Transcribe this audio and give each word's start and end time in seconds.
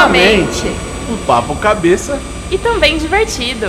Duplamente. 0.00 0.66
Um 1.10 1.16
papo 1.26 1.54
cabeça. 1.56 2.18
E 2.50 2.56
também 2.56 2.96
divertido. 2.96 3.66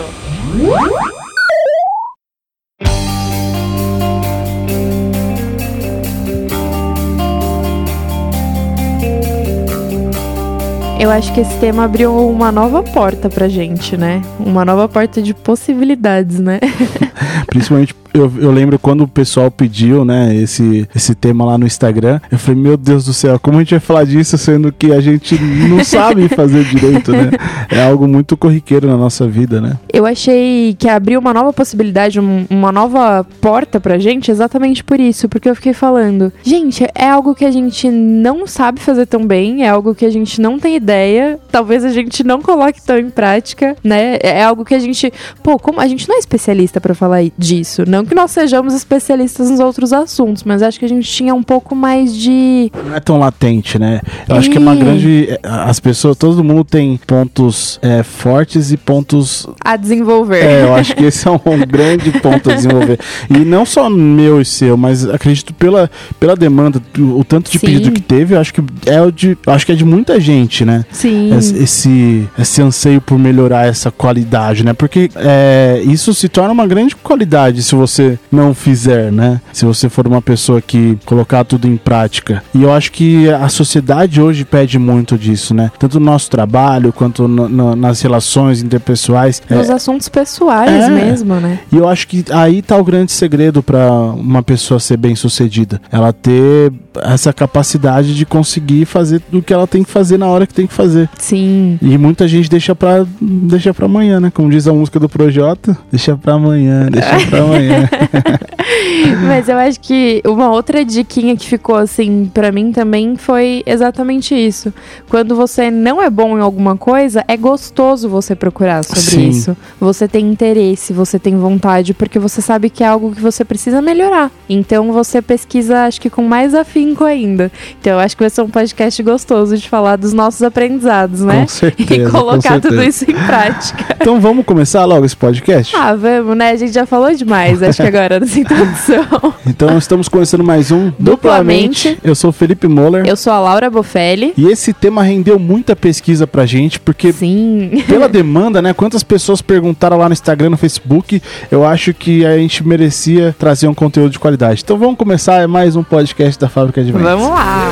Eu 10.97 11.12
acho 11.12 11.33
que 11.33 11.42
esse 11.42 11.58
tema 11.58 11.83
abriu 11.83 12.15
uma 12.29 12.50
nova 12.50 12.82
porta 12.82 13.29
pra 13.29 13.50
gente, 13.50 13.98
né? 13.98 14.22
Uma 14.40 14.63
nova 14.63 14.88
porta 14.88 15.22
de 15.22 15.34
possibilidades, 15.34 16.40
né? 16.40 16.62
Principalmente 17.48 17.94
eu, 18.14 18.32
eu, 18.38 18.52
lembro 18.52 18.78
quando 18.78 19.04
o 19.04 19.08
pessoal 19.08 19.50
pediu, 19.50 20.04
né, 20.04 20.36
esse, 20.36 20.88
esse 20.96 21.16
tema 21.16 21.46
lá 21.46 21.58
no 21.58 21.66
Instagram, 21.66 22.20
eu 22.32 22.38
falei, 22.38 22.62
meu 22.62 22.78
Deus 22.78 23.06
do 23.06 23.14
céu, 23.14 23.40
como 23.40 23.58
a 23.58 23.62
gente 23.62 23.72
vai 23.72 23.80
falar 23.80 24.04
disso 24.06 24.38
sendo 24.38 24.72
que 24.72 24.92
a 24.92 25.00
gente 25.00 25.40
não 25.42 25.84
sabe 25.86 26.28
fazer 26.30 26.64
direito, 26.66 27.12
né? 27.12 27.32
É 27.70 27.84
algo 27.84 28.08
muito 28.08 28.36
corriqueiro 28.36 28.88
na 28.88 28.98
nossa 28.98 29.28
vida, 29.28 29.62
né? 29.62 29.78
Eu 29.92 30.05
achei 30.05 30.76
que 30.78 30.88
abriu 30.88 31.20
uma 31.20 31.34
nova 31.34 31.54
possibilidade, 31.54 32.20
uma 32.20 32.72
nova 32.72 33.26
porta 33.40 33.80
pra 33.80 33.98
gente 33.98 34.32
exatamente 34.32 34.84
por 34.84 35.00
isso, 35.00 35.30
porque 35.30 35.50
eu 35.50 35.55
fiquei 35.55 35.74
falando, 35.74 36.32
gente, 36.44 36.86
é 36.96 37.10
algo 37.10 37.34
que 37.36 37.46
a 37.46 37.52
gente 37.52 37.90
não 37.90 38.46
sabe 38.46 38.80
fazer 38.80 39.05
tão 39.05 39.26
bem, 39.26 39.64
é 39.64 39.70
algo 39.70 39.96
que 39.96 40.05
a 40.05 40.10
gente 40.10 40.41
não 40.41 40.60
tem 40.60 40.76
ideia, 40.76 41.40
talvez 41.52 41.86
a 41.86 41.90
gente 41.90 42.24
não 42.24 42.41
coloque 42.41 42.82
tão 42.82 42.98
em 42.98 43.10
prática, 43.10 43.76
né? 43.84 44.18
É 44.22 44.44
algo 44.44 44.66
que 44.66 44.76
a 44.76 44.80
gente, 44.80 45.12
pô, 45.44 45.58
como 45.58 45.80
a 45.80 45.88
gente 45.88 46.08
não 46.08 46.16
é 46.16 46.20
especialista 46.20 46.82
para 46.82 46.94
falar 46.94 47.22
disso, 47.38 47.84
não 47.88 48.01
não 48.02 48.05
que 48.05 48.16
nós 48.16 48.32
sejamos 48.32 48.73
especialistas 48.73 49.50
nos 49.50 49.60
outros 49.60 49.94
assuntos, 49.94 50.44
mas 50.44 50.62
acho 50.64 50.80
que 50.80 50.86
a 50.86 50.90
gente 50.90 51.08
tinha 51.08 51.34
um 51.34 51.44
pouco 51.44 51.76
mais 51.76 52.16
de. 52.16 52.72
Não 52.86 52.96
é 52.96 53.00
tão 53.00 53.20
latente, 53.20 53.77
né? 53.77 54.02
Eu 54.27 54.35
e... 54.35 54.40
acho 54.40 54.49
que 54.49 54.57
é 54.57 54.60
uma 54.60 54.76
grande. 54.76 55.30
É, 55.30 55.40
as 55.44 55.80
pessoas, 55.80 56.18
todo 56.18 56.44
mundo 56.44 56.63
tem 56.63 56.99
pontos 57.05 57.79
é, 57.82 58.02
fortes 58.04 58.72
e 58.72 58.77
pontos. 58.77 59.48
A 59.63 59.76
desenvolver. 59.76 60.44
É, 60.44 60.63
eu 60.63 60.76
acho 60.76 60.96
que 60.96 61.04
esse 61.05 61.27
é 61.27 61.32
um 61.32 61.40
grande 61.68 62.12
ponto 62.20 62.49
a 62.49 62.55
desenvolver. 62.55 62.99
E 63.29 63.40
não 63.40 63.66
só 63.66 63.90
meu 63.90 64.41
e 64.41 64.45
seu, 64.45 64.75
mas 64.75 65.07
acredito 65.07 65.53
pela, 65.53 65.89
pela 66.19 66.35
demanda, 66.35 66.81
o 66.97 67.23
tanto 67.23 67.52
de 67.52 67.59
Sim. 67.59 67.67
pedido 67.67 67.91
que 67.91 68.02
teve, 68.02 68.35
eu 68.35 68.39
acho 68.39 68.53
que 68.53 68.63
é 68.85 69.02
o 69.02 69.11
de. 69.11 69.38
acho 69.45 69.66
que 69.66 69.72
é 69.72 69.75
de 69.75 69.85
muita 69.85 70.19
gente, 70.19 70.66
né? 70.66 70.83
Sim. 70.91 71.31
Esse, 71.38 72.27
esse 72.38 72.61
anseio 72.61 72.99
por 72.99 73.19
melhorar 73.19 73.67
essa 73.67 73.91
qualidade, 73.91 74.66
né? 74.66 74.73
Porque 74.73 75.09
é, 75.16 75.81
isso 75.85 76.13
se 76.13 76.27
torna 76.27 76.52
uma 76.52 76.66
grande 76.66 76.95
qualidade 76.95 77.61
se 77.61 77.75
você 77.75 77.91
você 77.92 78.20
não 78.31 78.53
fizer, 78.53 79.11
né? 79.11 79.42
Se 79.53 79.66
você 79.66 79.89
for 79.89 80.08
uma 80.08 80.22
pessoa 80.22 80.61
que 80.61 80.97
colocar 81.06 81.44
tudo 81.44 81.67
em 81.67 81.78
prática. 81.78 82.44
E 82.53 82.64
eu 82.64 82.72
acho 82.72 82.92
que 82.92 83.30
a 83.30 83.50
sociedade 83.50 84.22
hoje 84.22 84.45
pede 84.45 84.80
muito 84.80 85.17
disso, 85.17 85.53
né? 85.53 85.72
Tanto 85.78 86.00
no 86.00 86.06
nosso 86.06 86.30
trabalho 86.30 86.94
quanto 86.94 87.28
no, 87.28 87.47
no, 87.47 87.75
nas 87.75 88.02
relações 88.02 88.62
interpessoais. 88.62 89.42
Nos 89.50 89.69
é, 89.69 89.73
assuntos 89.73 90.09
pessoais 90.09 90.72
é, 90.72 90.89
mesmo, 90.89 91.36
né? 91.36 91.59
E 91.72 91.78
eu 91.78 91.88
acho 91.88 92.08
que 92.08 92.23
aí 92.31 92.62
tá 92.62 92.78
o 92.78 92.84
grande 92.84 93.12
segredo 93.12 93.62
para 93.62 93.92
uma 93.92 94.44
pessoa 94.44 94.80
ser 94.80 94.97
bem 94.97 95.16
sucedida. 95.16 95.81
Ela 95.92 96.14
ter 96.14 96.72
essa 97.03 97.31
capacidade 97.31 98.16
de 98.16 98.25
conseguir 98.25 98.86
fazer 98.86 99.22
o 99.31 99.42
que 99.42 99.53
ela 99.53 99.67
tem 99.67 99.84
que 99.84 99.89
fazer 99.89 100.17
na 100.17 100.28
hora 100.28 100.45
que 100.45 100.53
tem 100.53 100.67
que 100.67 100.73
fazer. 100.73 101.09
Sim. 101.17 101.78
E 101.81 101.97
muita 101.97 102.28
gente 102.28 102.50
deixa 102.50 102.75
pra, 102.75 103.06
deixa 103.19 103.73
pra 103.73 103.86
amanhã, 103.86 104.19
né? 104.19 104.31
Como 104.34 104.50
diz 104.50 104.67
a 104.67 104.73
música 104.73 105.00
do 105.00 105.09
Projota, 105.09 105.78
deixa 105.92 106.16
pra 106.16 106.34
amanhã, 106.34 106.88
deixa 106.92 107.28
pra 107.28 107.39
amanhã. 107.39 107.80
Mas 109.27 109.49
eu 109.49 109.57
acho 109.57 109.79
que 109.79 110.21
uma 110.25 110.51
outra 110.51 110.83
diquinha 110.85 111.35
que 111.35 111.47
ficou 111.47 111.75
assim 111.75 112.29
para 112.33 112.51
mim 112.51 112.71
também 112.71 113.15
foi 113.15 113.63
exatamente 113.65 114.35
isso. 114.35 114.73
Quando 115.09 115.35
você 115.35 115.69
não 115.71 116.01
é 116.01 116.09
bom 116.09 116.38
em 116.38 116.41
alguma 116.41 116.77
coisa, 116.77 117.23
é 117.28 117.35
gostoso 117.35 118.09
você 118.09 118.35
procurar 118.35 118.83
sobre 118.83 119.01
Sim. 119.01 119.29
isso. 119.29 119.57
Você 119.79 120.07
tem 120.07 120.29
interesse, 120.29 120.94
você 120.94 121.19
tem 121.19 121.38
vontade, 121.38 121.94
porque 121.94 122.19
você 122.19 122.41
sabe 122.41 122.69
que 122.69 122.83
é 122.83 122.88
algo 122.88 123.13
que 123.13 123.22
você 123.22 123.44
precisa 123.44 123.81
melhorar. 123.81 124.31
Então 124.50 124.91
você 124.91 125.22
pesquisa, 125.22 125.85
acho 125.85 126.00
que 126.00 126.09
com 126.09 126.23
mais 126.23 126.53
afinco 126.53 127.03
ainda. 127.03 127.51
Então 127.79 127.94
eu 127.94 128.00
acho 128.00 128.16
que 128.16 128.23
vai 128.23 128.29
ser 128.29 128.41
um 128.41 128.50
podcast 128.50 129.01
gostoso 129.03 129.57
de 129.57 129.67
falar 129.67 129.95
dos 129.95 130.13
nossos 130.13 130.41
aprendizados, 130.44 131.22
né? 131.22 131.41
Com 131.41 131.47
certeza, 131.47 131.94
e 132.07 132.09
colocar 132.09 132.59
tudo 132.59 132.81
isso 132.83 133.09
em 133.09 133.13
prática. 133.13 133.95
Então 134.00 134.19
vamos 134.19 134.45
começar 134.45 134.85
logo 134.85 135.06
esse 135.06 135.16
podcast? 135.16 135.75
Ah, 135.75 135.95
vamos, 135.95 136.35
né? 136.38 136.51
A 136.51 136.56
gente 136.56 136.73
já 136.73 136.85
falou 136.85 137.13
demais 137.13 137.61
que 137.75 137.81
agora 137.83 138.19
nessa 138.19 138.39
introdução. 138.39 139.33
Então 139.45 139.77
estamos 139.77 140.07
começando 140.07 140.43
mais 140.43 140.71
um 140.71 140.91
Duplamente. 140.97 141.89
Duplamente. 141.89 141.99
Eu 142.03 142.15
sou 142.15 142.29
o 142.29 142.33
Felipe 142.33 142.67
Moller. 142.67 143.05
Eu 143.05 143.15
sou 143.15 143.31
a 143.33 143.39
Laura 143.39 143.69
Bofelli. 143.69 144.33
E 144.37 144.47
esse 144.47 144.73
tema 144.73 145.03
rendeu 145.03 145.37
muita 145.37 145.75
pesquisa 145.75 146.25
pra 146.25 146.45
gente, 146.45 146.79
porque 146.79 147.11
Sim. 147.11 147.83
pela 147.87 148.07
demanda, 148.09 148.61
né? 148.61 148.73
Quantas 148.73 149.03
pessoas 149.03 149.41
perguntaram 149.41 149.97
lá 149.97 150.07
no 150.07 150.13
Instagram, 150.13 150.51
no 150.51 150.57
Facebook, 150.57 151.21
eu 151.51 151.65
acho 151.65 151.93
que 151.93 152.25
a 152.25 152.37
gente 152.37 152.65
merecia 152.65 153.35
trazer 153.37 153.67
um 153.67 153.73
conteúdo 153.73 154.11
de 154.11 154.19
qualidade. 154.19 154.61
Então 154.63 154.77
vamos 154.77 154.97
começar 154.97 155.47
mais 155.47 155.75
um 155.75 155.83
podcast 155.83 156.39
da 156.39 156.49
Fábrica 156.49 156.83
de 156.83 156.91
Vendas. 156.91 157.11
Vamos 157.11 157.29
lá. 157.29 157.71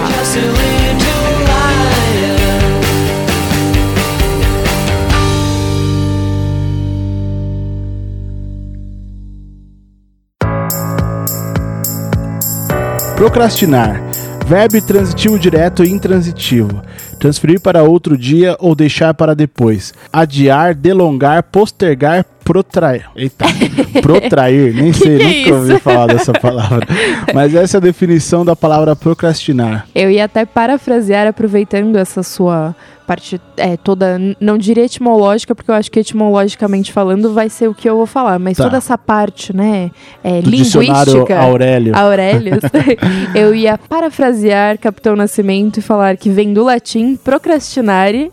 Procrastinar. 13.20 14.02
Verbo 14.48 14.82
transitivo 14.82 15.38
direto 15.38 15.84
e 15.84 15.90
intransitivo. 15.90 16.82
Transferir 17.20 17.60
para 17.60 17.84
outro 17.84 18.18
dia 18.18 18.56
ou 18.62 18.74
deixar 18.74 19.14
para 19.14 19.36
depois. 19.36 19.94
Adiar, 20.12 20.74
delongar, 20.74 21.44
postergar, 21.44 22.26
protrair. 22.50 23.06
Eita, 23.16 23.46
protrair, 24.02 24.74
nem 24.74 24.92
sei, 24.92 25.20
que 25.20 25.24
nunca 25.24 25.50
é 25.50 25.54
ouvi 25.54 25.80
falar 25.80 26.08
dessa 26.08 26.34
palavra. 26.34 26.88
Mas 27.32 27.54
essa 27.54 27.78
é 27.78 27.80
a 27.80 27.82
definição 27.82 28.44
da 28.44 28.56
palavra 28.56 28.96
procrastinar. 28.96 29.88
Eu 29.94 30.10
ia 30.10 30.26
até 30.26 30.46
parafrasear, 30.46 31.28
aproveitando 31.28 31.96
essa 31.96 32.24
sua 32.24 32.76
parte 33.10 33.42
é, 33.58 33.76
toda, 33.76 34.20
não 34.40 34.56
diria 34.56 34.86
etimológica, 34.86 35.56
porque 35.56 35.72
eu 35.72 35.74
acho 35.74 35.92
que 35.92 36.00
etimologicamente 36.00 36.94
falando 36.94 37.34
vai 37.34 37.50
ser 37.50 37.68
o 37.68 37.74
que 37.74 37.90
eu 37.90 37.98
vou 37.98 38.06
falar, 38.06 38.38
mas 38.38 38.56
tá. 38.56 38.66
toda 38.66 38.78
essa 38.78 38.96
parte, 39.00 39.52
né, 39.52 39.90
é, 40.24 40.42
linguística. 40.42 41.40
Aurélio. 41.40 41.98
Aurélio, 41.98 42.60
eu 43.34 43.56
ia 43.56 43.80
parafrasear 43.80 44.78
Capitão 44.78 45.16
Nascimento 45.16 45.78
e 45.78 45.82
falar 45.82 46.18
que 46.18 46.30
vem 46.30 46.54
do 46.54 46.64
latim 46.64 47.16
procrastinare, 47.16 48.32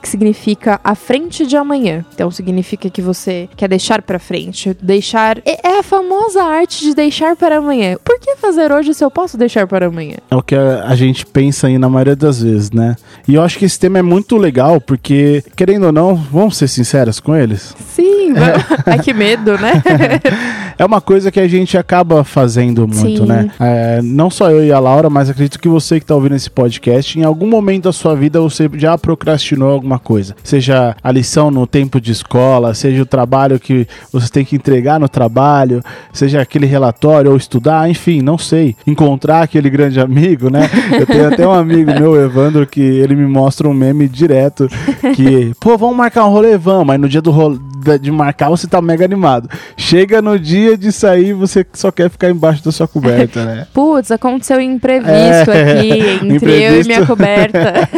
que 0.00 0.08
significa 0.08 0.80
a 0.82 0.94
frente 0.94 1.46
de 1.46 1.58
amanhã. 1.58 2.02
Então 2.14 2.30
significa 2.30 2.88
que 2.88 3.02
você 3.02 3.21
quer 3.56 3.68
deixar 3.68 4.02
para 4.02 4.18
frente, 4.18 4.76
deixar 4.80 5.38
é, 5.44 5.68
é 5.68 5.78
a 5.78 5.82
famosa 5.82 6.42
arte 6.42 6.84
de 6.84 6.94
deixar 6.94 7.36
para 7.36 7.58
amanhã. 7.58 7.96
Por 8.04 8.18
que 8.18 8.36
fazer 8.36 8.72
hoje 8.72 8.94
se 8.94 9.04
eu 9.04 9.10
posso 9.10 9.36
deixar 9.36 9.66
para 9.66 9.86
amanhã? 9.86 10.16
É 10.30 10.36
o 10.36 10.42
que 10.42 10.54
a, 10.54 10.94
gente 10.94 11.24
pensa 11.26 11.66
aí 11.66 11.78
na 11.78 11.88
maioria 11.88 12.16
das 12.16 12.42
vezes, 12.42 12.70
né? 12.70 12.96
E 13.26 13.34
eu 13.34 13.42
acho 13.42 13.58
que 13.58 13.64
esse 13.64 13.78
tema 13.78 13.98
é 13.98 14.02
muito 14.02 14.36
legal, 14.36 14.80
porque, 14.80 15.42
querendo 15.56 15.86
ou 15.86 15.92
não, 15.92 16.14
vamos 16.14 16.56
ser 16.56 16.68
sinceros 16.68 17.20
com 17.20 17.34
eles? 17.34 17.74
Sim, 17.94 18.34
ai 18.86 18.98
que 18.98 19.12
medo, 19.12 19.58
né? 19.58 19.82
é 20.78 20.84
uma 20.84 21.00
coisa 21.00 21.30
que 21.30 21.40
a 21.40 21.48
gente 21.48 21.76
acaba 21.76 22.24
fazendo 22.24 22.86
muito, 22.86 23.22
Sim. 23.22 23.26
né? 23.26 23.50
É, 23.58 24.02
não 24.02 24.30
só 24.30 24.50
eu 24.50 24.64
e 24.64 24.72
a 24.72 24.78
Laura, 24.78 25.08
mas 25.08 25.30
acredito 25.30 25.58
que 25.58 25.68
você 25.68 25.98
que 25.98 26.04
está 26.04 26.14
ouvindo 26.14 26.34
esse 26.34 26.50
podcast, 26.50 27.18
em 27.18 27.24
algum 27.24 27.46
momento 27.46 27.84
da 27.84 27.92
sua 27.92 28.14
vida 28.14 28.40
você 28.40 28.68
já 28.74 28.96
procrastinou 28.96 29.70
alguma 29.70 29.98
coisa. 29.98 30.34
Seja 30.42 30.96
a 31.02 31.12
lição 31.12 31.50
no 31.50 31.66
tempo 31.66 32.00
de 32.00 32.12
escola, 32.12 32.74
seja 32.74 33.02
o 33.02 33.06
trabalho 33.12 33.60
que 33.60 33.86
você 34.10 34.26
tem 34.30 34.42
que 34.42 34.56
entregar 34.56 34.98
no 34.98 35.06
trabalho, 35.06 35.82
seja 36.14 36.40
aquele 36.40 36.64
relatório 36.64 37.30
ou 37.30 37.36
estudar, 37.36 37.90
enfim, 37.90 38.22
não 38.22 38.38
sei. 38.38 38.74
Encontrar 38.86 39.42
aquele 39.42 39.68
grande 39.68 40.00
amigo, 40.00 40.48
né? 40.48 40.62
Eu 40.98 41.06
tenho 41.06 41.28
até 41.28 41.46
um 41.46 41.52
amigo 41.52 41.92
meu, 42.00 42.16
Evandro, 42.16 42.66
que 42.66 42.80
ele 42.80 43.14
me 43.14 43.26
mostra 43.26 43.68
um 43.68 43.74
meme 43.74 44.08
direto 44.08 44.66
que, 45.14 45.52
pô, 45.60 45.76
vamos 45.76 45.94
marcar 45.94 46.24
um 46.24 46.30
rolê, 46.30 46.56
vamos. 46.56 46.86
Mas 46.86 46.98
no 46.98 47.06
dia 47.06 47.20
do 47.20 47.30
rolê, 47.30 47.58
de 48.00 48.10
marcar, 48.10 48.48
você 48.48 48.66
tá 48.66 48.80
mega 48.80 49.04
animado. 49.04 49.50
Chega 49.76 50.22
no 50.22 50.38
dia 50.38 50.76
de 50.76 50.90
sair, 50.90 51.34
você 51.34 51.66
só 51.74 51.90
quer 51.90 52.08
ficar 52.08 52.30
embaixo 52.30 52.64
da 52.64 52.72
sua 52.72 52.88
coberta, 52.88 53.44
né? 53.44 53.66
Putz, 53.74 54.10
aconteceu 54.10 54.56
um 54.56 54.60
imprevisto 54.60 55.50
é, 55.50 55.72
aqui 55.72 55.90
entre 56.24 56.36
imprevisto. 56.36 56.62
eu 56.62 56.80
e 56.80 56.84
minha 56.84 57.06
coberta. 57.06 57.88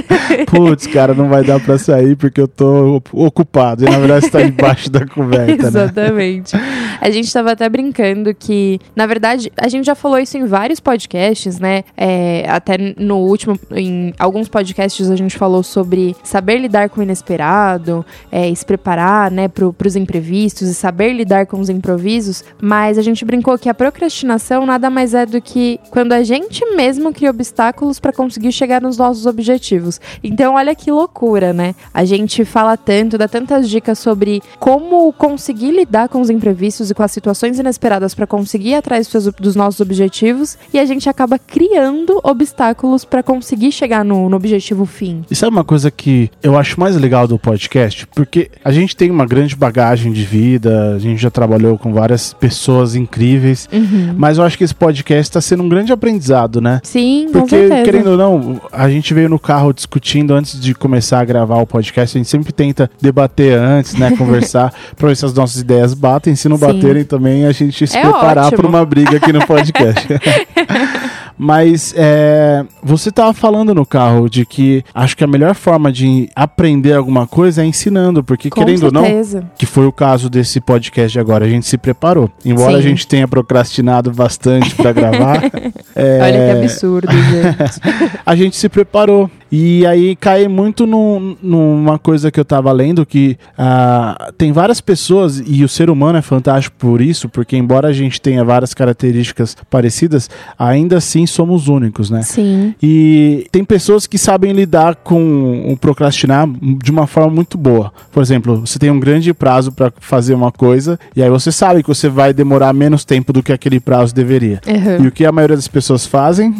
Putz, 0.46 0.87
cara, 0.88 1.14
não 1.14 1.28
vai 1.28 1.44
dar 1.44 1.61
pra 1.61 1.78
sair 1.78 2.16
porque 2.16 2.40
eu 2.40 2.49
tô 2.49 3.00
ocupado. 3.12 3.84
E 3.84 3.90
na 3.90 3.99
verdade 3.99 4.25
você 4.25 4.31
tá 4.31 4.43
embaixo 4.43 4.90
da 4.99 5.06
coberta, 5.06 5.44
né? 5.46 5.56
Exatamente. 5.69 6.56
A 7.00 7.11
gente 7.11 7.32
tava 7.32 7.52
até 7.52 7.69
brincando 7.69 8.35
que, 8.35 8.81
na 8.94 9.06
verdade, 9.06 9.52
a 9.56 9.69
gente 9.69 9.85
já 9.85 9.94
falou 9.94 10.19
isso 10.19 10.38
em 10.38 10.46
vários 10.46 10.79
podcasts, 10.81 11.58
né? 11.58 11.82
É, 11.96 12.46
até 12.49 12.76
no 12.96 13.19
último, 13.19 13.58
em 13.73 14.14
alguns 14.19 14.49
podcasts 14.49 15.11
a 15.11 15.17
gente 15.17 15.37
falou 15.37 15.62
sobre 15.62 16.14
saber 16.23 16.58
lidar 16.58 16.88
com 16.88 17.00
o 17.00 17.02
inesperado, 17.02 18.06
é, 18.31 18.55
se 18.55 18.64
preparar, 18.64 19.31
né, 19.31 19.49
pro, 19.49 19.73
pros 19.73 19.96
imprevistos 19.96 20.69
e 20.69 20.75
saber 20.75 21.12
lidar 21.12 21.47
com 21.47 21.58
os 21.58 21.69
improvisos. 21.69 22.44
Mas 22.61 22.99
a 22.99 23.02
gente 23.02 23.25
brincou 23.25 23.58
que 23.58 23.69
a 23.69 23.75
procrastinação 23.75 24.64
nada 24.64 24.88
mais 24.88 25.14
é 25.14 25.26
do 25.26 25.40
que 25.40 25.81
quando 25.90 26.12
a 26.12 26.23
gente 26.23 26.64
mesmo 26.75 27.12
cria 27.12 27.31
obstáculos 27.31 27.99
para 27.99 28.12
conseguir 28.12 28.52
chegar 28.52 28.81
nos 28.81 28.97
nossos 28.97 29.26
objetivos. 29.26 30.00
Então, 30.23 30.55
olha 30.55 30.75
que 30.75 30.90
loucura, 30.90 31.52
né? 31.52 31.75
A 31.93 32.05
gente 32.05 32.44
fala 32.44 32.76
tanto, 32.76 33.19
dá 33.19 33.26
tantas 33.26 33.69
dicas 33.69 33.99
sobre 33.99 34.43
como 34.58 34.83
conseguir 35.16 35.70
lidar 35.70 36.08
com 36.08 36.20
os 36.20 36.31
imprevistos 36.31 36.90
e 36.90 36.94
com 36.94 37.02
as 37.02 37.12
situações 37.12 37.58
inesperadas 37.58 38.14
para 38.14 38.26
conseguir 38.26 38.70
ir 38.70 38.75
atrás 38.75 39.08
dos, 39.38 39.54
nossos 39.56 39.81
objetivos 39.81 40.56
e 40.72 40.78
a 40.78 40.84
gente 40.84 41.08
acaba 41.08 41.38
criando 41.38 42.20
obstáculos 42.22 43.04
para 43.04 43.22
conseguir 43.22 43.70
chegar 43.72 44.04
no, 44.04 44.28
no 44.28 44.36
objetivo 44.36 44.84
fim. 44.86 45.25
E 45.31 45.34
sabe 45.34 45.52
uma 45.54 45.64
coisa 45.64 45.90
que 45.90 46.31
eu 46.42 46.56
acho 46.58 46.78
mais 46.78 46.96
legal 46.96 47.26
do 47.26 47.38
podcast? 47.38 48.06
Porque 48.14 48.50
a 48.64 48.72
gente 48.72 48.96
tem 48.96 49.10
uma 49.10 49.26
grande 49.26 49.54
bagagem 49.56 50.12
de 50.12 50.22
vida, 50.25 50.94
a 50.94 50.98
gente 50.98 51.20
já 51.20 51.30
trabalhou 51.30 51.78
com 51.78 51.92
várias 51.92 52.32
pessoas 52.34 52.94
incríveis, 52.94 53.69
Uhum. 53.72 54.14
mas 54.16 54.38
eu 54.38 54.44
acho 54.44 54.58
que 54.58 54.64
esse 54.64 54.75
podcast 54.75 55.22
está 55.30 55.40
sendo 55.40 55.62
um 55.62 55.69
grande 55.69 55.92
aprendizado, 55.92 56.60
né? 56.60 56.80
Sim, 56.82 57.26
com 57.26 57.40
Porque, 57.40 57.56
certeza. 57.56 57.82
querendo 57.82 58.10
ou 58.12 58.16
não, 58.16 58.60
a 58.72 58.88
gente 58.88 59.12
veio 59.14 59.28
no 59.28 59.38
carro 59.38 59.72
discutindo 59.72 60.34
antes 60.34 60.60
de 60.60 60.75
começar 60.75 61.20
a 61.20 61.25
gravar 61.25 61.56
o 61.58 61.66
podcast. 61.66 62.16
A 62.16 62.19
gente 62.19 62.28
sempre 62.30 62.52
tenta 62.52 62.90
debater 63.00 63.56
antes, 63.58 63.94
né? 63.94 64.10
Conversar, 64.19 64.74
pra 64.97 65.09
ver 65.09 65.17
se 65.17 65.25
as 65.25 65.35
nossas 65.35 65.61
ideias 65.61 65.94
batem. 65.94 66.35
Se 66.35 66.49
não 66.49 66.56
Sim. 66.59 66.67
baterem 66.67 67.05
também, 67.05 67.47
a 67.47 67.53
gente 67.53 67.87
se 67.87 67.97
É 67.97 68.03
preparar 68.03 68.50
para 68.53 68.67
uma 68.67 68.85
briga 68.85 69.17
aqui 69.17 69.32
no 69.32 69.47
podcast. 69.47 70.06
Mas 71.36 71.94
é, 71.96 72.64
você 72.82 73.10
tava 73.10 73.32
falando 73.32 73.75
no 73.75 73.84
carro 73.84 74.28
de 74.28 74.46
que 74.46 74.84
acho 74.94 75.16
que 75.16 75.25
a 75.25 75.26
melhor 75.26 75.54
forma 75.54 75.90
de 75.92 76.28
aprender 76.34 76.92
alguma 76.94 77.26
coisa 77.26 77.62
é 77.62 77.66
ensinando, 77.66 78.22
porque 78.22 78.50
com 78.50 78.60
querendo 78.60 78.84
ou 78.84 78.92
não, 78.92 79.04
certeza. 79.04 79.44
que 79.58 79.66
foi 79.66 79.86
o 79.86 79.92
caso 79.92 80.31
desse 80.31 80.60
podcast 80.60 81.12
de 81.12 81.20
agora, 81.20 81.44
a 81.44 81.48
gente 81.48 81.66
se 81.66 81.76
preparou. 81.76 82.31
Embora 82.44 82.72
Sim. 82.72 82.78
a 82.78 82.82
gente 82.82 83.06
tenha 83.06 83.26
procrastinado 83.26 84.10
bastante 84.12 84.75
para 84.75 84.92
gravar, 84.92 85.42
é, 85.94 86.19
Olha 86.22 86.32
que 86.32 86.64
absurdo, 86.64 87.08
gente. 87.12 87.80
a 88.25 88.37
gente 88.37 88.56
se 88.56 88.69
preparou. 88.69 89.30
E 89.56 89.87
aí 89.87 90.16
cai 90.16 90.48
muito 90.48 90.84
num- 90.84 91.37
numa 91.40 91.96
coisa 91.96 92.28
que 92.28 92.40
eu 92.40 92.44
tava 92.44 92.72
lendo, 92.72 93.06
que 93.06 93.38
ah, 93.56 94.32
tem 94.37 94.50
várias 94.50 94.80
pessoas, 94.80 95.40
e 95.46 95.62
o 95.62 95.69
ser 95.69 95.90
humano 95.90 96.19
é 96.19 96.22
fantástico 96.22 96.75
por 96.76 97.00
isso, 97.00 97.28
porque 97.28 97.56
embora 97.56 97.87
a 97.88 97.92
gente 97.92 98.20
tenha 98.20 98.42
várias 98.44 98.75
características 98.75 99.56
parecidas, 99.70 100.28
ainda 100.58 100.96
assim 100.96 101.24
somos 101.26 101.69
únicos, 101.69 102.11
né? 102.11 102.23
Sim. 102.23 102.75
E 102.82 103.47
tem 103.50 103.65
pessoas 103.65 104.06
que 104.06 104.19
sabem 104.19 104.53
lidar 104.53 104.97
com 104.97 105.73
o 105.73 105.76
procrastinar 105.76 106.49
de 106.82 106.91
uma 106.91 107.06
forma 107.06 107.31
muito 107.31 107.56
boa. 107.56 107.93
Por 108.12 108.23
exemplo, 108.23 108.61
você 108.61 108.79
tem 108.79 108.91
um 108.91 109.00
grande 109.00 109.32
prazo 109.32 109.73
para 109.73 109.93
fazer 110.00 110.35
uma 110.35 110.53
coisa 110.53 110.99
e 111.15 111.23
aí 111.23 111.31
você 111.31 111.50
sabe 111.50 111.82
que 111.82 111.88
você 111.88 112.09
vai 112.09 112.32
demorar 112.32 112.73
menos 112.73 113.05
tempo 113.05 113.32
do 113.32 113.43
que 113.43 113.53
aquele 113.53 113.81
prazo 113.81 114.15
deveria. 114.15 114.61
Uhum. 114.67 115.05
E 115.05 115.09
o 115.09 115.12
que 115.12 115.25
a 115.25 115.32
maioria 115.32 115.56
das 115.56 115.69
pessoas 115.69 116.06
fazem? 116.06 116.55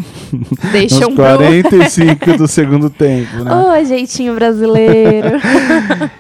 Deixam 0.73 1.11
Nos 1.11 1.15
pro... 1.15 1.25
45 1.25 2.37
do 2.39 2.49
segundo 2.49 2.91
tempo, 2.91 3.37
né? 3.45 3.51
Ô, 3.53 3.85
jeitinho 3.85 4.35
brasileiro. 4.35 5.41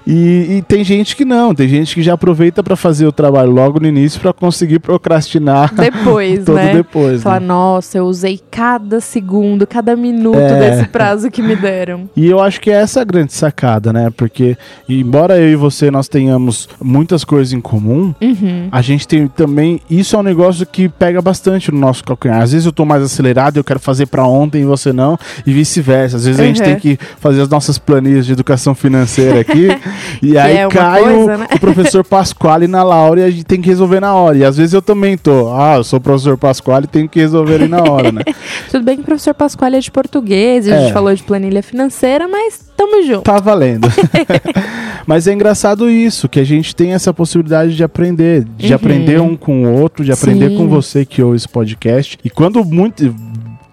E, 0.06 0.58
e 0.58 0.62
tem 0.62 0.84
gente 0.84 1.16
que 1.16 1.24
não, 1.24 1.54
tem 1.54 1.66
gente 1.66 1.94
que 1.94 2.02
já 2.02 2.12
aproveita 2.14 2.62
para 2.62 2.76
fazer 2.76 3.06
o 3.06 3.12
trabalho 3.12 3.50
logo 3.50 3.80
no 3.80 3.86
início 3.86 4.20
para 4.20 4.32
conseguir 4.32 4.78
procrastinar 4.78 5.72
Depois, 5.74 6.44
todo 6.44 6.56
né? 6.56 6.74
depois. 6.74 7.22
Falar, 7.22 7.40
né? 7.40 7.46
nossa, 7.46 7.98
eu 7.98 8.04
usei 8.04 8.33
cada 8.50 9.00
segundo, 9.00 9.66
cada 9.66 9.94
minuto 9.96 10.38
É. 10.38 10.58
desse 10.70 10.88
prazo 10.88 11.30
que 11.30 11.42
me 11.42 11.54
deram. 11.56 12.08
E 12.16 12.26
eu 12.28 12.40
acho 12.40 12.60
que 12.60 12.70
é 12.70 12.74
essa 12.74 13.00
a 13.00 13.04
grande 13.04 13.32
sacada, 13.32 13.92
né? 13.92 14.10
Porque, 14.16 14.56
embora 14.88 15.38
eu 15.38 15.48
e 15.48 15.56
você 15.56 15.90
nós 15.90 16.08
tenhamos 16.08 16.68
muitas 16.82 17.24
coisas 17.24 17.52
em 17.52 17.60
comum, 17.60 18.14
Uhum. 18.20 18.68
a 18.70 18.80
gente 18.82 19.06
tem 19.06 19.26
também. 19.28 19.80
Isso 19.90 20.16
é 20.16 20.18
um 20.18 20.22
negócio 20.22 20.64
que 20.66 20.88
pega 20.88 21.20
bastante 21.20 21.70
no 21.72 21.78
nosso 21.78 22.02
calcanhar. 22.04 22.42
Às 22.42 22.52
vezes 22.52 22.66
eu 22.66 22.72
tô 22.72 22.84
mais 22.84 23.02
acelerado, 23.02 23.56
eu 23.58 23.64
quero 23.64 23.80
fazer 23.80 24.06
pra 24.06 24.24
ontem 24.26 24.62
e 24.62 24.64
você 24.64 24.92
não, 24.92 25.18
e 25.46 25.52
vice-versa. 25.52 26.16
Às 26.16 26.24
vezes 26.24 26.40
a 26.40 26.44
gente 26.44 26.60
Uhum. 26.60 26.64
tem 26.66 26.76
que 26.76 26.98
fazer 27.20 27.40
as 27.42 27.48
nossas 27.48 27.78
planilhas 27.78 28.26
de 28.26 28.32
educação 28.32 28.74
financeira 28.74 29.40
aqui, 29.40 29.68
e 30.22 30.36
aí 30.38 30.56
é 30.58 30.68
cai 30.68 31.02
coisa, 31.02 31.34
o, 31.34 31.38
né? 31.38 31.46
o 31.54 31.58
professor 31.60 32.04
Pasquale 32.04 32.66
na 32.66 32.82
Laura 32.82 33.20
e 33.20 33.24
a 33.24 33.30
gente 33.30 33.44
tem 33.44 33.60
que 33.60 33.68
resolver 33.68 34.00
na 34.00 34.14
hora. 34.14 34.36
E 34.38 34.44
às 34.44 34.56
vezes 34.56 34.72
eu 34.72 34.82
também 34.82 35.16
tô. 35.16 35.52
Ah, 35.52 35.76
eu 35.76 35.84
sou 35.84 35.98
o 35.98 36.02
professor 36.02 36.36
Pasquale 36.36 36.84
e 36.84 36.88
tenho 36.88 37.08
que 37.08 37.18
resolver 37.20 37.54
ali 37.56 37.68
na 37.68 37.82
hora, 37.82 38.10
né? 38.12 38.22
Tudo 38.70 38.84
bem 38.84 38.96
que 38.96 39.02
o 39.02 39.04
professor 39.04 39.34
Pasquale 39.34 39.76
é 39.76 39.80
de 39.80 39.90
português, 39.90 40.68
a 40.68 40.74
É. 40.74 40.80
gente 40.82 40.92
falou 40.92 41.14
de 41.14 41.22
planilha 41.22 41.62
financeira, 41.62 42.26
mas 42.28 42.60
tamo 42.76 43.02
junto. 43.04 43.22
Tá 43.22 43.38
valendo. 43.38 43.88
Mas 45.06 45.26
é 45.26 45.34
engraçado 45.34 45.90
isso, 45.90 46.28
que 46.30 46.40
a 46.40 46.44
gente 46.44 46.74
tem 46.74 46.92
essa 46.94 47.12
possibilidade 47.12 47.76
de 47.76 47.84
aprender, 47.84 48.44
de 48.56 48.68
Uhum. 48.68 48.74
aprender 48.74 49.20
um 49.20 49.36
com 49.36 49.64
o 49.64 49.80
outro, 49.80 50.02
de 50.02 50.10
aprender 50.10 50.48
Sim. 50.48 50.56
com 50.56 50.66
você 50.68 51.04
que 51.04 51.22
ouve 51.22 51.36
esse 51.36 51.48
podcast. 51.48 52.16
E 52.24 52.30
quando 52.30 52.64
muito. 52.64 53.14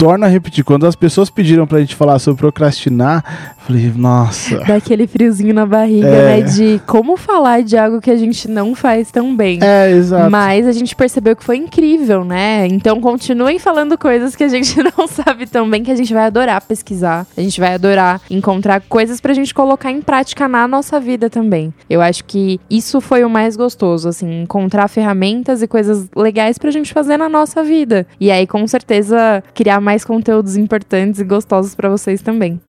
Torna 0.01 0.25
a 0.25 0.30
repetir, 0.30 0.63
quando 0.63 0.88
as 0.88 0.95
pessoas 0.95 1.30
pediram 1.30 1.68
pra 1.68 1.80
gente 1.80 1.95
falar 1.95 2.18
sobre 2.18 2.39
procrastinar, 2.39 3.24
eu 3.59 3.65
falei, 3.68 3.94
nossa. 3.95 4.57
Dá 4.65 4.77
aquele 4.77 5.06
friozinho 5.06 5.53
na 5.53 5.63
barriga, 5.63 6.07
É. 6.07 6.38
né? 6.38 6.42
De 6.42 6.81
como 6.88 7.15
falar 7.15 7.62
de 7.62 7.77
algo 7.77 8.01
que 8.01 8.09
a 8.09 8.15
gente 8.15 8.50
não 8.50 8.74
faz 8.74 9.12
tão 9.12 9.36
bem. 9.36 9.59
É, 9.62 9.92
exato. 9.92 10.31
Mas 10.31 10.65
a 10.65 10.71
gente 10.71 10.95
percebeu 10.95 11.36
que 11.36 11.44
foi 11.44 11.57
incrível, 11.57 12.25
né? 12.25 12.65
Então 12.65 13.00
continuem 13.00 13.59
falando 13.59 13.95
coisas 13.95 14.36
que 14.36 14.44
a 14.44 14.48
gente 14.48 14.75
não 14.98 15.07
sabe 15.07 15.45
tão 15.45 15.69
bem, 15.69 15.83
que 15.83 15.92
a 15.92 15.95
gente 15.95 16.12
vai 16.15 16.25
adorar 16.25 16.59
pesquisar. 16.63 17.27
A 17.38 17.42
gente 17.42 17.59
vai 17.59 17.75
adorar 17.75 18.19
encontrar 18.27 18.81
coisas 18.81 19.21
pra 19.21 19.33
gente 19.33 19.53
colocar 19.53 19.92
em 19.92 20.01
prática 20.01 20.48
na 20.48 20.68
nossa 20.68 21.00
vida 21.00 21.30
também. 21.30 21.71
Eu 21.88 22.01
acho 22.01 22.25
que 22.25 22.59
isso 22.71 23.01
foi 23.01 23.24
o 23.24 23.30
mais 23.30 23.56
gostoso, 23.56 24.09
assim, 24.09 24.42
encontrar 24.42 24.88
ferramentas 24.88 25.62
e 25.62 25.68
coisas 25.68 26.07
legais 26.15 26.57
pra 26.57 26.71
gente 26.71 26.92
fazer 26.92 27.18
na 27.18 27.30
nossa 27.30 27.63
vida. 27.63 28.07
E 28.19 28.31
aí, 28.31 28.48
com 28.48 28.65
certeza, 28.65 29.44
criar 29.53 29.80
mais 29.80 29.91
conteúdos 30.06 30.56
importantes 30.58 31.20
e 31.20 31.24
gostosos 31.24 31.76
pra 31.76 31.90
vocês 31.90 32.22
também. 32.22 32.60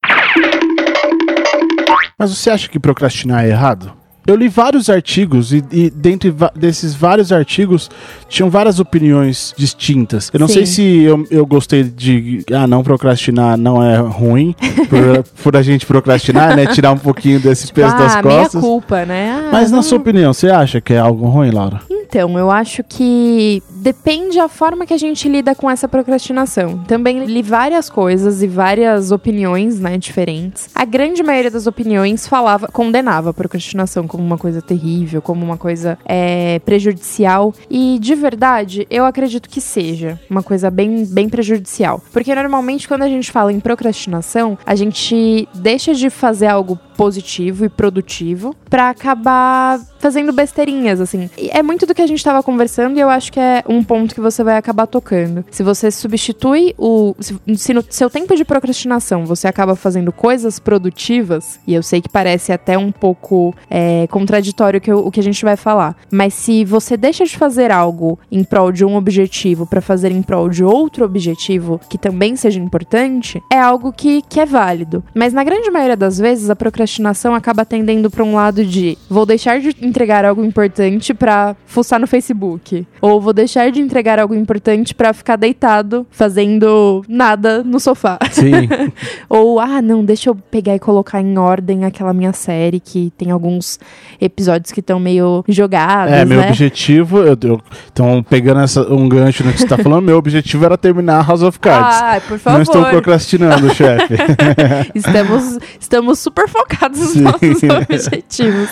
Mas 2.18 2.30
você 2.36 2.50
acha 2.50 2.68
que 2.68 2.78
procrastinar 2.78 3.44
é 3.44 3.48
errado? 3.50 3.92
Eu 4.24 4.36
li 4.36 4.46
vários 4.48 4.88
artigos 4.88 5.52
e, 5.52 5.64
e 5.72 5.90
dentre 5.90 6.30
va- 6.30 6.52
desses 6.54 6.94
vários 6.94 7.32
artigos 7.32 7.90
tinham 8.28 8.48
várias 8.48 8.78
opiniões 8.78 9.52
distintas. 9.58 10.30
Eu 10.32 10.38
não 10.38 10.46
Sim. 10.46 10.54
sei 10.54 10.66
se 10.66 11.02
eu, 11.02 11.26
eu 11.28 11.44
gostei 11.44 11.82
de. 11.82 12.44
Ah, 12.52 12.68
não 12.68 12.84
procrastinar 12.84 13.56
não 13.58 13.82
é 13.82 13.96
ruim 13.96 14.54
por, 14.88 15.24
por 15.42 15.56
a 15.56 15.62
gente 15.62 15.84
procrastinar, 15.86 16.54
né? 16.54 16.66
Tirar 16.66 16.92
um 16.92 16.98
pouquinho 16.98 17.40
desse 17.40 17.72
peso 17.72 17.96
das 17.96 18.14
ah, 18.14 18.22
meia 18.22 18.42
costas. 18.42 18.60
culpa, 18.60 19.04
né? 19.04 19.32
Ah, 19.32 19.48
Mas 19.50 19.62
na 19.72 19.78
vamos- 19.78 19.86
sua 19.86 19.98
opinião, 19.98 20.32
você 20.32 20.48
acha 20.48 20.80
que 20.80 20.92
é 20.94 20.98
algo 20.98 21.26
ruim, 21.26 21.50
Laura? 21.50 21.80
Então, 21.90 22.38
eu 22.38 22.48
acho 22.48 22.84
que 22.84 23.60
depende 23.82 24.38
a 24.38 24.48
forma 24.48 24.86
que 24.86 24.94
a 24.94 24.96
gente 24.96 25.28
lida 25.28 25.54
com 25.54 25.68
essa 25.68 25.88
procrastinação. 25.88 26.78
Também 26.84 27.24
li 27.24 27.42
várias 27.42 27.90
coisas 27.90 28.42
e 28.42 28.46
várias 28.46 29.10
opiniões, 29.10 29.80
né, 29.80 29.98
diferentes. 29.98 30.70
A 30.72 30.84
grande 30.84 31.22
maioria 31.22 31.50
das 31.50 31.66
opiniões 31.66 32.26
falava, 32.28 32.68
condenava 32.68 33.30
a 33.30 33.34
procrastinação 33.34 34.06
como 34.06 34.22
uma 34.22 34.38
coisa 34.38 34.62
terrível, 34.62 35.20
como 35.20 35.44
uma 35.44 35.56
coisa 35.56 35.98
é, 36.04 36.60
prejudicial. 36.60 37.52
E 37.68 37.98
de 38.00 38.14
verdade, 38.14 38.86
eu 38.88 39.04
acredito 39.04 39.48
que 39.48 39.60
seja 39.60 40.18
uma 40.30 40.42
coisa 40.42 40.70
bem, 40.70 41.04
bem 41.04 41.28
prejudicial. 41.28 42.00
Porque 42.12 42.32
normalmente 42.34 42.86
quando 42.86 43.02
a 43.02 43.08
gente 43.08 43.32
fala 43.32 43.52
em 43.52 43.58
procrastinação, 43.58 44.56
a 44.64 44.76
gente 44.76 45.48
deixa 45.54 45.92
de 45.92 46.08
fazer 46.08 46.46
algo 46.46 46.78
positivo 46.96 47.64
e 47.64 47.68
produtivo 47.68 48.54
pra 48.70 48.90
acabar 48.90 49.80
fazendo 49.98 50.32
besteirinhas, 50.32 51.00
assim. 51.00 51.30
E 51.36 51.48
é 51.50 51.62
muito 51.62 51.86
do 51.86 51.94
que 51.94 52.02
a 52.02 52.06
gente 52.06 52.22
tava 52.22 52.42
conversando 52.42 52.96
e 52.96 53.00
eu 53.00 53.08
acho 53.08 53.32
que 53.32 53.40
é 53.40 53.62
um 53.72 53.82
ponto 53.84 54.14
que 54.14 54.20
você 54.20 54.42
vai 54.44 54.56
acabar 54.56 54.86
tocando. 54.86 55.44
Se 55.50 55.62
você 55.62 55.90
substitui 55.90 56.74
o. 56.78 57.14
Se, 57.18 57.36
se 57.56 57.74
no 57.74 57.84
seu 57.88 58.08
tempo 58.10 58.34
de 58.36 58.44
procrastinação 58.44 59.24
você 59.26 59.46
acaba 59.48 59.74
fazendo 59.76 60.12
coisas 60.12 60.58
produtivas, 60.58 61.58
e 61.66 61.74
eu 61.74 61.82
sei 61.82 62.00
que 62.00 62.08
parece 62.08 62.52
até 62.52 62.76
um 62.76 62.92
pouco 62.92 63.54
é, 63.70 64.06
contraditório 64.08 64.80
que 64.80 64.90
eu- 64.90 65.06
o 65.06 65.10
que 65.10 65.20
a 65.20 65.22
gente 65.22 65.44
vai 65.44 65.56
falar, 65.56 65.96
mas 66.10 66.34
se 66.34 66.64
você 66.64 66.96
deixa 66.96 67.24
de 67.24 67.36
fazer 67.36 67.70
algo 67.70 68.18
em 68.30 68.44
prol 68.44 68.70
de 68.72 68.84
um 68.84 68.96
objetivo 68.96 69.66
pra 69.66 69.80
fazer 69.80 70.10
em 70.12 70.22
prol 70.22 70.48
de 70.48 70.62
outro 70.64 71.04
objetivo 71.04 71.80
que 71.88 71.96
também 71.98 72.36
seja 72.36 72.58
importante, 72.60 73.42
é 73.50 73.58
algo 73.58 73.92
que, 73.92 74.22
que 74.22 74.38
é 74.40 74.46
válido. 74.46 75.02
Mas 75.14 75.32
na 75.32 75.42
grande 75.44 75.70
maioria 75.70 75.96
das 75.96 76.18
vezes 76.18 76.50
a 76.50 76.56
procrastinação 76.56 77.34
acaba 77.34 77.64
tendendo 77.64 78.10
pra 78.10 78.24
um 78.24 78.34
lado 78.34 78.64
de 78.64 78.96
vou 79.08 79.24
deixar 79.26 79.60
de 79.60 79.74
entregar 79.80 80.24
algo 80.24 80.44
importante 80.44 81.14
pra 81.14 81.56
fuçar 81.66 81.98
no 82.00 82.06
Facebook. 82.06 82.86
Ou 83.00 83.20
vou 83.20 83.32
deixar 83.32 83.61
de 83.70 83.80
entregar 83.80 84.18
algo 84.18 84.34
importante 84.34 84.94
pra 84.94 85.12
ficar 85.12 85.36
deitado, 85.36 86.06
fazendo 86.10 87.04
nada 87.08 87.62
no 87.62 87.78
sofá. 87.78 88.18
Sim. 88.30 88.68
Ou, 89.28 89.60
ah, 89.60 89.80
não, 89.80 90.04
deixa 90.04 90.30
eu 90.30 90.34
pegar 90.34 90.74
e 90.74 90.78
colocar 90.78 91.20
em 91.20 91.38
ordem 91.38 91.84
aquela 91.84 92.12
minha 92.12 92.32
série 92.32 92.80
que 92.80 93.12
tem 93.16 93.30
alguns 93.30 93.78
episódios 94.20 94.72
que 94.72 94.80
estão 94.80 94.98
meio 94.98 95.44
jogados, 95.48 96.12
É, 96.14 96.24
meu 96.24 96.40
né? 96.40 96.48
objetivo, 96.48 97.18
eu, 97.18 97.36
eu- 97.42 97.60
então 97.92 98.22
pegando 98.22 98.60
essa- 98.60 98.92
um 98.92 99.08
gancho 99.08 99.44
no 99.44 99.52
que 99.52 99.58
você 99.60 99.66
tá 99.66 99.78
falando, 99.78 100.04
meu 100.04 100.16
objetivo 100.16 100.64
era 100.64 100.76
terminar 100.78 101.26
House 101.26 101.42
of 101.42 101.58
Cards. 101.58 102.00
Ah, 102.02 102.20
por 102.20 102.32
Não 102.32 102.38
favor. 102.38 102.62
estou 102.62 102.84
procrastinando, 102.86 103.74
chefe. 103.74 104.14
Estamos, 104.94 105.58
estamos 105.78 106.18
super 106.18 106.48
focados 106.48 106.98
nos 107.00 107.10
Sim. 107.12 107.20
nossos 107.22 107.62
objetivos. 107.62 108.68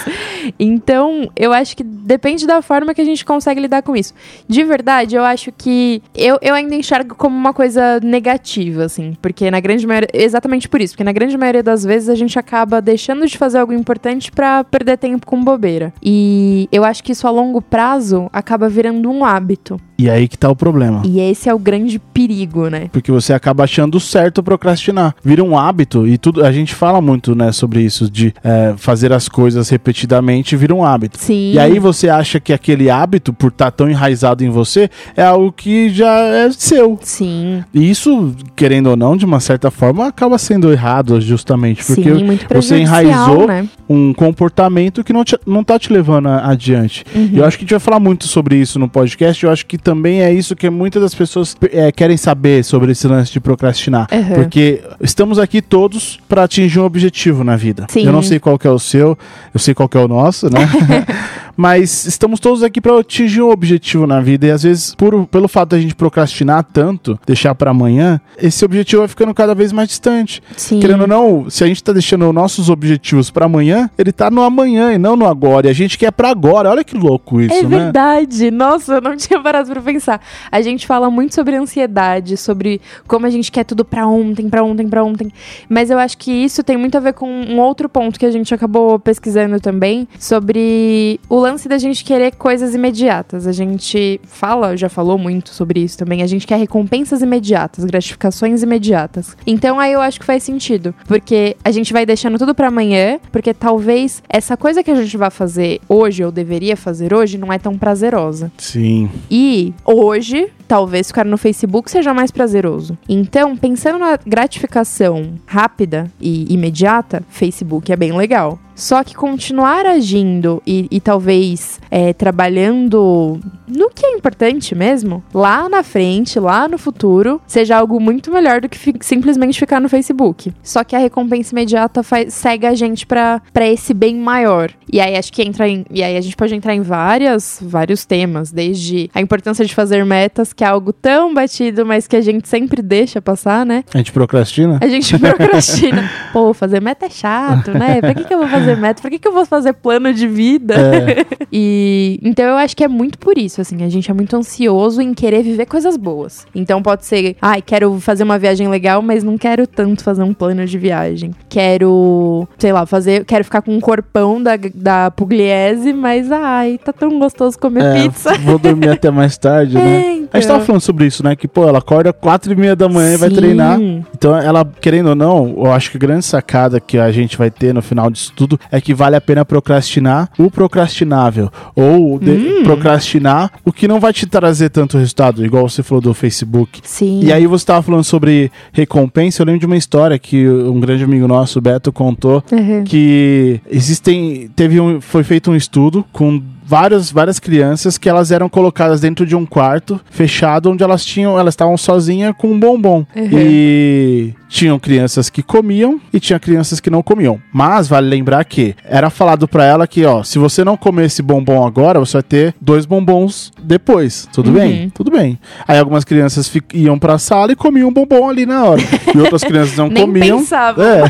Então, 0.59 1.31
eu 1.37 1.53
acho 1.53 1.77
que 1.77 1.83
depende 1.83 2.47
da 2.47 2.63
forma 2.63 2.95
que 2.95 3.01
a 3.01 3.05
gente 3.05 3.25
consegue 3.25 3.61
lidar 3.61 3.83
com 3.83 3.97
isso. 3.97 4.15
De 4.49 4.63
verdade, 4.65 4.80
eu 5.17 5.25
acho 5.25 5.53
que 5.53 6.03
eu, 6.15 6.39
eu 6.41 6.55
ainda 6.55 6.75
enxergo 6.75 7.15
como 7.15 7.37
uma 7.37 7.53
coisa 7.53 8.01
negativa, 8.01 8.85
assim, 8.85 9.17
porque 9.21 9.51
na 9.51 9.61
grande 9.61 9.87
maioria. 9.87 10.09
Exatamente 10.13 10.69
por 10.69 10.81
isso, 10.81 10.95
porque 10.95 11.05
na 11.05 11.13
grande 11.13 11.37
maioria 11.37 11.63
das 11.63 11.85
vezes 11.85 12.09
a 12.09 12.15
gente 12.15 12.39
acaba 12.39 12.81
deixando 12.81 13.27
de 13.27 13.37
fazer 13.37 13.59
algo 13.59 13.73
importante 13.73 14.31
pra 14.31 14.65
perder 14.65 14.99
tempo 14.99 15.27
com 15.27 15.43
bobeira. 15.43 15.93
E 16.03 16.69
eu 16.73 16.85
acho 16.85 17.03
que 17.03 17.13
isso 17.13 17.27
a 17.27 17.31
longo 17.31 17.61
prazo 17.61 18.29
acaba 18.33 18.69
virando 18.69 19.11
um 19.11 19.25
hábito. 19.25 19.81
E 20.01 20.09
aí 20.09 20.27
que 20.27 20.39
tá 20.39 20.49
o 20.49 20.57
problema. 20.57 21.03
E 21.05 21.21
esse 21.21 21.47
é 21.47 21.55
o 21.55 21.59
grande 21.59 21.99
perigo, 21.99 22.69
né? 22.71 22.89
Porque 22.91 23.13
você 23.13 23.35
acaba 23.35 23.65
achando 23.65 24.01
certo 24.01 24.43
procrastinar. 24.43 25.15
Vira 25.23 25.45
um 25.45 25.59
hábito 25.59 26.07
e 26.07 26.17
tudo. 26.17 26.43
A 26.43 26.51
gente 26.51 26.75
fala 26.75 27.03
muito, 27.03 27.35
né, 27.35 27.53
sobre 27.53 27.83
isso, 27.83 28.11
de 28.11 28.33
é, 28.43 28.73
fazer 28.79 29.13
as 29.13 29.29
coisas 29.29 29.69
repetidamente 29.69 30.57
vira 30.57 30.75
um 30.75 30.83
hábito. 30.83 31.19
Sim. 31.19 31.53
E 31.53 31.59
aí 31.59 31.79
você 31.79 32.09
acha 32.09 32.41
que 32.41 32.51
aquele 32.51 32.89
hábito, 32.89 33.31
por 33.31 33.49
estar 33.49 33.71
tão 33.71 33.91
enraizado 33.91 34.43
em 34.43 34.49
você, 34.49 34.89
é 35.15 35.23
algo 35.23 35.53
que 35.53 35.91
já 35.91 36.19
é 36.19 36.51
seu. 36.51 36.99
Sim. 37.03 37.63
E 37.75 37.91
isso, 37.91 38.35
querendo 38.57 38.89
ou 38.89 38.97
não, 38.97 39.19
de 39.19 39.27
uma 39.27 39.39
certa 39.39 39.71
forma, 39.71 40.07
acaba 40.07 40.39
sendo 40.39 40.73
errado, 40.73 41.21
justamente. 41.21 41.85
Porque 41.85 42.15
Sim, 42.15 42.39
você 42.55 42.79
enraizou 42.79 43.47
né? 43.47 43.69
um 43.87 44.15
comportamento 44.15 45.05
que 45.05 45.13
não, 45.13 45.25
te, 45.25 45.39
não 45.47 45.63
tá 45.63 45.79
te 45.79 45.93
levando 45.93 46.29
a- 46.29 46.49
adiante. 46.49 47.05
Uhum. 47.15 47.31
E 47.33 47.39
eu 47.39 47.45
acho 47.45 47.59
que 47.59 47.65
a 47.65 47.67
gente 47.67 47.71
vai 47.73 47.81
falar 47.81 48.01
muito 48.01 48.27
sobre 48.27 48.57
isso 48.57 48.79
no 48.79 48.89
podcast. 48.89 49.45
Eu 49.45 49.51
acho 49.51 49.67
que 49.67 49.77
também 49.91 50.23
é 50.23 50.33
isso 50.33 50.55
que 50.55 50.71
muitas 50.71 51.03
das 51.03 51.13
pessoas 51.13 51.57
é, 51.73 51.91
querem 51.91 52.17
saber 52.17 52.63
sobre 52.63 52.93
esse 52.93 53.09
lance 53.09 53.33
de 53.33 53.41
procrastinar. 53.41 54.07
Uhum. 54.13 54.35
Porque 54.37 54.81
estamos 55.01 55.37
aqui 55.37 55.61
todos 55.61 56.21
para 56.29 56.45
atingir 56.45 56.79
um 56.79 56.85
objetivo 56.85 57.43
na 57.43 57.57
vida. 57.57 57.89
Sim. 57.91 58.07
Eu 58.07 58.13
não 58.13 58.23
sei 58.23 58.39
qual 58.39 58.57
que 58.57 58.69
é 58.69 58.71
o 58.71 58.79
seu, 58.79 59.19
eu 59.53 59.59
sei 59.59 59.75
qual 59.75 59.89
que 59.89 59.99
é 59.99 60.01
o 60.01 60.07
nosso, 60.07 60.49
né? 60.49 60.61
Mas 61.61 62.07
estamos 62.07 62.41
todos 62.41 62.63
aqui 62.63 62.81
para 62.81 62.99
atingir 62.99 63.43
um 63.43 63.51
objetivo 63.51 64.07
na 64.07 64.19
vida 64.19 64.47
e 64.47 64.51
às 64.51 64.63
vezes, 64.63 64.95
por, 64.95 65.27
pelo 65.27 65.47
fato 65.47 65.71
da 65.71 65.79
gente 65.79 65.95
procrastinar 65.95 66.65
tanto, 66.65 67.21
deixar 67.27 67.55
para 67.55 67.71
amanhã, 67.71 68.19
esse 68.39 68.65
objetivo 68.65 69.03
vai 69.03 69.09
ficando 69.09 69.35
cada 69.35 69.55
vez 69.55 69.71
mais 69.71 69.87
distante. 69.91 70.43
Sim. 70.57 70.81
Querendo 70.81 71.03
ou 71.03 71.07
não, 71.07 71.51
se 71.51 71.63
a 71.63 71.67
gente 71.67 71.85
tá 71.85 71.93
deixando 71.93 72.27
os 72.27 72.35
nossos 72.35 72.71
objetivos 72.71 73.31
para 73.31 73.45
amanhã, 73.45 73.91
ele 73.99 74.11
tá 74.11 74.31
no 74.31 74.41
amanhã 74.41 74.95
e 74.95 74.97
não 74.97 75.15
no 75.17 75.27
agora. 75.27 75.67
E 75.67 75.71
a 75.71 75.75
gente 75.75 75.99
quer 75.99 76.11
para 76.11 76.31
agora. 76.31 76.71
Olha 76.71 76.83
que 76.83 76.97
louco 76.97 77.43
isso, 77.43 77.53
É 77.53 77.63
né? 77.65 77.69
verdade. 77.69 78.51
Nossa, 78.51 78.95
eu 78.95 79.03
não 79.03 79.15
tinha 79.19 79.39
parado 79.39 79.69
pra 79.71 79.83
pensar. 79.83 80.19
A 80.51 80.63
gente 80.63 80.87
fala 80.87 81.11
muito 81.11 81.35
sobre 81.35 81.57
ansiedade, 81.57 82.39
sobre 82.39 82.81
como 83.07 83.27
a 83.27 83.31
gente 83.31 83.53
quer 83.53 83.65
tudo 83.65 83.85
pra 83.85 84.07
ontem, 84.07 84.49
pra 84.49 84.65
ontem, 84.65 84.89
pra 84.89 85.05
ontem. 85.05 85.31
Mas 85.69 85.91
eu 85.91 85.99
acho 85.99 86.17
que 86.17 86.33
isso 86.33 86.63
tem 86.63 86.79
muito 86.79 86.97
a 86.97 87.01
ver 87.01 87.13
com 87.13 87.29
um 87.31 87.61
outro 87.61 87.87
ponto 87.87 88.19
que 88.19 88.25
a 88.25 88.31
gente 88.31 88.55
acabou 88.55 88.99
pesquisando 88.99 89.61
também, 89.61 90.09
sobre 90.19 91.21
o 91.29 91.50
lance 91.51 91.69
da 91.69 91.79
gente 91.79 92.05
querer 92.05 92.35
coisas 92.37 92.75
imediatas. 92.75 93.47
A 93.47 93.53
gente 93.53 94.21
fala, 94.25 94.77
já 94.77 94.89
falou 94.89 95.19
muito 95.19 95.51
sobre 95.51 95.81
isso 95.81 95.99
também. 95.99 96.23
A 96.23 96.27
gente 96.27 96.47
quer 96.47 96.57
recompensas 96.57 97.23
imediatas, 97.23 97.85
gratificações 97.85 98.63
imediatas. 98.63 99.37
Então 99.47 99.79
aí 99.79 99.93
eu 99.93 100.01
acho 100.01 100.21
que 100.21 100.27
faz 100.27 100.43
sentido, 100.43 100.95
porque 101.07 101.57
a 101.65 101.71
gente 101.71 101.93
vai 101.93 102.07
deixando 102.07 102.39
tudo 102.39 102.55
pra 102.55 102.69
amanhã, 102.69 103.19
porque 103.33 103.53
talvez 103.53 104.23
essa 104.29 104.57
coisa 104.57 104.83
que 104.83 104.91
a 104.91 104.95
gente 104.95 105.17
vai 105.17 105.31
fazer 105.31 105.81
hoje 105.89 106.25
ou 106.25 106.31
deveria 106.31 106.77
fazer 106.77 107.13
hoje 107.13 107.37
não 107.37 107.53
é 107.53 107.59
tão 107.59 107.77
prazerosa. 107.77 108.51
Sim. 108.57 109.11
E 109.31 109.75
hoje, 109.85 110.49
talvez 110.69 111.09
ficar 111.09 111.25
no 111.25 111.37
Facebook 111.37 111.91
seja 111.91 112.15
mais 112.15 112.31
prazeroso. 112.31 112.97
Então, 113.09 113.57
pensando 113.57 113.99
na 113.99 114.19
gratificação 114.25 115.35
rápida 115.47 116.11
e 116.21 116.53
imediata, 116.53 117.23
Facebook 117.29 117.93
é 117.93 117.97
bem 117.97 118.13
legal. 118.13 118.59
Só 118.75 119.05
que 119.05 119.15
continuar 119.15 119.85
agindo 119.87 120.63
e, 120.67 120.87
e 120.91 121.01
talvez 121.01 121.79
é, 121.91 122.13
trabalhando 122.13 123.39
no 123.69 123.91
que 123.91 124.05
é 124.05 124.13
importante 124.17 124.75
mesmo, 124.75 125.23
lá 125.33 125.69
na 125.69 125.83
frente, 125.83 126.41
lá 126.41 126.67
no 126.67 126.77
futuro, 126.79 127.41
seja 127.47 127.77
algo 127.77 128.01
muito 128.01 128.33
melhor 128.33 128.61
do 128.61 128.69
que 128.69 128.77
fi- 128.79 128.95
simplesmente 129.01 129.59
ficar 129.59 129.81
no 129.81 129.89
Facebook. 129.89 130.53
Só 130.63 130.83
que 130.83 130.97
a 130.97 130.99
recompensa 130.99 131.53
imediata 131.55 132.03
faz, 132.03 132.35
segue 132.35 132.67
a 132.67 132.75
gente 132.75 133.07
pra 133.07 133.41
pra 133.53 133.67
esse 133.69 133.93
bem 133.95 134.17
maior. 134.17 134.71
E 134.93 135.01
aí 135.01 135.17
acho 135.17 135.33
que 135.33 135.43
entra 135.43 135.69
em. 135.69 135.85
E 135.91 136.03
aí 136.03 136.17
a 136.17 136.21
gente 136.21 136.37
pode 136.37 136.55
entrar 136.55 136.75
em 136.75 136.81
várias, 136.83 137.59
vários 137.63 138.05
temas, 138.05 138.51
desde 138.51 139.09
a 139.15 139.21
importância 139.21 139.65
de 139.65 139.75
fazer 139.75 140.05
metas, 140.05 140.53
que 140.53 140.65
é 140.65 140.67
algo 140.67 140.93
tão 140.93 141.33
batido, 141.33 141.87
mas 141.87 142.07
que 142.07 142.17
a 142.17 142.21
gente 142.21 142.49
sempre 142.49 142.83
deixa 142.83 143.21
passar, 143.23 143.65
né? 143.65 143.85
A 143.95 143.99
gente 143.99 144.11
procrastina? 144.13 144.79
A 144.83 144.89
gente 144.89 145.17
procrastina. 145.19 146.11
Pô, 146.33 146.53
fazer 146.53 146.81
meta 146.81 147.07
é 147.07 147.11
chato, 147.11 147.71
né? 147.73 148.01
Pra 148.01 148.15
que, 148.15 148.25
que 148.25 148.35
eu 148.35 148.39
vou 148.39 148.49
fazer 148.49 148.60
meta? 148.77 149.01
Pra 149.03 149.11
que, 149.11 149.19
que 149.19 149.29
eu 149.29 149.33
vou 149.33 149.45
fazer 149.47 149.73
plano 149.73 150.13
de 150.13 150.27
vida? 150.27 150.75
É. 150.75 151.27
E 151.53 152.21
então 152.23 152.45
eu 152.45 152.57
acho 152.57 152.77
que 152.77 152.85
é 152.85 152.87
muito 152.89 153.19
por 153.19 153.37
isso, 153.37 153.61
assim, 153.61 153.83
a 153.83 153.89
gente 153.89 154.09
é 154.09 154.15
muito 154.15 154.37
ansioso 154.37 155.03
em 155.03 155.13
querer 155.13 155.43
viver 155.43 155.67
coisas 155.67 155.97
boas. 155.97 156.47
Então 156.55 156.81
pode 156.81 157.05
ser, 157.05 157.35
ai, 157.43 157.61
quero 157.61 157.99
fazer 157.99 158.23
uma 158.23 158.39
viagem 158.39 158.69
legal, 158.69 159.03
mas 159.03 159.25
não 159.25 159.37
quero 159.37 159.67
tanto 159.67 160.05
fazer 160.05 160.23
um 160.23 160.33
plano 160.33 160.65
de 160.65 160.79
viagem. 160.79 161.33
Quero, 161.49 162.47
sei 162.57 162.73
lá, 162.73 162.87
fazer, 162.87 163.25
quero 163.25 163.43
ficar 163.45 163.63
com 163.63 163.75
um 163.75 163.81
corpão 163.81 164.41
da, 164.41 164.53
da 164.75 165.11
Pugliese, 165.11 165.93
mas 165.93 166.31
ai, 166.31 166.79
tá 166.85 166.93
tão 166.93 167.19
gostoso 167.19 167.59
comer 167.59 167.83
É, 167.83 168.03
pizza. 168.03 168.33
Vou 168.39 168.59
dormir 168.59 168.91
até 168.95 169.11
mais 169.11 169.37
tarde, 169.37 169.75
né? 169.75 169.83
É, 169.83 170.09
A 170.09 170.13
gente 170.13 170.29
tava 170.31 170.39
então. 170.39 170.61
falando 170.61 170.83
sobre 170.83 171.07
isso, 171.07 171.25
né? 171.25 171.35
Que, 171.35 171.49
pô, 171.49 171.67
ela 171.67 171.79
acorda 171.79 172.13
quatro 172.13 172.53
e 172.53 172.57
meia 172.57 172.77
da 172.77 172.89
manhã 172.89 173.15
e 173.15 173.17
vai 173.17 173.29
Sim. 173.31 173.37
treinar. 173.37 173.81
Então, 173.81 174.37
ela, 174.37 174.65
querendo 174.81 175.09
ou 175.09 175.15
não, 175.15 175.55
eu 175.57 175.73
acho 175.73 175.91
que 175.91 175.97
a 175.97 176.01
grande 176.01 176.25
sacada 176.25 176.79
que 176.79 176.97
a 176.99 177.11
gente 177.11 177.37
vai 177.37 177.51
ter 177.51 177.75
no 177.75 177.83
final 177.83 178.11
disso 178.11 178.33
tudo 178.37 178.50
é 178.71 178.81
que 178.81 178.95
vale 178.95 179.17
a 179.17 179.21
pena 179.21 179.45
procrastinar 179.45 180.31
o 180.39 180.51
procrastinável. 180.51 181.51
Ou 181.75 182.15
Hum. 182.17 182.63
procrastinar 182.65 183.51
o 183.65 183.73
que 183.73 183.87
não 183.89 184.01
vai 184.01 184.13
te 184.13 184.27
trazer 184.27 184.71
tanto 184.71 184.97
resultado, 184.99 185.45
igual 185.45 185.69
você 185.69 185.83
falou 185.83 186.01
do 186.01 186.15
Facebook. 186.15 186.81
Sim. 186.83 187.21
E 187.23 187.33
aí 187.33 187.47
você 187.47 187.67
tava 187.67 187.83
falando 187.83 188.05
sobre 188.05 188.51
recompensa, 188.73 189.43
eu 189.43 189.47
lembro 189.47 189.61
de 189.61 189.67
uma 189.67 189.77
história 189.77 190.19
que 190.19 190.49
um 190.49 190.81
grande 190.81 191.05
amigo 191.05 191.27
nosso, 191.29 191.61
Beto, 191.61 191.93
contou 191.93 192.43
Uhum. 192.53 192.85
que 192.85 193.61
existem 193.71 194.51
teve 194.57 194.81
um 194.81 195.01
foi 195.01 195.23
feito 195.25 195.51
um 195.51 195.57
estudo 195.57 196.05
com 196.13 196.43
várias 196.67 197.11
várias 197.11 197.39
crianças 197.41 197.99
que 197.99 198.09
elas 198.09 198.31
eram 198.31 198.49
colocadas 198.49 199.01
dentro 199.01 199.27
de 199.27 199.35
um 199.35 199.45
quarto 199.45 200.01
fechado 200.11 200.71
onde 200.71 200.83
elas 200.85 201.05
tinham 201.05 201.39
elas 201.39 201.53
estavam 201.55 201.77
sozinhas 201.77 202.33
com 202.39 202.49
um 202.53 202.61
bombom 202.61 203.05
Uhum. 203.17 203.29
e 203.33 204.35
tinham 204.51 204.79
crianças 204.79 205.31
que 205.31 205.43
comiam 205.43 205.99
e 206.13 206.21
tinha 206.21 206.39
crianças 206.39 206.81
que 206.81 206.91
não 206.91 207.03
comiam 207.03 207.41
mas 207.53 207.89
vale 207.89 208.09
lembrar 208.09 208.45
que 208.45 208.75
era 208.85 209.09
falado 209.09 209.47
pra 209.49 209.65
ela 209.65 209.87
que 209.87 210.05
ó 210.05 210.23
se 210.23 210.39
você 210.39 210.65
não 210.65 210.77
comer 210.77 211.07
esse 211.07 211.23
bombom 211.23 211.65
agora 211.67 211.99
você 212.01 212.15
vai 212.15 212.23
ter 212.23 212.55
dois 212.61 212.85
bombons 212.85 213.53
depois 213.63 214.29
tudo 214.33 214.49
Uhum. 214.49 214.55
bem 214.57 214.91
tudo 214.91 215.11
bem 215.11 215.39
aí 215.69 215.79
algumas 215.79 216.05
crianças 216.05 216.53
iam 216.75 216.99
pra 216.99 217.17
sala 217.19 217.53
e 217.53 217.57
comiam 217.57 217.89
um 217.89 217.93
bombom 217.93 218.29
ali 218.29 218.45
na 218.45 218.65
hora 218.65 218.83
e 219.15 219.19
outras 219.19 219.43
crianças 219.45 219.77
não 219.77 219.87
Nem 219.89 220.05
comiam 220.05 220.39
pensava. 220.41 220.83
é. 220.85 221.01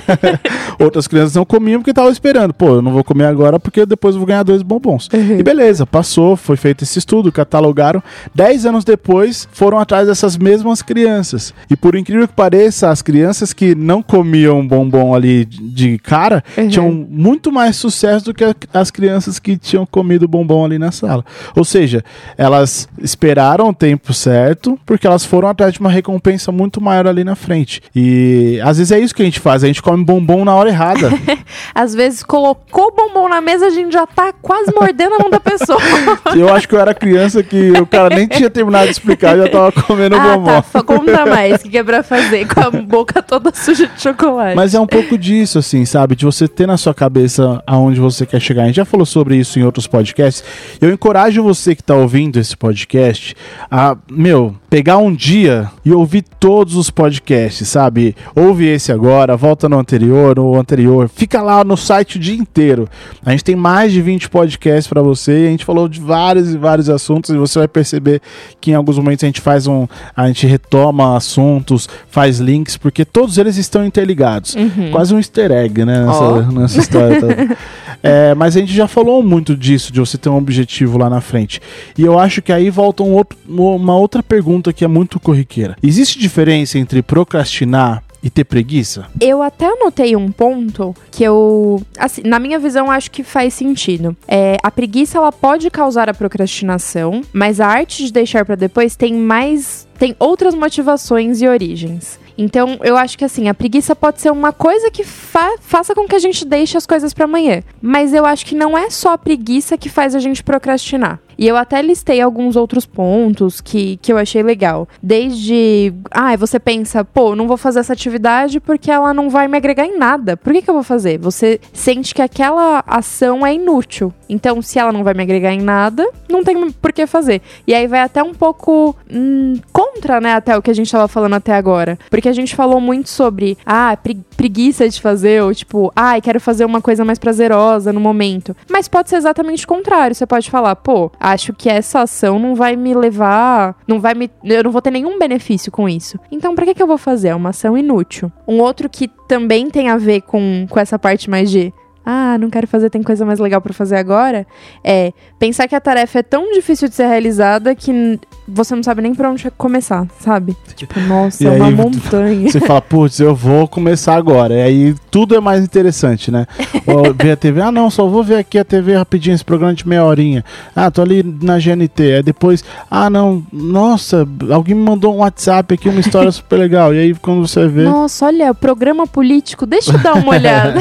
Outras 0.78 1.06
crianças 1.06 1.35
não 1.35 1.44
comiam 1.44 1.80
porque 1.80 1.90
estavam 1.90 2.11
esperando. 2.11 2.54
Pô, 2.54 2.76
eu 2.76 2.82
não 2.82 2.90
vou 2.92 3.04
comer 3.04 3.26
agora 3.26 3.61
porque 3.61 3.85
depois 3.85 4.14
eu 4.14 4.18
vou 4.20 4.26
ganhar 4.26 4.42
dois 4.42 4.62
bombons. 4.62 5.09
Uhum. 5.12 5.38
E 5.38 5.42
beleza, 5.42 5.87
passou, 5.87 6.37
foi 6.37 6.56
feito 6.56 6.85
esse 6.85 6.99
estudo, 6.99 7.30
catalogaram. 7.30 8.02
Dez 8.35 8.64
anos 8.64 8.82
depois, 8.82 9.47
foram 9.52 9.78
atrás 9.78 10.06
dessas 10.09 10.38
mesmas 10.38 10.80
crianças. 10.80 11.52
E 11.70 11.76
por 11.76 11.94
incrível 11.94 12.26
que 12.26 12.32
pareça, 12.35 12.88
as 12.88 13.02
crianças 13.02 13.30
que 13.55 13.75
não 13.75 14.03
comiam 14.03 14.67
bombom 14.67 15.15
ali 15.15 15.45
de 15.45 15.99
cara 15.99 16.43
Uhum. 16.57 16.69
tinham 16.69 16.91
muito 17.09 17.51
mais 17.53 17.77
sucesso 17.77 18.25
do 18.27 18.35
que 18.35 18.45
as 18.73 18.91
crianças 18.91 19.39
que 19.39 19.57
tinham 19.57 19.87
comido 19.87 20.27
bombom 20.29 20.65
ali 20.65 20.79
na 20.79 20.91
sala. 20.91 21.25
Ou 21.55 21.65
seja, 21.65 22.05
elas 22.37 22.89
esperaram 23.01 23.69
o 23.69 23.75
tempo 23.75 24.13
certo 24.13 24.79
porque 24.85 25.07
elas 25.07 25.25
foram 25.25 25.49
atrás 25.49 25.73
de 25.75 25.81
uma 25.81 25.91
recompensa 25.91 26.51
muito 26.53 26.81
maior 26.81 27.07
ali 27.07 27.25
na 27.25 27.35
frente. 27.35 27.81
E 27.95 28.61
às 28.63 28.79
vezes 28.79 28.91
é 28.93 28.99
isso 28.99 29.15
que 29.15 29.23
a 29.23 29.25
gente 29.25 29.41
faz, 29.41 29.63
a 29.65 29.67
gente 29.67 29.83
come 29.83 30.05
bombom 30.05 30.45
na 30.45 30.55
hora 30.55 30.69
errada. 30.69 31.11
Às 31.75 31.95
vezes 31.95 32.23
colocou 32.23 32.89
o 32.89 32.91
bombom 32.93 33.29
na 33.29 33.41
mesa, 33.41 33.67
a 33.67 33.71
gente 33.71 33.93
já 33.93 34.07
tá 34.07 34.33
quase 34.33 34.73
mordendo 34.75 35.15
a 35.15 35.19
mão 35.19 35.31
da 35.31 35.41
pessoa. 35.41 35.79
Eu 36.37 36.53
acho 36.53 36.69
que 36.69 36.75
eu 36.75 36.81
era 36.81 36.95
criança 36.95 37.43
que 37.43 37.73
o 37.73 37.87
cara 37.87 38.15
nem 38.15 38.27
tinha 38.27 38.49
terminado 38.51 38.87
de 38.87 38.93
explicar, 38.93 39.37
já 39.37 39.49
tava 39.49 39.73
comendo 39.73 40.17
ah, 40.17 40.37
bombom. 40.37 40.63
tá. 40.63 40.83
Conta 40.83 41.27
mais 41.27 41.57
o 41.57 41.59
que, 41.61 41.71
que 41.71 41.79
é 41.79 41.85
pra 41.85 42.03
fazer 42.03 42.47
com 42.47 42.61
a 42.61 42.71
boca 42.83 43.20
toda 43.27 43.53
suja 43.55 43.87
de 43.87 44.00
chocolate. 44.00 44.57
Mas 44.57 44.75
é 44.75 44.81
um 44.81 44.87
pouco 44.87 45.19
disso, 45.19 45.59
assim, 45.59 45.85
sabe? 45.85 46.17
De 46.17 46.25
você 46.25 46.49
ter 46.49 46.67
na 46.67 46.77
sua 46.77 46.95
cabeça 46.95 47.62
aonde 47.67 48.00
você 48.00 48.25
quer 48.25 48.41
chegar. 48.41 48.62
A 48.62 48.67
gente 48.67 48.77
já 48.77 48.85
falou 48.85 49.07
sobre 49.07 49.37
isso 49.37 49.59
em 49.59 49.62
outros 49.62 49.87
podcasts. 49.87 50.45
Eu 50.81 50.91
encorajo 50.91 51.43
você 51.43 51.75
que 51.75 51.83
tá 51.83 51.95
ouvindo 51.95 52.39
esse 52.39 52.57
podcast 52.57 53.35
a, 53.71 53.97
meu, 54.11 54.55
pegar 54.69 54.99
um 54.99 55.15
dia 55.15 55.71
e 55.85 55.93
ouvir 55.93 56.23
todos 56.39 56.77
os 56.77 56.91
podcasts, 56.91 57.69
sabe? 57.69 58.15
Ouve 58.35 58.67
esse 58.67 58.93
agora, 58.93 59.37
volta 59.37 59.69
no 59.69 59.79
anterior, 59.79 60.37
no 60.37 60.59
anterior. 60.59 61.09
Fica 61.09 61.43
lá 61.43 61.62
no 61.65 61.77
site 61.77 62.17
o 62.17 62.21
dia 62.21 62.37
inteiro. 62.37 62.89
A 63.25 63.33
gente 63.33 63.45
tem 63.45 63.57
mais 63.57 63.93
de 63.93 64.00
20 64.00 64.31
podcasts 64.31 64.87
para 64.87 65.03
você 65.03 65.50
a 65.50 65.50
gente 65.50 65.65
falou 65.65 65.89
de 65.89 66.00
vários 66.00 66.53
e 66.53 66.59
vários 66.59 66.89
assuntos 66.89 67.31
e 67.31 67.37
você 67.37 67.59
vai 67.59 67.69
perceber 67.69 68.21
que 68.61 68.71
em 68.71 68.75
alguns 68.75 68.97
momentos 68.97 69.25
a 69.25 69.27
gente 69.27 69.41
faz 69.41 69.67
um. 69.67 69.87
A 70.17 70.27
gente 70.27 70.47
retoma 70.47 71.17
assuntos, 71.17 71.89
faz 72.09 72.39
links, 72.39 72.77
porque 72.77 73.05
todos 73.12 73.38
eles 73.38 73.57
estão 73.57 73.85
interligados. 73.85 74.55
Uhum. 74.55 74.90
Quase 74.93 75.14
um 75.14 75.19
easter 75.19 75.50
egg, 75.50 75.85
né? 75.85 76.05
Nessa, 76.05 76.23
Ó. 76.25 76.40
nessa 76.43 76.79
história 76.79 77.21
toda. 77.21 77.57
É, 78.02 78.35
mas 78.35 78.57
a 78.57 78.61
gente 78.61 78.73
já 78.73 78.88
falou 78.88 79.23
muito 79.23 79.55
disso, 79.55 79.93
de 79.93 80.00
você 80.00 80.17
ter 80.17 80.31
um 80.31 80.37
objetivo 80.38 80.97
lá 80.97 81.11
na 81.11 81.21
frente. 81.21 81.61
E 81.99 82.02
eu 82.02 82.19
acho 82.19 82.40
que 82.40 82.50
aí 82.50 82.71
volta 82.71 83.02
um 83.02 83.12
outro- 83.12 83.38
uma 83.47 83.95
outra 83.95 84.23
pergunta 84.23 84.73
que 84.73 84.83
é 84.83 84.88
muito 84.88 85.21
corriqueira. 85.21 85.76
Existe 85.83 86.19
diferença 86.19 86.79
entre 86.79 87.02
procrastinar 87.02 88.02
e 88.23 88.31
ter 88.31 88.45
preguiça? 88.45 89.07
Eu 89.21 89.43
até 89.43 89.67
anotei 89.67 90.14
um 90.17 90.31
ponto 90.31 90.95
que 91.11 91.23
eu, 91.25 91.83
assim, 91.99 92.23
na 92.25 92.38
minha 92.38 92.59
visão, 92.59 92.90
acho 92.90 93.11
que 93.11 93.23
faz 93.23 93.52
sentido. 93.55 94.17
É, 94.26 94.57
a 94.62 94.71
preguiça 94.71 95.19
ela 95.19 95.33
pode 95.33 95.69
causar 95.71 96.09
a 96.09 96.14
procrastinação, 96.14 97.23
mas 97.33 97.61
a 97.61 97.67
arte 97.67 98.05
de 98.05 98.12
deixar 98.12 98.45
pra 98.45 98.55
depois 98.57 98.95
tem 98.97 99.14
mais, 99.14 99.87
tem 99.99 100.14
outras 100.19 100.55
motivações 100.55 101.40
e 101.40 101.49
origens. 101.49 102.20
Então, 102.37 102.79
eu 102.83 102.97
acho 102.97 103.17
que 103.19 103.25
assim, 103.25 103.49
a 103.49 103.55
preguiça 103.55 103.95
pode 103.95 104.21
ser 104.21 104.31
uma 104.31 104.53
coisa 104.53 104.91
que 104.91 105.05
fa- 105.05 105.57
faça 105.61 105.95
com 105.95 106.07
que 106.07 106.15
a 106.15 106.19
gente 106.19 106.45
deixe 106.45 106.77
as 106.77 106.87
coisas 106.87 107.13
pra 107.13 107.25
amanhã. 107.25 107.63
Mas 107.81 108.13
eu 108.15 108.25
acho 108.25 108.45
que 108.47 108.55
não 108.55 108.77
é 108.77 108.89
só 108.91 109.13
a 109.13 109.19
preguiça 109.19 109.77
que 109.77 109.89
faz 109.89 110.15
a 110.15 110.19
gente 110.19 110.43
procrastinar. 110.43 111.19
E 111.40 111.49
eu 111.49 111.56
até 111.56 111.80
listei 111.80 112.20
alguns 112.20 112.54
outros 112.54 112.85
pontos 112.87 113.61
que, 113.62 113.97
que 114.02 114.12
eu 114.12 114.18
achei 114.18 114.42
legal. 114.42 114.87
Desde. 115.02 115.92
Ah, 116.11 116.37
você 116.37 116.61
pensa, 116.61 117.04
pô, 117.04 117.35
não 117.35 117.49
vou 117.49 117.56
fazer 117.56 117.80
essa 117.80 117.92
atividade 117.94 118.61
porque 118.61 118.90
ela 118.90 119.14
não 119.14 119.30
vai 119.30 119.49
me 119.49 119.56
agregar 119.56 119.87
em 119.87 119.97
nada. 119.99 120.37
Por 120.37 120.52
que, 120.52 120.61
que 120.62 120.68
eu 120.68 120.75
vou 120.75 120.82
fazer? 120.82 121.18
Você 121.18 121.59
sente 121.73 122.14
que 122.14 122.20
aquela 122.20 122.85
ação 122.87 123.47
é 123.47 123.54
inútil. 123.54 124.12
Então, 124.28 124.61
se 124.61 124.78
ela 124.78 124.92
não 124.92 125.02
vai 125.02 125.14
me 125.14 125.23
agregar 125.23 125.52
em 125.52 125.61
nada, 125.62 126.06
não 126.28 126.44
tem 126.44 126.70
por 126.70 126.92
que 126.92 127.06
fazer. 127.06 127.40
E 127.66 127.75
aí 127.75 127.87
vai 127.87 128.00
até 128.00 128.23
um 128.23 128.35
pouco 128.35 128.94
hum, 129.11 129.54
contra, 129.73 130.20
né, 130.20 130.35
até 130.35 130.56
o 130.56 130.62
que 130.62 130.70
a 130.70 130.75
gente 130.75 130.92
tava 130.92 131.09
falando 131.09 131.35
até 131.35 131.54
agora. 131.54 131.99
Porque 132.11 132.28
a 132.28 132.32
gente 132.32 132.54
falou 132.54 132.80
muito 132.80 133.09
sobre, 133.09 133.56
ah, 133.64 133.97
pre- 133.97 134.18
preguiça 134.37 134.88
de 134.88 135.00
fazer, 135.00 135.42
ou 135.42 135.54
tipo, 135.54 135.90
ai, 135.97 136.20
quero 136.20 136.38
fazer 136.40 136.64
uma 136.64 136.80
coisa 136.80 137.04
mais 137.04 137.18
prazerosa 137.18 137.92
no 137.92 138.00
momento. 138.00 138.54
Mas 138.70 138.87
pode 138.88 139.09
ser 139.11 139.16
exatamente 139.16 139.64
o 139.64 139.68
contrário. 139.68 140.14
Você 140.14 140.26
pode 140.26 140.50
falar, 140.50 140.76
pô, 140.76 141.11
acho 141.33 141.53
que 141.53 141.69
essa 141.69 142.03
ação 142.03 142.39
não 142.39 142.55
vai 142.55 142.77
me 142.77 142.95
levar, 142.95 143.77
não 143.87 144.01
vai 144.01 144.15
me, 144.15 144.31
eu 144.45 144.65
não 144.65 144.71
vou 144.71 144.83
ter 144.83 144.91
nenhum 144.91 145.19
benefício 145.19 145.71
com 145.71 145.89
isso. 145.89 146.19
Então, 146.31 146.55
pra 146.55 146.65
que 146.65 146.75
que 146.75 146.83
eu 146.83 146.87
vou 146.87 146.99
fazer? 146.99 147.29
É 147.29 147.35
uma 147.35 147.51
ação 147.51 147.77
inútil. 147.77 148.31
Um 148.47 148.61
outro 148.61 148.89
que 148.89 149.09
também 149.29 149.71
tem 149.71 149.89
a 149.89 149.97
ver 149.97 150.23
com, 150.23 150.67
com 150.69 150.81
essa 150.81 150.99
parte 150.99 151.29
mais 151.31 151.51
de 151.51 151.73
ah, 152.04 152.38
não 152.38 152.49
quero 152.49 152.66
fazer, 152.66 152.90
tem 152.90 153.02
coisa 153.02 153.25
mais 153.25 153.38
legal 153.38 153.61
pra 153.61 153.73
fazer 153.73 153.97
agora. 153.97 154.47
É 154.83 155.12
pensar 155.38 155.69
que 155.69 155.75
a 155.75 155.80
tarefa 155.80 156.21
é 156.21 156.23
tão 156.23 156.52
difícil 156.52 156.88
de 156.88 156.95
ser 156.95 157.07
realizada 157.07 157.75
que 157.75 158.19
você 158.49 158.75
não 158.75 158.83
sabe 158.83 159.02
nem 159.02 159.14
por 159.14 159.26
onde 159.26 159.50
começar, 159.52 160.07
sabe? 160.19 160.57
Tipo, 160.80 160.99
nossa, 161.00 161.45
E 161.45 161.47
é 161.47 161.50
uma 161.50 161.66
aí, 161.66 161.75
montanha. 161.75 162.50
Você 162.50 162.59
fala, 162.59 162.80
putz, 162.80 163.21
eu 163.21 163.35
vou 163.35 163.69
começar 163.69 164.14
agora. 164.16 164.54
E 164.54 164.62
aí 164.62 164.95
tudo 165.11 165.35
é 165.35 165.40
mais 165.40 165.62
interessante, 165.62 166.30
né? 166.30 166.47
Ou 166.87 167.12
ver 167.12 167.33
a 167.33 167.37
TV, 167.37 167.61
ah 167.61 167.71
não, 167.71 167.90
só 167.90 168.07
vou 168.07 168.25
ver 168.25 168.37
aqui 168.37 168.59
a 168.59 168.64
TV 168.64 168.97
rapidinho, 168.97 169.35
esse 169.35 169.45
programa 169.45 169.75
de 169.75 169.87
meia 169.87 170.04
horinha. 170.04 170.42
Ah, 170.75 170.90
tô 170.90 171.02
ali 171.02 171.23
na 171.42 171.59
GNT. 171.59 172.14
Aí 172.16 172.23
depois, 172.23 172.64
ah 172.90 173.11
não, 173.11 173.42
nossa, 173.52 174.26
alguém 174.50 174.75
me 174.75 174.83
mandou 174.83 175.14
um 175.14 175.19
WhatsApp 175.19 175.75
aqui, 175.75 175.88
uma 175.90 176.00
história 176.00 176.30
super 176.33 176.59
legal. 176.59 176.95
E 176.95 176.99
aí 176.99 177.14
quando 177.14 177.47
você 177.47 177.69
vê. 177.69 177.85
Nossa, 177.85 178.25
olha, 178.26 178.54
programa 178.54 179.07
político, 179.07 179.66
deixa 179.66 179.92
eu 179.92 179.99
dar 179.99 180.14
uma 180.14 180.33
olhada. 180.33 180.80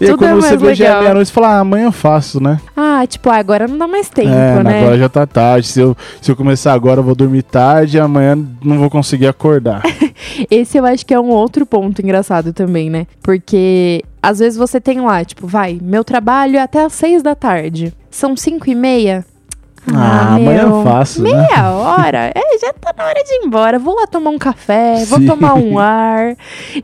E 0.00 0.04
aí 0.06 0.16
quando 0.16 0.30
é 0.30 0.34
você 0.34 0.56
vê 0.56 0.74
já 0.74 0.96
é 0.96 1.00
meia-noite, 1.00 1.28
você 1.28 1.34
fala, 1.34 1.48
ah, 1.48 1.60
amanhã 1.60 1.86
eu 1.86 1.92
faço, 1.92 2.42
né? 2.42 2.60
ah, 2.76 3.06
tipo, 3.06 3.30
ah, 3.30 3.36
agora 3.36 3.66
não 3.66 3.78
dá 3.78 3.86
mais 3.86 4.08
tempo, 4.08 4.28
é, 4.28 4.62
né? 4.62 4.80
agora 4.80 4.98
já 4.98 5.08
tá 5.08 5.26
tarde. 5.26 5.66
Se 5.66 5.80
eu, 5.80 5.96
se 6.20 6.30
eu 6.30 6.36
começar 6.36 6.72
agora, 6.72 7.00
eu 7.00 7.04
vou 7.04 7.14
dormir 7.14 7.42
tarde 7.42 7.96
e 7.96 8.00
amanhã 8.00 8.36
não 8.62 8.78
vou 8.78 8.90
conseguir 8.90 9.26
acordar. 9.26 9.82
Esse 10.50 10.78
eu 10.78 10.84
acho 10.84 11.04
que 11.04 11.14
é 11.14 11.20
um 11.20 11.30
outro 11.30 11.64
ponto 11.64 12.00
engraçado 12.02 12.52
também, 12.52 12.90
né? 12.90 13.06
Porque 13.22 14.04
às 14.22 14.38
vezes 14.38 14.58
você 14.58 14.80
tem 14.80 15.00
lá, 15.00 15.24
tipo, 15.24 15.46
vai, 15.46 15.78
meu 15.80 16.04
trabalho 16.04 16.56
é 16.56 16.62
até 16.62 16.84
às 16.84 16.92
seis 16.92 17.22
da 17.22 17.34
tarde. 17.34 17.92
São 18.10 18.36
cinco 18.36 18.68
e 18.68 18.74
meia. 18.74 19.24
Ah, 19.94 20.34
amanhã 20.36 20.62
eu 20.62 20.82
faço, 20.82 21.22
né? 21.22 21.30
Meia 21.30 21.70
hora? 21.70 22.32
É, 22.34 22.58
já 22.60 22.72
tá 22.72 22.92
na 22.96 23.04
hora 23.04 23.22
de 23.24 23.34
ir 23.34 23.46
embora. 23.46 23.78
Vou 23.78 23.94
lá 23.94 24.06
tomar 24.06 24.30
um 24.30 24.38
café, 24.38 25.04
vou 25.06 25.18
Sim. 25.18 25.26
tomar 25.26 25.54
um 25.54 25.78
ar. 25.78 26.34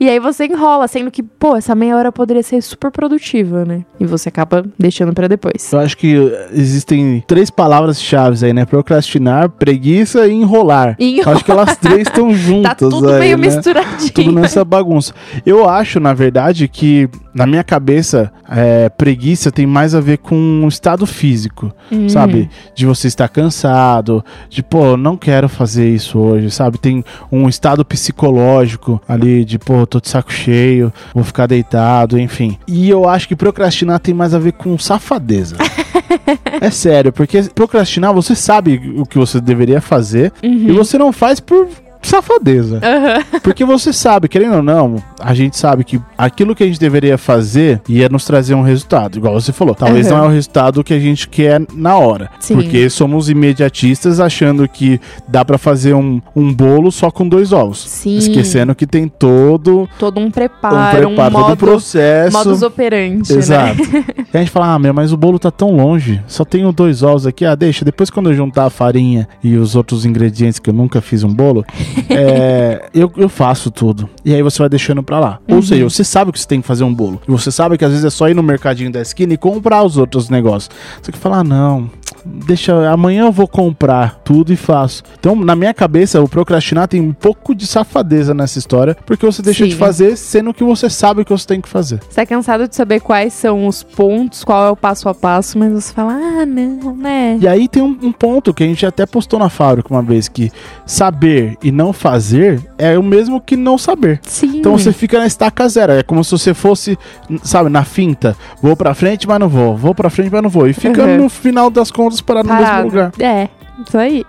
E 0.00 0.08
aí 0.08 0.18
você 0.18 0.46
enrola, 0.46 0.88
sendo 0.88 1.10
que, 1.10 1.22
pô, 1.22 1.56
essa 1.56 1.74
meia 1.74 1.96
hora 1.96 2.10
poderia 2.12 2.42
ser 2.42 2.62
super 2.62 2.90
produtiva, 2.90 3.64
né? 3.64 3.84
E 4.00 4.06
você 4.06 4.28
acaba 4.28 4.64
deixando 4.78 5.12
pra 5.12 5.28
depois. 5.28 5.72
Eu 5.72 5.80
acho 5.80 5.96
que 5.96 6.16
uh, 6.16 6.32
existem 6.52 7.22
três 7.26 7.50
palavras-chave 7.50 8.44
aí, 8.46 8.52
né? 8.52 8.64
Procrastinar, 8.64 9.48
preguiça 9.50 10.26
e 10.26 10.32
enrolar. 10.32 10.96
E 10.98 11.18
Eu 11.20 11.32
acho 11.32 11.44
que 11.44 11.50
elas 11.50 11.76
três 11.76 12.02
estão 12.02 12.32
juntas 12.34 12.70
Tá 12.70 12.74
tudo 12.74 13.10
aí, 13.12 13.20
meio 13.20 13.38
né? 13.38 13.46
misturadinho. 13.46 14.12
Tudo 14.12 14.32
nessa 14.32 14.64
bagunça. 14.64 15.12
Eu 15.44 15.68
acho, 15.68 16.00
na 16.00 16.14
verdade, 16.14 16.68
que 16.68 17.08
na 17.34 17.46
minha 17.46 17.64
cabeça, 17.64 18.30
é, 18.48 18.88
preguiça 18.88 19.50
tem 19.50 19.66
mais 19.66 19.94
a 19.94 20.00
ver 20.00 20.18
com 20.18 20.36
um 20.36 20.68
estado 20.68 21.06
físico, 21.06 21.72
Hum. 21.90 22.08
sabe? 22.08 22.48
De 22.74 22.86
você 22.86 23.08
estar 23.08 23.28
cansado, 23.28 24.24
de 24.48 24.62
pô, 24.62 24.96
não 24.96 25.16
quero 25.16 25.48
fazer 25.48 25.88
isso 25.88 26.18
hoje, 26.18 26.50
sabe? 26.50 26.78
Tem 26.78 27.04
um 27.30 27.48
estado 27.48 27.84
psicológico 27.84 29.00
ali 29.08 29.44
de 29.44 29.58
pô, 29.58 29.86
tô 29.86 30.00
de 30.00 30.08
saco 30.08 30.32
cheio, 30.32 30.92
vou 31.14 31.24
ficar 31.24 31.46
deitado, 31.46 32.18
enfim. 32.18 32.58
E 32.66 32.88
eu 32.88 33.08
acho 33.08 33.26
que 33.28 33.36
procrastinar 33.36 33.98
tem 33.98 34.14
mais 34.14 34.34
a 34.34 34.38
ver 34.38 34.52
com 34.52 34.78
safadeza. 34.78 35.56
é 36.60 36.70
sério, 36.70 37.12
porque 37.12 37.42
procrastinar 37.54 38.12
você 38.14 38.34
sabe 38.34 38.94
o 38.96 39.04
que 39.04 39.18
você 39.18 39.40
deveria 39.40 39.80
fazer 39.80 40.32
e 40.42 40.72
você 40.72 40.96
não 40.98 41.12
faz 41.12 41.40
por 41.40 41.68
safadeza. 42.06 42.80
Aham. 42.82 43.40
Porque 43.42 43.64
você 43.64 43.92
sabe, 43.92 44.28
querendo 44.28 44.56
ou 44.56 44.62
não, 44.62 44.96
a 45.20 45.34
gente 45.34 45.56
sabe 45.56 45.84
que 45.84 46.00
aquilo 46.16 46.54
que 46.54 46.62
a 46.62 46.66
gente 46.66 46.78
deveria 46.80 47.16
fazer 47.18 47.80
ia 47.88 48.08
nos 48.08 48.24
trazer 48.24 48.54
um 48.54 48.62
resultado. 48.62 49.16
Igual 49.18 49.34
você 49.40 49.52
falou, 49.52 49.74
talvez 49.74 50.06
Uhum. 50.10 50.16
não 50.18 50.24
é 50.24 50.26
o 50.28 50.30
resultado 50.30 50.82
que 50.84 50.92
a 50.94 50.98
gente 50.98 51.28
quer 51.28 51.62
na 51.72 51.96
hora. 51.96 52.30
Sim. 52.40 52.54
Porque 52.56 52.88
somos 52.90 53.28
imediatistas 53.28 54.20
achando 54.20 54.68
que 54.68 55.00
dá 55.28 55.44
pra 55.44 55.58
fazer 55.58 55.94
um, 55.94 56.20
um 56.34 56.52
bolo 56.52 56.90
só 56.90 57.10
com 57.10 57.28
dois 57.28 57.52
ovos. 57.52 57.78
Sim. 57.88 58.16
Esquecendo 58.18 58.74
que 58.74 58.86
tem 58.86 59.08
todo 59.08 59.88
Todo 59.98 60.20
um 60.20 60.24
um 60.24 60.30
preparo, 60.30 60.76
um, 61.10 61.14
preparo, 61.14 61.32
todo 61.32 61.42
um 61.44 61.48
modo, 61.48 61.56
processo. 61.58 62.36
modus 62.36 62.62
operandi, 62.62 63.30
né? 63.32 63.38
Exato. 63.38 63.82
e 64.32 64.36
a 64.36 64.38
gente 64.38 64.50
fala, 64.50 64.72
ah, 64.74 64.78
meu, 64.78 64.94
mas 64.94 65.12
o 65.12 65.16
bolo 65.18 65.38
tá 65.38 65.50
tão 65.50 65.76
longe. 65.76 66.22
Só 66.26 66.44
tenho 66.46 66.72
dois 66.72 67.02
ovos 67.02 67.26
aqui. 67.26 67.44
Ah, 67.44 67.54
deixa. 67.54 67.84
Depois 67.84 68.08
quando 68.08 68.30
eu 68.30 68.34
juntar 68.34 68.64
a 68.64 68.70
farinha 68.70 69.28
e 69.42 69.56
os 69.56 69.76
outros 69.76 70.06
ingredientes 70.06 70.58
que 70.58 70.70
eu 70.70 70.74
nunca 70.74 71.00
fiz 71.02 71.22
um 71.24 71.32
bolo, 71.32 71.64
é, 72.10 72.88
eu, 72.94 73.12
eu 73.16 73.28
faço 73.28 73.70
tudo. 73.70 74.08
E 74.24 74.34
aí 74.34 74.42
você 74.42 74.58
vai 74.58 74.68
deixando 74.68 75.02
pra 75.02 75.18
lá. 75.18 75.40
Ou 75.48 75.62
seja, 75.62 75.84
você 75.84 76.04
sabe 76.04 76.32
que 76.32 76.40
você 76.40 76.46
tem 76.46 76.60
que 76.60 76.66
fazer 76.66 76.84
um 76.84 76.94
bolo. 76.94 77.20
E 77.26 77.30
você 77.30 77.50
sabe 77.50 77.76
que 77.78 77.84
às 77.84 77.90
vezes 77.90 78.04
é 78.04 78.10
só 78.10 78.28
ir 78.28 78.34
no 78.34 78.42
mercadinho 78.42 78.90
da 78.90 79.00
esquina 79.00 79.34
e 79.34 79.36
comprar 79.36 79.82
os 79.82 79.96
outros 79.96 80.28
negócios. 80.28 80.70
Você 81.02 81.12
que 81.12 81.18
fala, 81.18 81.38
ah, 81.38 81.44
não. 81.44 81.90
Deixa, 82.24 82.90
amanhã 82.90 83.26
eu 83.26 83.32
vou 83.32 83.46
comprar 83.46 84.20
tudo 84.24 84.50
e 84.50 84.56
faço. 84.56 85.02
Então, 85.18 85.36
na 85.36 85.54
minha 85.54 85.74
cabeça, 85.74 86.22
o 86.22 86.28
procrastinar 86.28 86.88
tem 86.88 87.00
um 87.00 87.12
pouco 87.12 87.54
de 87.54 87.66
safadeza 87.66 88.32
nessa 88.32 88.58
história, 88.58 88.96
porque 89.04 89.26
você 89.26 89.42
deixa 89.42 89.64
Sim. 89.64 89.70
de 89.70 89.76
fazer 89.76 90.16
sendo 90.16 90.54
que 90.54 90.64
você 90.64 90.88
sabe 90.88 91.20
o 91.20 91.24
que 91.24 91.30
você 91.30 91.46
tem 91.46 91.60
que 91.60 91.68
fazer. 91.68 92.00
Você 92.08 92.14
tá 92.14 92.24
cansado 92.24 92.66
de 92.66 92.74
saber 92.74 93.00
quais 93.00 93.34
são 93.34 93.66
os 93.66 93.82
pontos, 93.82 94.42
qual 94.42 94.66
é 94.66 94.70
o 94.70 94.76
passo 94.76 95.08
a 95.08 95.14
passo, 95.14 95.58
mas 95.58 95.72
você 95.72 95.92
fala, 95.92 96.14
ah, 96.14 96.46
não, 96.46 96.96
né? 96.96 97.36
E 97.40 97.46
aí 97.46 97.68
tem 97.68 97.82
um, 97.82 97.98
um 98.00 98.12
ponto 98.12 98.54
que 98.54 98.64
a 98.64 98.66
gente 98.66 98.86
até 98.86 99.04
postou 99.04 99.38
na 99.38 99.50
fábrica 99.50 99.92
uma 99.92 100.02
vez, 100.02 100.26
que 100.26 100.50
saber 100.86 101.58
e 101.62 101.70
não 101.70 101.83
fazer 101.92 102.60
é 102.78 102.98
o 102.98 103.02
mesmo 103.02 103.40
que 103.40 103.56
não 103.56 103.76
saber. 103.78 104.20
Sim. 104.22 104.58
Então 104.58 104.72
você 104.78 104.92
fica 104.92 105.18
na 105.18 105.26
estaca 105.26 105.68
zero. 105.68 105.92
É 105.92 106.02
como 106.02 106.22
se 106.24 106.30
você 106.32 106.54
fosse, 106.54 106.98
sabe, 107.42 107.68
na 107.68 107.84
finta. 107.84 108.36
Vou 108.62 108.76
pra 108.76 108.94
frente, 108.94 109.26
mas 109.28 109.38
não 109.38 109.48
vou. 109.48 109.76
Vou 109.76 109.94
pra 109.94 110.08
frente, 110.10 110.30
mas 110.32 110.42
não 110.42 110.50
vou. 110.50 110.66
E 110.68 110.72
fica 110.72 111.02
Uhum. 111.04 111.16
no 111.24 111.28
final 111.28 111.70
das 111.70 111.90
contas 111.90 112.20
parado 112.20 112.48
no 112.48 112.54
mesmo 112.54 112.82
lugar. 112.84 113.12
É, 113.18 113.48
isso 113.86 113.98
aí. 113.98 114.24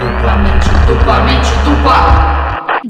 duplamente, 0.00 0.68
duplamente, 0.86 1.48
dupla. 1.64 2.34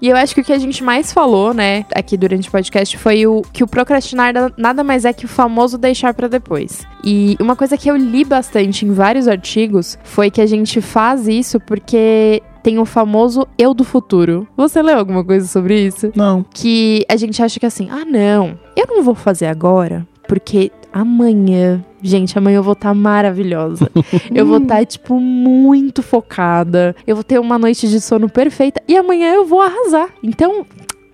E 0.02 0.08
eu 0.08 0.16
acho 0.16 0.34
que 0.34 0.40
o 0.40 0.44
que 0.44 0.52
a 0.52 0.58
gente 0.58 0.82
mais 0.82 1.12
falou, 1.12 1.54
né, 1.54 1.84
aqui 1.94 2.16
durante 2.16 2.48
o 2.48 2.50
podcast 2.50 2.98
foi 2.98 3.26
o 3.26 3.42
que 3.52 3.62
o 3.62 3.66
procrastinar 3.66 4.32
da- 4.34 4.50
nada 4.56 4.82
mais 4.82 5.04
é 5.04 5.12
que 5.12 5.24
o 5.24 5.28
famoso 5.28 5.78
deixar 5.78 6.12
pra 6.12 6.26
depois. 6.26 6.84
E 7.04 7.37
uma 7.40 7.54
coisa 7.54 7.76
que 7.78 7.88
eu 7.90 7.96
li 7.96 8.24
bastante 8.24 8.84
em 8.84 8.92
vários 8.92 9.28
artigos 9.28 9.96
foi 10.02 10.30
que 10.30 10.40
a 10.40 10.46
gente 10.46 10.80
faz 10.80 11.28
isso 11.28 11.60
porque 11.60 12.42
tem 12.64 12.79
o 12.79 12.87
famoso 12.87 13.46
eu 13.59 13.74
do 13.74 13.85
futuro. 13.85 14.48
Você 14.57 14.81
leu 14.81 14.98
alguma 14.98 15.22
coisa 15.22 15.46
sobre 15.46 15.87
isso? 15.87 16.11
Não. 16.16 16.44
Que 16.53 17.05
a 17.07 17.14
gente 17.14 17.40
acha 17.42 17.61
que 17.61 17.66
assim, 17.66 17.88
ah, 17.90 18.07
não, 18.07 18.59
eu 18.74 18.87
não 18.88 19.03
vou 19.03 19.14
fazer 19.14 19.46
agora, 19.46 20.09
porque 20.27 20.72
amanhã, 20.90 21.85
gente, 22.03 22.38
amanhã 22.38 22.57
eu 22.57 22.62
vou 22.62 22.72
estar 22.72 22.94
maravilhosa. 22.94 23.90
eu 24.35 24.46
vou 24.46 24.59
estar, 24.59 24.85
tipo, 24.87 25.20
muito 25.20 26.03
focada. 26.03 26.96
Eu 27.07 27.16
vou 27.16 27.22
ter 27.22 27.38
uma 27.38 27.59
noite 27.59 27.87
de 27.87 28.00
sono 28.00 28.31
perfeita 28.31 28.83
e 28.88 28.96
amanhã 28.96 29.35
eu 29.35 29.44
vou 29.44 29.61
arrasar. 29.61 30.09
Então, 30.22 30.64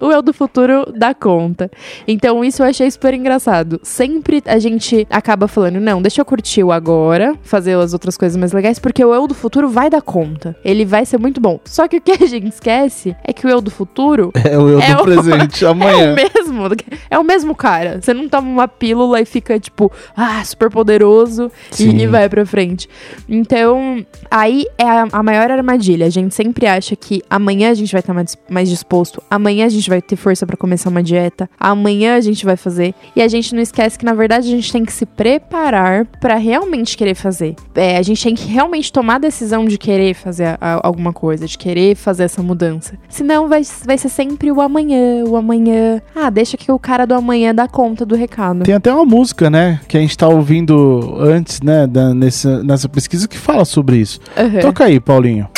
o 0.01 0.11
eu 0.11 0.23
do 0.23 0.33
futuro 0.33 0.93
dá 0.97 1.15
conta. 1.15 1.71
Então, 2.07 2.45
isso 2.45 2.63
eu 2.63 2.67
achei 2.67 2.91
super 2.91 3.15
engraçado. 3.15 3.81
Sempre 3.83 4.43
a 4.47 4.59
gente 4.59 5.07
acaba 5.11 5.47
falando, 5.49 5.79
não, 5.81 6.01
deixa 6.03 6.21
eu 6.21 6.25
curtir 6.25 6.63
o 6.65 6.73
agora, 6.73 7.35
fazer 7.43 7.77
as 7.77 7.93
outras 7.93 8.17
coisas 8.17 8.37
mais 8.37 8.53
legais, 8.53 8.79
porque 8.79 9.05
o 9.05 9.15
eu 9.15 9.27
do 9.27 9.35
futuro 9.35 9.69
vai 9.69 9.89
dar 9.91 10.03
conta. 10.03 10.57
Ele 10.65 10.85
vai 10.85 11.05
ser 11.05 11.19
muito 11.19 11.41
bom. 11.41 11.61
Só 11.65 11.87
que 11.87 11.99
o 11.99 12.01
que 12.01 12.13
a 12.13 12.27
gente 12.27 12.49
esquece 12.49 13.15
é 13.25 13.33
que 13.33 13.47
o 13.47 13.51
eu 13.51 13.61
do 13.61 13.71
futuro 13.71 14.31
É 14.45 14.59
o 14.59 14.69
eu 14.69 14.81
É 14.81 14.95
do 14.95 15.01
o- 15.03 15.05
presente, 15.05 15.65
é 15.65 15.69
amanhã. 15.69 16.13
o 16.13 16.15
mesmo. 16.15 16.63
É 17.11 17.19
o 17.19 17.25
mesmo 17.25 17.55
cara. 17.55 18.01
Você 18.01 18.13
não 18.15 18.29
toma 18.29 18.49
uma 18.49 18.69
pílula 18.69 19.21
e 19.21 19.25
fica, 19.25 19.59
tipo, 19.59 19.91
ah, 20.17 20.43
super 20.45 20.71
poderoso 20.71 21.51
e, 21.73 21.77
Sim. 21.77 21.97
e 21.99 22.07
vai 22.07 22.29
pra 22.29 22.45
frente. 22.47 22.89
Então, 23.29 24.05
aí 24.31 24.65
é 24.79 24.85
a, 24.89 25.07
a 25.13 25.23
maior 25.23 25.51
armadilha. 25.51 26.07
A 26.07 26.11
gente 26.11 26.35
sempre 26.35 26.67
acha 26.67 26.97
que 26.97 27.23
amanhã 27.29 27.71
a 27.71 27.75
gente 27.75 27.93
vai 27.93 28.01
estar 28.01 28.15
mais, 28.15 28.37
mais 28.49 28.69
disposto, 28.69 29.23
amanhã 29.31 29.67
a 29.67 29.69
gente 29.69 29.89
vai 29.91 30.01
ter 30.01 30.17
força 30.17 30.47
pra 30.47 30.57
começar 30.57 30.89
uma 30.89 31.03
dieta, 31.03 31.49
amanhã 31.59 32.15
a 32.17 32.21
gente 32.21 32.45
vai 32.45 32.57
fazer. 32.57 32.95
E 33.15 33.21
a 33.21 33.29
gente 33.29 33.55
não 33.55 33.61
esquece 33.63 33.99
que, 33.99 34.05
na 34.05 34.15
verdade, 34.15 34.49
a 34.49 34.51
gente 34.51 34.73
tem 34.73 34.85
que 34.85 34.93
se 34.93 35.05
preparar 35.05 36.07
pra 36.21 36.37
realmente 36.37 36.97
querer 36.97 37.15
fazer. 37.15 37.55
É, 37.75 37.97
a 37.99 38.03
gente 38.03 38.23
tem 38.23 38.35
que 38.35 38.47
realmente 38.47 38.93
tomar 38.93 39.17
a 39.17 39.19
decisão 39.19 39.65
de 39.65 39.77
querer 39.77 40.15
fazer 40.15 40.57
a- 40.61 40.81
alguma 40.83 41.13
coisa, 41.13 41.47
de 41.47 41.59
querer 41.59 41.95
fazer 41.97 42.25
essa 42.25 42.43
mudança. 42.43 42.95
Senão 43.09 43.49
vai, 43.49 43.63
vai 43.85 43.99
ser 43.99 44.09
sempre 44.09 44.51
o 44.51 44.61
amanhã, 44.61 45.25
o 45.27 45.37
amanhã. 45.37 46.01
Ah, 46.15 46.31
deixa 46.31 46.57
que 46.57 46.71
o 46.73 46.79
cara 46.79 47.07
do 47.07 47.15
amanhã 47.15 47.55
dá 47.55 47.67
conta 47.69 48.07
do 48.07 48.15
recado. 48.15 48.63
Tem 48.63 48.75
até 48.75 48.93
uma 48.93 49.05
música, 49.05 49.51
né, 49.51 49.81
que 49.89 49.97
a 49.97 50.01
gente 50.01 50.17
tá 50.17 50.29
ouvindo 50.29 51.17
antes, 51.19 51.61
né, 51.61 51.87
da- 51.87 52.15
nessa, 52.15 52.63
nessa 52.63 52.89
pesquisa 52.89 53.27
que 53.27 53.37
fala 53.37 53.65
sobre 53.65 53.97
isso. 53.97 54.21
Uhum. 54.37 54.61
Toca 54.61 54.85
aí, 54.85 55.01
Paulinho. 55.01 55.49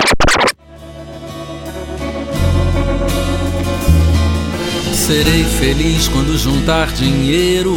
Serei 5.06 5.42
feliz 5.44 6.06
quando 6.08 6.36
juntar 6.38 6.92
dinheiro. 6.92 7.74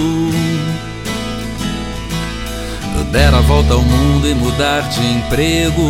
Eu 2.98 3.04
der 3.06 3.34
a 3.34 3.42
volta 3.42 3.74
ao 3.74 3.82
mundo 3.82 4.28
e 4.28 4.34
mudar 4.36 4.82
de 4.90 5.02
emprego. 5.06 5.82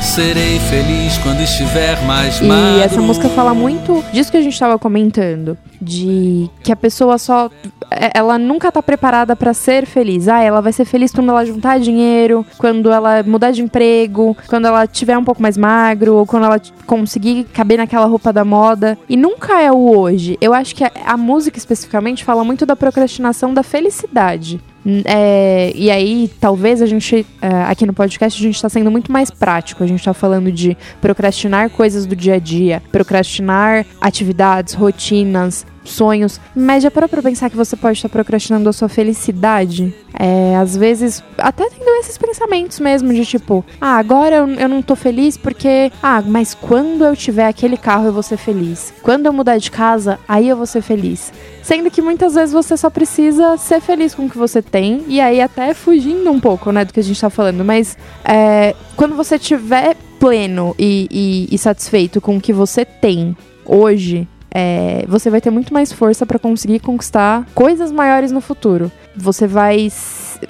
Serei 0.00 0.58
feliz 0.60 1.18
quando 1.18 1.40
estiver 1.40 2.00
mais 2.04 2.40
E 2.40 2.44
magro. 2.44 2.80
essa 2.80 3.00
música 3.00 3.28
fala 3.28 3.52
muito 3.52 4.02
disso 4.12 4.30
que 4.30 4.36
a 4.36 4.42
gente 4.42 4.58
tava 4.58 4.78
comentando. 4.78 5.56
De 5.80 6.48
que 6.62 6.72
a 6.72 6.76
pessoa 6.76 7.18
só. 7.18 7.50
É- 7.90 8.10
Ela 8.18 8.38
nunca 8.38 8.70
tá 8.72 8.82
preparada 8.82 9.34
pra 9.36 9.54
ser 9.54 9.86
feliz. 9.86 10.28
Ah, 10.28 10.40
ela 10.42 10.60
vai 10.60 10.72
ser 10.72 10.84
feliz 10.84 11.12
quando 11.12 11.30
ela 11.30 11.44
juntar 11.44 11.78
dinheiro, 11.78 12.44
quando 12.58 12.90
ela 12.90 13.22
mudar 13.22 13.50
de 13.50 13.62
emprego, 13.62 14.36
quando 14.46 14.66
ela 14.66 14.86
tiver 14.86 15.16
um 15.16 15.24
pouco 15.24 15.40
mais 15.40 15.56
magro, 15.56 16.14
ou 16.14 16.26
quando 16.26 16.44
ela 16.44 16.60
conseguir 16.86 17.44
caber 17.52 17.78
naquela 17.78 18.06
roupa 18.06 18.32
da 18.32 18.44
moda. 18.44 18.98
E 19.08 19.16
nunca 19.16 19.60
é 19.60 19.70
o 19.70 19.96
hoje. 19.98 20.36
Eu 20.40 20.52
acho 20.52 20.74
que 20.74 20.84
a, 20.84 20.90
a 21.06 21.16
música 21.16 21.58
especificamente 21.58 22.24
fala 22.24 22.44
muito 22.44 22.66
da 22.66 22.74
procrastinação 22.76 23.54
da 23.54 23.62
felicidade. 23.62 24.60
É, 25.04 25.70
e 25.74 25.90
aí, 25.90 26.30
talvez 26.40 26.80
a 26.80 26.86
gente, 26.86 27.26
é, 27.42 27.48
aqui 27.64 27.84
no 27.84 27.92
podcast, 27.92 28.40
a 28.40 28.42
gente 28.42 28.60
tá 28.60 28.68
sendo 28.68 28.90
muito 28.90 29.12
mais 29.12 29.30
prático. 29.30 29.84
A 29.84 29.86
gente 29.86 30.02
tá 30.02 30.14
falando 30.14 30.50
de 30.50 30.76
procrastinar 31.00 31.68
coisas 31.70 32.06
do 32.06 32.16
dia 32.16 32.34
a 32.34 32.38
dia, 32.38 32.82
procrastinar 32.90 33.84
atividades, 34.00 34.72
rotinas, 34.74 35.66
sonhos. 35.90 36.40
Mas 36.54 36.82
já 36.82 36.90
parou 36.90 37.08
pra 37.08 37.22
pensar 37.22 37.50
que 37.50 37.56
você 37.56 37.76
pode 37.76 37.98
estar 37.98 38.08
procrastinando 38.08 38.68
a 38.68 38.72
sua 38.72 38.88
felicidade? 38.88 39.94
É, 40.18 40.56
às 40.56 40.76
vezes, 40.76 41.22
até 41.36 41.68
tendo 41.68 41.88
esses 42.00 42.18
pensamentos 42.18 42.80
mesmo, 42.80 43.12
de 43.12 43.24
tipo, 43.24 43.64
ah, 43.80 43.96
agora 43.98 44.36
eu, 44.36 44.48
eu 44.48 44.68
não 44.68 44.82
tô 44.82 44.96
feliz 44.96 45.36
porque, 45.36 45.92
ah, 46.02 46.22
mas 46.26 46.54
quando 46.54 47.04
eu 47.04 47.14
tiver 47.14 47.46
aquele 47.46 47.76
carro 47.76 48.06
eu 48.06 48.12
vou 48.12 48.22
ser 48.22 48.36
feliz. 48.36 48.92
Quando 49.02 49.26
eu 49.26 49.32
mudar 49.32 49.58
de 49.58 49.70
casa, 49.70 50.18
aí 50.26 50.48
eu 50.48 50.56
vou 50.56 50.66
ser 50.66 50.82
feliz. 50.82 51.32
Sendo 51.62 51.90
que 51.90 52.00
muitas 52.00 52.34
vezes 52.34 52.52
você 52.52 52.76
só 52.76 52.88
precisa 52.90 53.56
ser 53.58 53.80
feliz 53.80 54.14
com 54.14 54.24
o 54.26 54.30
que 54.30 54.38
você 54.38 54.62
tem, 54.62 55.04
e 55.06 55.20
aí 55.20 55.40
até 55.40 55.74
fugindo 55.74 56.30
um 56.30 56.40
pouco, 56.40 56.72
né, 56.72 56.84
do 56.84 56.92
que 56.92 57.00
a 57.00 57.04
gente 57.04 57.20
tá 57.20 57.28
falando, 57.30 57.64
mas 57.64 57.96
é, 58.24 58.74
quando 58.96 59.14
você 59.14 59.38
tiver 59.38 59.94
pleno 60.18 60.74
e, 60.78 61.06
e- 61.10 61.54
e 61.54 61.58
satisfeito 61.58 62.20
com 62.20 62.36
o 62.36 62.40
que 62.40 62.52
você 62.52 62.84
tem 62.84 63.36
hoje, 63.64 64.26
é, 64.50 65.04
você 65.08 65.30
vai 65.30 65.40
ter 65.40 65.50
muito 65.50 65.72
mais 65.72 65.92
força 65.92 66.24
pra 66.24 66.38
conseguir 66.38 66.80
conquistar 66.80 67.46
coisas 67.54 67.92
maiores 67.92 68.32
no 68.32 68.40
futuro. 68.40 68.90
Você 69.16 69.46
vai 69.46 69.88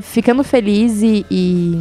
ficando 0.01 0.45
feliz 0.45 1.03
e, 1.03 1.25
e 1.31 1.81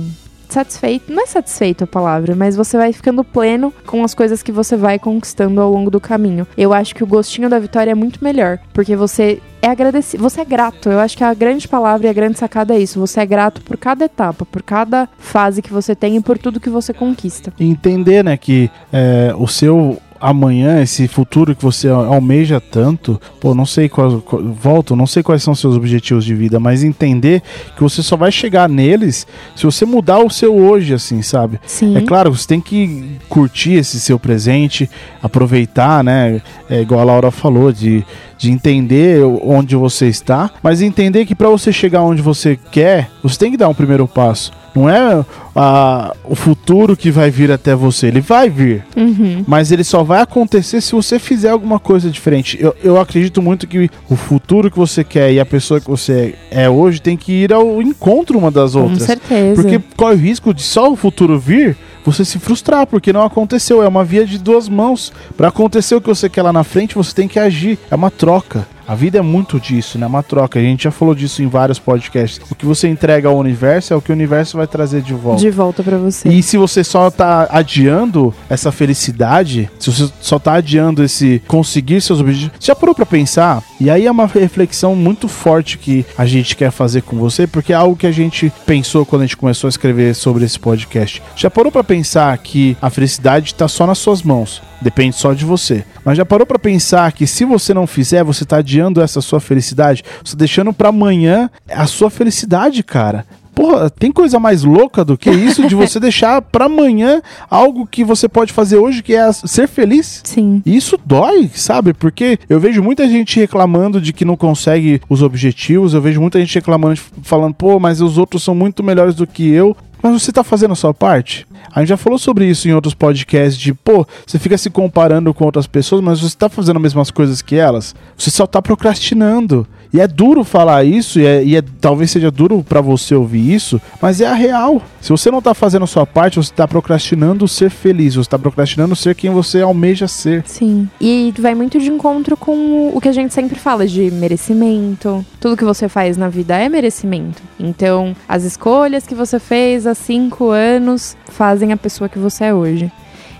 satisfeito, 0.49 1.11
não 1.11 1.23
é 1.23 1.25
satisfeito 1.25 1.83
a 1.83 1.87
palavra, 1.87 2.35
mas 2.35 2.55
você 2.55 2.77
vai 2.77 2.93
ficando 2.93 3.23
pleno 3.23 3.73
com 3.85 4.03
as 4.03 4.13
coisas 4.13 4.41
que 4.41 4.51
você 4.51 4.75
vai 4.75 4.97
conquistando 4.97 5.59
ao 5.61 5.71
longo 5.71 5.91
do 5.91 5.99
caminho. 5.99 6.47
Eu 6.57 6.73
acho 6.73 6.95
que 6.95 7.03
o 7.03 7.07
gostinho 7.07 7.49
da 7.49 7.59
vitória 7.59 7.91
é 7.91 7.95
muito 7.95 8.23
melhor, 8.23 8.59
porque 8.73 8.95
você 8.95 9.41
é 9.61 9.67
agradecido, 9.67 10.21
você 10.21 10.41
é 10.41 10.45
grato. 10.45 10.89
Eu 10.89 10.99
acho 10.99 11.17
que 11.17 11.23
a 11.23 11.33
grande 11.33 11.67
palavra 11.67 12.07
e 12.07 12.09
a 12.09 12.13
grande 12.13 12.37
sacada 12.39 12.75
é 12.75 12.79
isso. 12.79 12.99
Você 12.99 13.19
é 13.19 13.25
grato 13.25 13.61
por 13.61 13.77
cada 13.77 14.05
etapa, 14.05 14.45
por 14.45 14.63
cada 14.63 15.09
fase 15.17 15.61
que 15.61 15.73
você 15.73 15.95
tem 15.95 16.15
e 16.15 16.21
por 16.21 16.37
tudo 16.37 16.59
que 16.59 16.69
você 16.69 16.93
conquista. 16.93 17.53
Entender, 17.59 18.23
né, 18.23 18.37
que 18.37 18.69
é, 18.91 19.33
o 19.37 19.47
seu 19.47 19.97
amanhã, 20.19 20.81
esse 20.81 21.07
futuro 21.07 21.55
que 21.55 21.63
você 21.63 21.87
almeja 21.87 22.59
tanto, 22.59 23.19
pô, 23.39 23.53
não 23.53 23.65
sei 23.65 23.89
qual, 23.89 24.23
volto, 24.59 24.95
não 24.95 25.07
sei 25.07 25.23
quais 25.23 25.43
são 25.43 25.55
seus 25.55 25.75
objetivos 25.75 26.25
de 26.25 26.33
vida, 26.35 26.59
mas 26.59 26.83
entender 26.83 27.41
que 27.75 27.83
você 27.83 28.01
só 28.03 28.15
vai 28.15 28.31
chegar 28.31 28.67
neles 28.69 29.27
se 29.55 29.65
você 29.65 29.85
mudar 29.85 30.19
o 30.19 30.29
seu 30.29 30.55
hoje, 30.55 30.93
assim, 30.93 31.21
sabe? 31.21 31.59
Sim. 31.65 31.97
É 31.97 32.01
claro, 32.01 32.33
você 32.35 32.47
tem 32.47 32.61
que 32.61 33.17
curtir 33.29 33.73
esse 33.73 33.99
seu 33.99 34.19
presente, 34.19 34.89
aproveitar, 35.21 36.03
né? 36.03 36.41
É 36.69 36.81
igual 36.81 37.01
a 37.01 37.03
Laura 37.03 37.31
falou, 37.31 37.71
de, 37.71 38.05
de 38.37 38.51
entender 38.51 39.23
onde 39.43 39.75
você 39.75 40.07
está, 40.07 40.49
mas 40.61 40.81
entender 40.81 41.25
que 41.25 41.35
para 41.35 41.49
você 41.49 41.71
chegar 41.71 42.03
onde 42.03 42.21
você 42.21 42.57
quer, 42.71 43.09
você 43.23 43.37
tem 43.37 43.51
que 43.51 43.57
dar 43.57 43.69
um 43.69 43.73
primeiro 43.73 44.07
passo. 44.07 44.51
Não 44.75 44.87
é 44.87 45.25
ah, 45.55 46.13
o 46.23 46.35
futuro 46.35 46.95
que 46.95 47.09
vai 47.09 47.31
vir 47.31 47.51
até 47.51 47.73
você, 47.73 48.07
ele 48.07 48.21
vai 48.21 48.47
vir, 48.47 48.85
Uhum. 48.95 49.43
mas 49.47 49.71
ele 49.71 49.83
só 49.83 50.03
vai 50.03 50.21
acontecer 50.21 50.81
se 50.81 50.91
você 50.91 51.17
fizer 51.17 51.49
alguma 51.49 51.79
coisa 51.79 52.11
diferente. 52.11 52.57
Eu, 52.61 52.75
eu 52.83 52.99
acredito 53.01 53.41
muito 53.41 53.65
que 53.65 53.89
o 54.07 54.15
futuro 54.15 54.69
que 54.69 54.77
você 54.77 55.03
quer 55.03 55.31
e 55.33 55.39
a 55.39 55.45
pessoa 55.45 55.79
que 55.81 55.89
você 55.89 56.35
é 56.51 56.69
hoje 56.69 57.01
tem 57.01 57.17
que 57.17 57.31
ir 57.31 57.51
ao 57.51 57.81
encontro 57.81 58.37
uma 58.37 58.51
das 58.51 58.73
Com 58.73 58.81
outras. 58.83 59.01
certeza. 59.01 59.59
Porque 59.59 59.81
corre 59.95 60.13
o 60.13 60.19
risco 60.19 60.53
de 60.53 60.61
só 60.61 60.91
o 60.91 60.95
futuro 60.95 61.39
vir, 61.39 61.75
você 62.07 62.23
se 62.23 62.39
frustrar, 62.39 62.87
porque 62.87 63.11
não 63.11 63.21
aconteceu. 63.21 63.83
É 63.83 63.87
uma 63.87 64.05
via 64.05 64.25
de 64.25 64.37
duas 64.37 64.69
mãos. 64.69 65.11
Para 65.35 65.49
acontecer 65.49 65.93
o 65.93 65.99
que 65.99 66.07
você 66.07 66.29
quer 66.29 66.41
lá 66.41 66.53
na 66.53 66.63
frente, 66.63 66.95
você 66.95 67.13
tem 67.13 67.27
que 67.27 67.37
agir. 67.37 67.77
É 67.91 67.95
uma 67.95 68.09
troca. 68.09 68.65
A 68.87 68.95
vida 68.95 69.17
é 69.17 69.21
muito 69.21 69.59
disso, 69.59 69.97
né? 69.97 70.05
É 70.05 70.07
uma 70.07 70.23
troca. 70.23 70.57
A 70.57 70.61
gente 70.61 70.85
já 70.85 70.91
falou 70.91 71.13
disso 71.13 71.43
em 71.43 71.47
vários 71.47 71.77
podcasts. 71.77 72.39
O 72.49 72.55
que 72.55 72.65
você 72.65 72.87
entrega 72.87 73.27
ao 73.27 73.37
universo 73.37 73.93
é 73.93 73.97
o 73.97 74.01
que 74.01 74.11
o 74.11 74.15
universo 74.15 74.55
vai 74.55 74.65
trazer 74.65 75.01
de 75.01 75.13
volta. 75.13 75.41
De 75.41 75.49
volta 75.49 75.83
pra 75.83 75.97
você. 75.97 76.29
E 76.29 76.41
se 76.41 76.57
você 76.57 76.85
só 76.85 77.11
tá 77.11 77.47
adiando 77.51 78.33
essa 78.49 78.71
felicidade, 78.71 79.69
se 79.77 79.91
você 79.91 80.09
só 80.21 80.39
tá 80.39 80.53
adiando 80.53 81.03
esse 81.03 81.41
conseguir 81.47 81.99
seus 81.99 82.21
objetivos, 82.21 82.53
você 82.57 82.67
já 82.67 82.75
parou 82.75 82.95
pra 82.95 83.05
pensar? 83.05 83.61
E 83.77 83.89
aí 83.89 84.05
é 84.05 84.11
uma 84.11 84.25
reflexão 84.25 84.95
muito 84.95 85.27
forte 85.27 85.77
que 85.77 86.05
a 86.17 86.25
gente 86.25 86.55
quer 86.55 86.71
fazer 86.71 87.01
com 87.01 87.17
você, 87.17 87.45
porque 87.45 87.73
é 87.73 87.75
algo 87.75 87.97
que 87.97 88.07
a 88.07 88.11
gente 88.11 88.49
pensou 88.65 89.05
quando 89.05 89.23
a 89.23 89.25
gente 89.25 89.35
começou 89.35 89.67
a 89.67 89.69
escrever 89.69 90.15
sobre 90.15 90.45
esse 90.45 90.57
podcast. 90.57 91.21
Já 91.35 91.51
parou 91.51 91.73
pra 91.73 91.83
pensar 91.83 92.37
que 92.37 92.77
a 92.81 92.89
felicidade 92.89 93.53
tá 93.53 93.67
só 93.67 93.85
nas 93.85 93.97
suas 93.97 94.23
mãos? 94.23 94.61
Depende 94.79 95.15
só 95.15 95.33
de 95.33 95.43
você. 95.43 95.83
Mas 96.05 96.17
já 96.17 96.25
parou 96.25 96.45
pra 96.45 96.59
pensar 96.59 97.11
que 97.11 97.25
se 97.25 97.43
você 97.43 97.73
não 97.73 97.87
fizer, 97.87 98.23
você 98.23 98.45
tá 98.45 98.57
adiando 98.57 98.76
essa 99.01 99.21
sua 99.21 99.39
felicidade? 99.39 100.03
Você 100.23 100.33
tá 100.33 100.39
deixando 100.39 100.73
pra 100.73 100.89
amanhã 100.89 101.49
a 101.69 101.85
sua 101.85 102.09
felicidade, 102.09 102.83
cara. 102.83 103.25
Porra, 103.57 103.89
tem 103.89 104.11
coisa 104.11 104.39
mais 104.39 104.63
louca 104.63 105.03
do 105.03 105.17
que 105.17 105.31
isso 105.31 105.67
de 105.67 105.73
você 105.73 105.97
deixar 105.99 106.43
pra 106.43 106.65
amanhã 106.65 107.23
algo 107.49 107.87
que 107.87 108.03
você 108.03 108.29
pode 108.29 108.53
fazer 108.53 108.77
hoje, 108.77 109.01
que 109.01 109.15
é 109.15 109.33
ser 109.33 109.67
feliz? 109.67 110.21
Sim. 110.23 110.61
E 110.63 110.75
isso 110.75 110.95
dói, 111.03 111.49
sabe? 111.55 111.91
Porque 111.91 112.37
eu 112.47 112.59
vejo 112.59 112.83
muita 112.83 113.07
gente 113.07 113.39
reclamando 113.39 113.99
de 113.99 114.13
que 114.13 114.23
não 114.23 114.37
consegue 114.37 115.01
os 115.09 115.23
objetivos, 115.23 115.95
eu 115.95 116.01
vejo 116.01 116.21
muita 116.21 116.39
gente 116.39 116.53
reclamando, 116.53 116.99
falando, 117.23 117.55
pô, 117.55 117.79
mas 117.79 117.99
os 117.99 118.19
outros 118.19 118.43
são 118.43 118.53
muito 118.53 118.83
melhores 118.83 119.15
do 119.15 119.25
que 119.25 119.49
eu. 119.49 119.75
Mas 120.01 120.21
você 120.21 120.31
tá 120.31 120.43
fazendo 120.43 120.71
a 120.71 120.75
sua 120.75 120.93
parte? 120.93 121.45
A 121.73 121.79
gente 121.79 121.89
já 121.89 121.97
falou 121.97 122.17
sobre 122.17 122.45
isso 122.45 122.67
em 122.67 122.73
outros 122.73 122.93
podcasts 122.93 123.57
de, 123.57 123.73
pô, 123.73 124.05
você 124.25 124.39
fica 124.39 124.57
se 124.57 124.69
comparando 124.69 125.33
com 125.33 125.43
outras 125.45 125.67
pessoas, 125.67 126.01
mas 126.01 126.19
você 126.21 126.35
tá 126.35 126.49
fazendo 126.49 126.77
as 126.77 126.81
mesmas 126.83 127.11
coisas 127.11 127.41
que 127.41 127.55
elas? 127.55 127.95
Você 128.17 128.29
só 128.29 128.47
tá 128.47 128.61
procrastinando. 128.61 129.67
E 129.93 130.01
é 130.01 130.07
duro 130.07 130.43
falar 130.43 130.83
isso, 130.83 131.17
e, 131.17 131.25
é, 131.25 131.41
e 131.41 131.55
é- 131.55 131.63
talvez 131.79 132.11
seja 132.11 132.29
duro 132.29 132.61
pra 132.61 132.81
você 132.81 133.15
ouvir 133.15 133.53
isso, 133.53 133.79
mas 134.01 134.19
é 134.19 134.27
a 134.27 134.33
real. 134.33 134.81
Se 134.99 135.09
você 135.09 135.31
não 135.31 135.41
tá 135.41 135.53
fazendo 135.53 135.83
a 135.83 135.87
sua 135.87 136.05
parte, 136.05 136.35
você 136.35 136.51
tá 136.53 136.67
procrastinando 136.67 137.47
ser 137.47 137.69
feliz, 137.69 138.15
você 138.15 138.29
tá 138.29 138.37
procrastinando 138.37 138.97
ser 138.97 139.15
quem 139.15 139.31
você 139.31 139.61
almeja 139.61 140.05
ser. 140.05 140.43
Sim. 140.45 140.89
E 140.99 141.33
vai 141.39 141.55
muito 141.55 141.79
de 141.79 141.87
encontro 141.89 142.35
com 142.35 142.91
o 142.93 142.99
que 142.99 143.07
a 143.07 143.13
gente 143.13 143.33
sempre 143.33 143.57
fala 143.57 143.87
de 143.87 144.11
merecimento. 144.11 145.25
Tudo 145.39 145.55
que 145.55 145.63
você 145.63 145.87
faz 145.87 146.17
na 146.17 146.27
vida 146.27 146.57
é 146.57 146.67
merecimento. 146.67 147.41
Então, 147.57 148.13
as 148.27 148.43
escolhas 148.43 149.07
que 149.07 149.15
você 149.15 149.39
fez 149.39 149.86
há 149.87 149.95
cinco 149.95 150.49
anos 150.49 151.15
fazem 151.29 151.71
a 151.71 151.77
pessoa 151.77 152.07
que 152.09 152.19
você 152.19 152.45
é 152.45 152.53
hoje. 152.53 152.91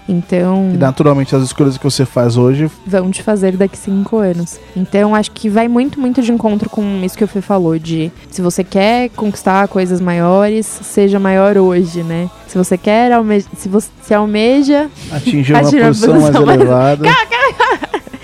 Então, 0.10 0.72
E 0.74 0.78
naturalmente 0.78 1.36
as 1.36 1.44
escolhas 1.44 1.78
que 1.78 1.84
você 1.84 2.06
faz 2.06 2.38
hoje 2.38 2.72
vão 2.86 3.12
te 3.12 3.22
fazer 3.22 3.58
daqui 3.58 3.78
cinco 3.78 4.20
anos. 4.20 4.58
Então, 4.74 5.14
acho 5.14 5.32
que 5.32 5.50
vai 5.50 5.68
muito, 5.68 6.00
muito 6.00 6.22
de 6.22 6.32
encontro 6.32 6.70
com 6.70 7.02
isso 7.04 7.18
que 7.18 7.26
o 7.26 7.28
Fê 7.28 7.42
falou, 7.42 7.78
de 7.78 8.10
se 8.32 8.42
você 8.42 8.64
quer 8.64 9.10
conquistar 9.10 9.68
coisas 9.68 10.00
maiores, 10.00 10.66
seja 10.66 11.20
maior 11.20 11.58
hoje, 11.58 12.04
né? 12.04 12.30
Se 12.48 12.58
você 12.58 12.78
quer, 12.78 13.12
alme 13.12 13.42
se 13.58 13.68
você 13.68 13.90
se 14.02 14.14
almeja, 14.14 14.90
atingir 15.12 15.52
uma 15.52 15.60
uma 15.62 15.72
posição 15.72 16.14
mais 16.14 16.24
posição 16.24 16.46
mais- 16.46 16.62
elevada. 16.62 17.10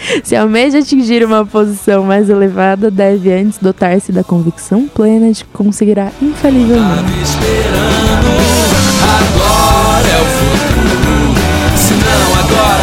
se 0.23 0.35
almeja 0.35 0.79
atingir 0.79 1.23
uma 1.25 1.45
posição 1.45 2.03
mais 2.03 2.29
elevada, 2.29 2.89
deve 2.91 3.31
antes 3.31 3.57
dotar-se 3.59 4.11
da 4.11 4.23
convicção 4.23 4.87
plena 4.87 5.31
de 5.31 5.43
que 5.43 5.51
conseguirá 5.51 6.11
infalivelmente. 6.21 7.37
Agora 9.01 10.07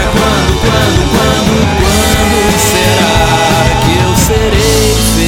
é 0.00 0.09
quando 0.12 0.61
será 2.59 3.64
que 3.85 3.92
eu 3.98 4.11
serei 4.16 5.19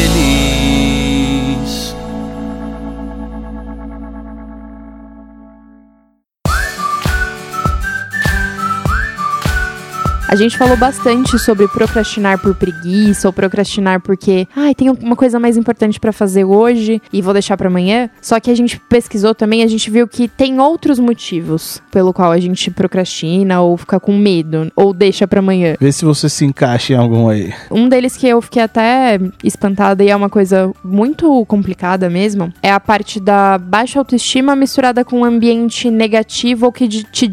A 10.32 10.34
gente 10.34 10.56
falou 10.56 10.78
bastante 10.78 11.38
sobre 11.38 11.68
procrastinar 11.68 12.38
por 12.38 12.54
preguiça 12.54 13.28
ou 13.28 13.34
procrastinar 13.34 14.00
porque, 14.00 14.48
ai, 14.56 14.74
tem 14.74 14.88
uma 14.88 15.14
coisa 15.14 15.38
mais 15.38 15.58
importante 15.58 16.00
pra 16.00 16.10
fazer 16.10 16.42
hoje 16.42 17.02
e 17.12 17.20
vou 17.20 17.34
deixar 17.34 17.54
pra 17.58 17.68
amanhã. 17.68 18.08
Só 18.18 18.40
que 18.40 18.50
a 18.50 18.54
gente 18.54 18.80
pesquisou 18.88 19.34
também, 19.34 19.62
a 19.62 19.66
gente 19.66 19.90
viu 19.90 20.08
que 20.08 20.28
tem 20.28 20.58
outros 20.58 20.98
motivos 20.98 21.82
pelo 21.90 22.14
qual 22.14 22.32
a 22.32 22.40
gente 22.40 22.70
procrastina 22.70 23.60
ou 23.60 23.76
fica 23.76 24.00
com 24.00 24.16
medo 24.16 24.72
ou 24.74 24.94
deixa 24.94 25.28
pra 25.28 25.40
amanhã. 25.40 25.76
Vê 25.78 25.92
se 25.92 26.02
você 26.02 26.30
se 26.30 26.46
encaixa 26.46 26.94
em 26.94 26.96
algum 26.96 27.28
aí. 27.28 27.52
Um 27.70 27.86
deles 27.86 28.16
que 28.16 28.26
eu 28.26 28.40
fiquei 28.40 28.62
até 28.62 29.20
espantada 29.44 30.02
e 30.02 30.08
é 30.08 30.16
uma 30.16 30.30
coisa 30.30 30.72
muito 30.82 31.44
complicada 31.44 32.08
mesmo, 32.08 32.50
é 32.62 32.72
a 32.72 32.80
parte 32.80 33.20
da 33.20 33.58
baixa 33.58 33.98
autoestima 33.98 34.56
misturada 34.56 35.04
com 35.04 35.20
um 35.20 35.24
ambiente 35.26 35.90
negativo 35.90 36.64
ou 36.64 36.72
que 36.72 36.88
te, 36.88 37.28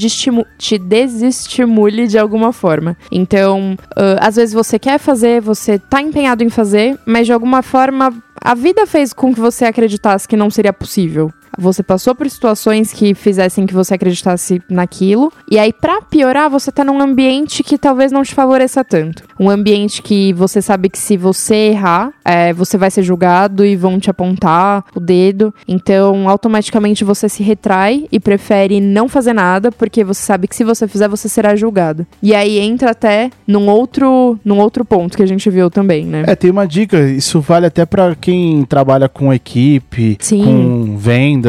te 0.58 0.78
desestimule 0.78 2.06
de 2.06 2.20
alguma 2.20 2.52
forma. 2.52 2.89
Então, 3.12 3.78
ah, 3.96 4.28
às 4.28 4.36
vezes 4.36 4.54
você 4.54 4.78
quer 4.80 5.00
fazer, 5.00 5.42
você 5.42 5.80
tá 5.80 6.02
empenhado 6.02 6.44
em 6.44 6.50
fazer, 6.50 6.98
mas 7.06 7.26
de 7.26 7.34
alguma 7.34 7.62
forma 7.62 8.14
a 8.42 8.56
vida 8.56 8.86
fez 8.86 9.12
com 9.12 9.34
que 9.34 9.40
você 9.40 9.66
acreditasse 9.66 10.28
que 10.28 10.38
não 10.38 10.50
seria 10.50 10.72
possível. 10.72 11.32
Você 11.60 11.84
passou 11.84 12.16
por 12.16 12.30
situações 12.30 12.94
que 12.94 13.14
fizessem 13.14 13.66
que 13.66 13.74
você 13.74 13.94
acreditasse 13.94 14.62
naquilo. 14.70 15.32
E 15.52 15.60
aí, 15.60 15.74
pra 15.74 16.02
piorar, 16.02 16.50
você 16.50 16.72
tá 16.72 16.84
num 16.84 17.02
ambiente 17.02 17.64
que 17.64 17.78
talvez 17.78 18.12
não 18.12 18.24
te 18.24 18.34
favoreça 18.34 18.84
tanto. 18.84 19.24
Um 19.40 19.50
ambiente 19.50 20.02
que 20.02 20.34
você 20.34 20.62
sabe 20.62 20.90
que 20.90 20.98
se 20.98 21.18
você 21.18 21.56
errar, 21.72 22.12
é, 22.24 22.54
você 22.54 22.78
vai 22.78 22.90
ser 22.90 23.04
julgado 23.04 23.66
e 23.66 23.76
vão 23.76 24.00
te 24.00 24.10
apontar 24.10 24.86
o 24.96 25.00
dedo. 25.00 25.54
Então, 25.68 26.30
automaticamente 26.30 27.04
você 27.04 27.28
se 27.28 27.44
retrai 27.44 28.06
e 28.12 28.20
prefere 28.20 28.80
não 28.80 29.10
fazer 29.10 29.34
nada, 29.34 29.72
porque 29.72 30.04
você 30.04 30.22
sabe 30.22 30.48
que 30.48 30.56
se 30.56 30.64
você 30.64 30.88
fizer, 30.88 31.08
você 31.08 31.28
será 31.28 31.56
julgado. 31.56 32.06
E 32.22 32.34
aí 32.34 32.60
entra 32.60 32.92
até 32.92 33.30
num 33.48 33.68
outro, 33.68 34.40
num 34.46 34.60
outro 34.60 34.86
ponto 34.86 35.18
que 35.18 35.24
a 35.24 35.28
gente 35.28 35.50
viu 35.50 35.70
também, 35.70 36.06
né? 36.06 36.24
É, 36.28 36.36
tem 36.36 36.52
uma 36.52 36.66
dica, 36.66 37.00
isso 37.10 37.42
vale 37.42 37.66
até 37.66 37.86
pra 37.86 38.16
quem 38.16 38.64
trabalha 38.66 39.10
com 39.10 39.34
equipe, 39.34 40.18
Sim. 40.20 40.44
com 40.44 40.98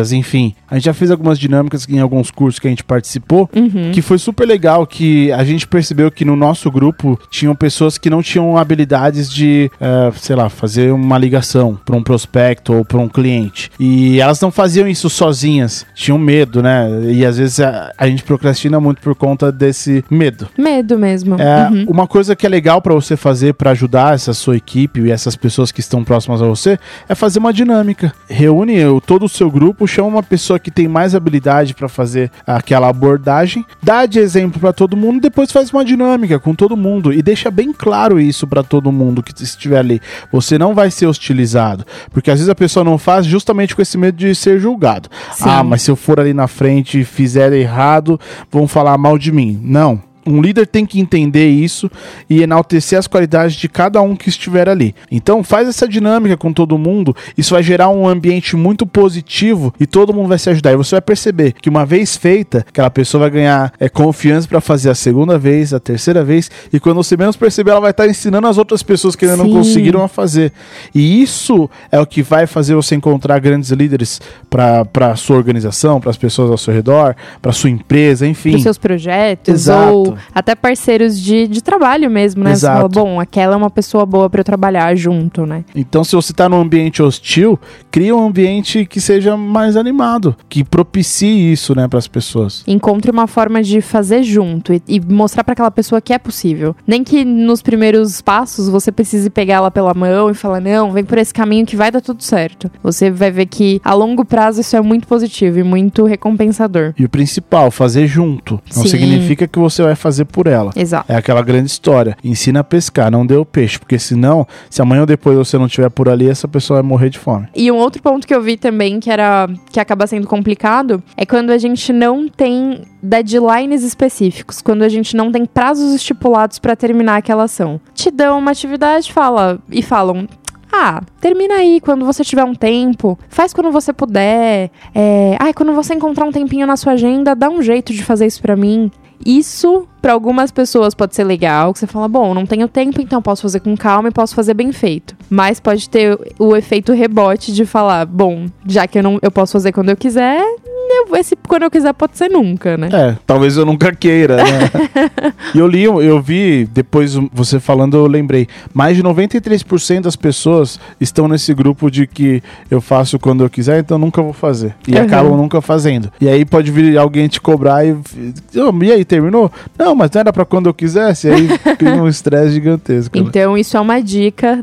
vendas, 0.01 0.13
enfim. 0.13 0.55
A 0.71 0.75
gente 0.75 0.85
já 0.85 0.95
fez 0.95 1.11
algumas 1.11 1.39
dinâmicas 1.39 1.87
em 1.89 1.99
alguns 1.99 2.31
cursos 2.31 2.59
que 2.59 2.67
a 2.67 2.71
gente 2.71 2.85
participou, 2.85 3.49
Uhum. 3.55 3.91
que 3.93 4.01
foi 4.03 4.19
super 4.19 4.47
legal, 4.47 4.87
que 4.87 5.31
a 5.33 5.45
gente 5.45 5.67
percebeu 5.67 6.11
que 6.11 6.25
no 6.25 6.37
nosso 6.37 6.71
grupo 6.71 7.19
tinham 7.31 7.55
pessoas 7.55 7.99
que 7.99 8.09
não 8.11 8.23
tinham 8.23 8.57
habilidades 8.57 9.31
de, 9.33 9.71
eh, 9.81 10.13
sei 10.17 10.37
lá, 10.37 10.49
fazer 10.49 10.93
uma 10.93 11.19
ligação 11.19 11.79
para 11.85 11.97
um 11.97 12.03
prospecto 12.03 12.73
ou 12.73 12.85
para 12.85 12.99
um 12.99 13.09
cliente. 13.09 13.71
E 13.79 14.21
elas 14.21 14.41
não 14.41 14.51
faziam 14.51 14.89
isso 14.89 15.11
sozinhas, 15.11 15.85
tinham 15.95 16.19
medo, 16.19 16.63
né? 16.63 16.89
E 17.13 17.25
às 17.25 17.37
vezes 17.39 17.61
a, 17.61 17.93
a 17.99 18.07
gente 18.09 18.23
procrastina 18.23 18.81
muito 18.81 19.01
por 19.03 19.15
conta 19.15 19.51
desse 19.53 20.05
medo. 20.11 20.49
Medo 20.59 20.99
mesmo. 20.99 21.37
É, 21.41 21.61
Uhum. 21.71 21.85
Uma 21.89 22.07
coisa 22.07 22.35
que 22.35 22.47
é 22.47 22.49
legal 22.49 22.81
pra 22.81 22.95
você 22.95 23.17
fazer 23.17 23.53
pra 23.55 23.71
ajudar 23.73 24.15
essa 24.15 24.33
sua 24.33 24.57
equipe 24.57 25.01
e 25.01 25.11
essas 25.11 25.37
pessoas 25.37 25.71
que 25.71 25.81
estão 25.81 26.03
próximas 26.03 26.41
a 26.41 26.47
você 26.47 26.79
é 27.09 27.15
fazer 27.15 27.39
uma 27.39 27.53
dinâmica. 27.53 28.13
Reúne 28.29 28.77
todo 29.07 29.25
o 29.27 29.29
seu 29.29 29.51
grupo, 29.51 29.80
chama 29.87 30.09
uma 30.09 30.23
pessoa 30.23 30.59
que 30.59 30.71
tem 30.71 30.89
mais 30.89 31.15
habilidade 31.15 31.75
pra 31.75 31.89
fazer 31.89 32.31
aquela 32.47 32.89
abordagem, 32.89 33.65
dá 33.83 34.07
de 34.07 34.19
exemplo 34.19 34.61
pra 34.61 34.73
todo 34.73 34.97
mundo, 34.97 35.21
depois 35.21 35.53
faz 35.53 35.71
uma 35.71 35.85
dinâmica 35.85 36.39
com 36.39 36.55
todo 36.55 36.77
mundo 36.77 37.13
e 37.13 37.23
deixa 37.23 37.51
bem 37.51 37.73
claro 37.73 38.21
isso 38.21 38.47
pra 38.47 38.63
todo 38.63 38.93
mundo 38.93 39.23
que 39.23 39.33
estiver 39.43 39.79
ali. 39.79 40.01
Você 40.33 40.59
não 40.59 40.75
vai 40.75 40.91
ser 40.91 41.07
hostilizado, 41.07 41.85
porque 42.11 42.31
às 42.31 42.39
vezes 42.39 42.49
a 42.49 42.55
pessoa 42.55 42.85
não 42.85 42.99
faz 42.99 43.27
justamente 43.27 43.75
com 43.75 43.83
esse 43.83 43.97
medo 43.97 44.17
de 44.17 44.35
ser 44.35 44.59
julgado. 44.59 45.09
Sim. 45.33 45.45
Ah, 45.47 45.63
mas 45.63 45.83
se 45.83 45.91
eu 45.91 45.97
for 45.97 46.21
ali 46.21 46.35
na 46.35 46.47
frente 46.47 47.01
e 47.01 47.05
fizer 47.05 47.53
errado, 47.53 48.19
vão 48.51 48.67
falar 48.67 48.97
mal 48.99 49.19
de 49.19 49.33
mim. 49.33 49.61
Não. 49.63 50.10
Um 50.27 50.41
líder 50.43 50.67
tem 50.67 50.85
que 50.85 51.01
entender 51.01 51.49
isso 51.49 51.91
e 52.29 52.43
enaltecer 52.43 52.99
as 52.99 53.07
qualidades 53.07 53.55
de 53.57 53.69
cada 53.69 54.01
um 54.03 54.15
que 54.15 54.29
estiver 54.29 54.69
ali. 54.69 54.95
Então, 55.11 55.43
faz 55.43 55.69
essa 55.69 55.89
dinâmica 55.89 56.37
com 56.37 56.53
todo 56.53 56.77
mundo. 56.79 57.17
Isso 57.37 57.55
vai 57.55 57.63
gerar 57.63 57.89
um 57.89 58.07
ambiente 58.07 58.57
muito 58.57 58.87
positivo 58.87 59.73
e 59.81 59.87
todo 59.87 60.13
mundo 60.13 60.29
vai 60.29 60.39
se 60.39 60.51
ajudar. 60.51 60.73
E 60.73 60.77
você 60.77 60.97
vai 60.97 61.01
perceber 61.01 61.53
que 61.53 61.69
uma 61.69 61.87
vez 61.87 62.17
feita, 62.17 62.65
aquela 62.69 62.91
pessoa 62.91 63.23
vai 63.23 63.31
ganhar 63.31 63.73
é, 63.81 63.89
confiança 63.89 64.47
para 64.47 64.61
fazer 64.61 64.91
a 64.91 64.95
segunda 64.95 65.39
vez, 65.39 65.73
a 65.73 65.81
terceira 65.81 66.23
vez. 66.23 66.51
E 66.73 66.79
quando 66.79 66.97
você 66.97 67.17
menos 67.17 67.37
perceber, 67.37 67.71
ela 67.71 67.81
vai 67.81 67.91
estar 67.91 68.07
ensinando 68.07 68.47
as 68.47 68.59
outras 68.59 68.83
pessoas 68.83 69.17
que 69.17 69.25
ainda 69.25 69.37
não 69.37 69.47
Sim. 69.47 69.53
conseguiram 69.53 70.03
a 70.03 70.09
fazer. 70.09 70.53
E 70.95 71.23
isso 71.23 71.69
é 71.91 71.99
o 71.99 72.07
que 72.07 72.23
vai 72.23 72.47
fazer 72.47 72.75
você 72.75 72.95
encontrar 72.95 73.39
grandes 73.41 73.71
líderes 73.71 74.21
para 74.49 75.17
sua 75.17 75.37
organização, 75.37 76.01
para 76.01 76.11
as 76.11 76.17
pessoas 76.17 76.51
ao 76.51 76.59
seu 76.59 76.75
redor, 76.75 77.17
para 77.41 77.53
sua 77.53 77.71
empresa, 77.71 78.27
enfim. 78.27 78.51
Pros 78.51 78.63
seus 78.63 78.79
projetos 78.79 79.55
Exato. 79.55 79.93
ou 79.93 80.10
até 80.35 80.55
parceiros 80.55 81.21
de, 81.21 81.47
de 81.47 81.63
trabalho 81.63 82.11
mesmo, 82.11 82.43
né? 82.43 82.51
Você 82.51 82.67
Exato. 82.67 82.77
fala, 82.77 82.89
bom, 82.89 83.21
aquela 83.21 83.55
é 83.55 83.57
uma 83.57 83.71
pessoa 83.71 84.05
boa 84.07 84.29
pra 84.29 84.41
eu 84.41 84.45
trabalhar 84.45 84.95
junto, 84.95 85.47
né? 85.47 85.65
Então, 85.75 86.05
se 86.05 86.15
você 86.15 86.33
está 86.33 86.49
num 86.49 86.61
ambiente 86.61 87.03
hostil, 87.03 87.59
cria 87.91 88.15
um 88.15 88.27
ambiente 88.27 88.87
que 88.87 89.01
seja 89.01 89.37
mais 89.37 89.77
animado, 89.77 90.37
que 90.49 90.65
propicie 90.65 91.53
isso, 91.53 91.75
né, 91.75 91.89
para 91.89 91.99
as 91.99 92.09
pessoas. 92.09 92.63
Encontre 92.67 93.11
uma 93.11 93.27
forma 93.27 93.63
de 93.63 93.81
fazer 93.81 94.23
junto 94.23 94.73
e, 94.73 94.83
e 94.89 95.01
mostrar 95.01 95.45
pra 95.45 95.53
aquela 95.53 95.71
pessoa 95.71 96.01
que 96.01 96.13
é 96.13 96.19
possível. 96.19 96.75
Nem 96.87 97.03
que 97.03 97.25
nos 97.25 97.63
primeiros 97.63 98.21
passos 98.21 98.69
você 98.69 98.93
precise 98.93 99.31
pegar 99.31 99.55
ela 99.55 99.71
pela 99.71 99.95
mão 99.95 100.31
e 100.31 100.35
falar, 100.35 100.61
não, 100.61 100.93
vem 100.93 101.05
por 101.05 101.19
esse 101.19 101.33
caminho 101.33 101.67
que 101.67 101.77
vai 101.77 101.91
dar 101.91 102.01
tudo 102.01 102.23
certo. 102.23 102.71
Você 102.83 103.11
vai 103.11 103.31
ver 103.31 103.47
que 103.47 103.81
a 103.85 103.95
longo 103.95 104.25
prazo 104.25 104.61
isso 104.61 104.77
é 104.77 104.81
muito 104.81 105.07
positivo 105.07 105.59
e 105.59 105.63
muito 105.63 106.05
recompensador. 106.05 106.95
E 106.99 107.05
o 107.05 107.09
principal, 107.09 107.71
fazer 107.71 108.07
junto. 108.07 108.61
Não 108.75 108.83
Sim. 108.83 108.89
significa 108.89 109.47
que 109.47 109.59
você 109.59 109.83
vai 109.83 109.95
fazer 110.01 110.25
por 110.25 110.47
ela. 110.47 110.73
Exato. 110.75 111.11
É 111.11 111.17
aquela 111.17 111.43
grande 111.43 111.71
história. 111.71 112.17
Ensina 112.23 112.61
a 112.61 112.65
pescar, 112.65 113.11
não 113.11 113.27
dê 113.27 113.37
o 113.37 113.45
peixe. 113.45 113.79
Porque 113.79 113.99
senão, 113.99 114.47
se 114.69 114.81
amanhã 114.83 115.03
ou 115.03 115.07
depois 115.07 115.37
você 115.37 115.59
não 115.59 115.67
estiver 115.67 115.91
por 115.91 116.09
ali, 116.09 116.29
essa 116.29 116.49
pessoa 116.49 116.81
vai 116.81 116.89
morrer 116.89 117.11
de 117.11 117.19
fome. 117.19 117.49
E 117.55 117.71
um 117.71 117.77
outro 117.77 118.03
ponto 118.03 118.27
que 118.27 118.35
eu 118.35 118.43
vi 118.43 118.57
também 118.57 119.01
que 119.01 119.11
era 119.11 119.49
que 119.71 119.81
acaba 119.81 120.07
sendo 120.07 120.27
complicado 120.27 121.03
é 121.17 121.25
quando 121.25 121.51
a 121.51 121.59
gente 121.59 121.93
não 121.93 122.29
tem 122.29 122.83
deadlines 123.03 123.83
específicos, 123.83 124.61
quando 124.61 124.83
a 124.83 124.89
gente 124.89 125.17
não 125.17 125.33
tem 125.33 125.45
prazos 125.47 125.95
estipulados 125.95 126.59
pra 126.59 126.77
terminar 126.77 127.17
aquela 127.17 127.45
ação. 127.45 127.81
Te 127.95 128.11
dão 128.11 128.39
uma 128.39 128.51
atividade, 128.51 129.13
fala 129.13 129.59
e 129.71 129.83
falam 129.83 130.27
ah, 130.73 131.03
termina 131.21 131.55
aí 131.55 131.81
quando 131.81 132.05
você 132.05 132.23
tiver 132.23 132.45
um 132.45 132.55
tempo. 132.55 133.19
Faz 133.29 133.53
quando 133.53 133.73
você 133.73 133.93
puder. 133.93 134.71
É, 134.95 135.37
ai, 135.41 135.53
quando 135.53 135.73
você 135.73 135.95
encontrar 135.95 136.25
um 136.25 136.33
tempinho 136.33 136.67
na 136.67 136.77
sua 136.77 136.93
agenda, 136.93 137.35
dá 137.35 137.49
um 137.49 137.61
jeito 137.61 137.93
de 137.93 138.05
fazer 138.05 138.27
isso 138.27 138.41
pra 138.41 138.55
mim. 138.55 138.91
Isso, 139.25 139.87
pra 140.01 140.13
algumas 140.13 140.51
pessoas, 140.51 140.95
pode 140.95 141.15
ser 141.15 141.25
legal. 141.25 141.73
Que 141.73 141.81
você 141.81 141.87
fala, 141.87 142.09
bom, 142.09 142.33
não 142.35 142.47
tenho 142.47 142.69
tempo, 142.69 143.01
então 143.01 143.21
posso 143.21 143.43
fazer 143.43 143.61
com 143.61 143.77
calma 143.77 144.09
e 144.09 144.13
posso 144.13 144.35
fazer 144.35 144.55
bem 144.55 144.73
feito. 144.73 145.15
Mas 145.31 145.61
pode 145.61 145.89
ter 145.89 146.19
o 146.39 146.57
efeito 146.57 146.93
rebote 146.93 147.53
de 147.53 147.65
falar, 147.65 148.05
bom, 148.05 148.47
já 148.67 148.87
que 148.87 148.99
eu 148.99 149.03
não 149.03 149.19
eu 149.23 149.31
posso 149.31 149.53
fazer 149.53 149.71
quando 149.73 149.89
eu 149.91 149.97
quiser, 149.97 150.41
eu- 150.43 151.17
esse 151.17 151.37
quando 151.47 151.63
eu 151.63 151.71
quiser 151.71 151.93
pode 151.95 152.19
ser 152.19 152.29
nunca, 152.29 152.77
né? 152.77 152.89
É, 152.93 153.17
talvez 153.25 153.57
eu 153.57 153.65
nunca 153.65 153.95
queira, 153.95 154.37
né? 154.39 154.43
e 155.55 155.59
eu 155.59 155.67
li, 155.69 155.85
eu 155.85 156.21
vi, 156.21 156.69
depois 156.73 157.15
você 157.33 157.61
falando, 157.61 157.97
eu 157.97 158.07
lembrei. 158.09 158.49
Mais 158.75 158.97
de 158.97 159.03
93% 159.05 160.01
das 160.03 160.17
pessoas 160.17 160.81
estão 161.01 161.29
nesse 161.29 161.55
grupo 161.55 161.91
de 161.91 162.07
que 162.09 162.43
eu 162.71 162.81
faço 162.81 163.19
quando 163.19 163.45
eu 163.45 163.51
quiser, 163.51 163.79
então 163.79 163.99
nunca 163.99 164.21
vou 164.23 164.33
fazer. 164.33 164.75
E 164.89 164.95
Uhum. 164.97 165.03
acabam 165.03 165.37
nunca 165.37 165.61
fazendo. 165.61 166.11
E 166.21 166.29
aí 166.29 166.45
pode 166.45 166.71
vir 166.73 166.99
alguém 166.99 167.29
te 167.29 167.41
cobrar 167.41 167.85
e. 167.87 167.93
"Ô, 167.93 168.83
e 168.83 168.93
aí, 168.93 169.05
terminou? 169.05 169.51
Não, 169.79 169.95
mas 169.95 170.11
não 170.11 170.21
era 170.21 170.33
pra 170.33 170.45
quando 170.45 170.67
eu 170.69 170.75
quisesse. 170.75 171.29
E 171.29 171.31
aí 171.33 171.49
cria 171.79 172.03
um 172.03 172.09
estresse 172.09 172.53
gigantesco. 172.55 173.17
né? 173.17 173.25
Então, 173.25 173.57
isso 173.57 173.77
é 173.77 173.81
uma 173.81 174.01
dica. 174.03 174.61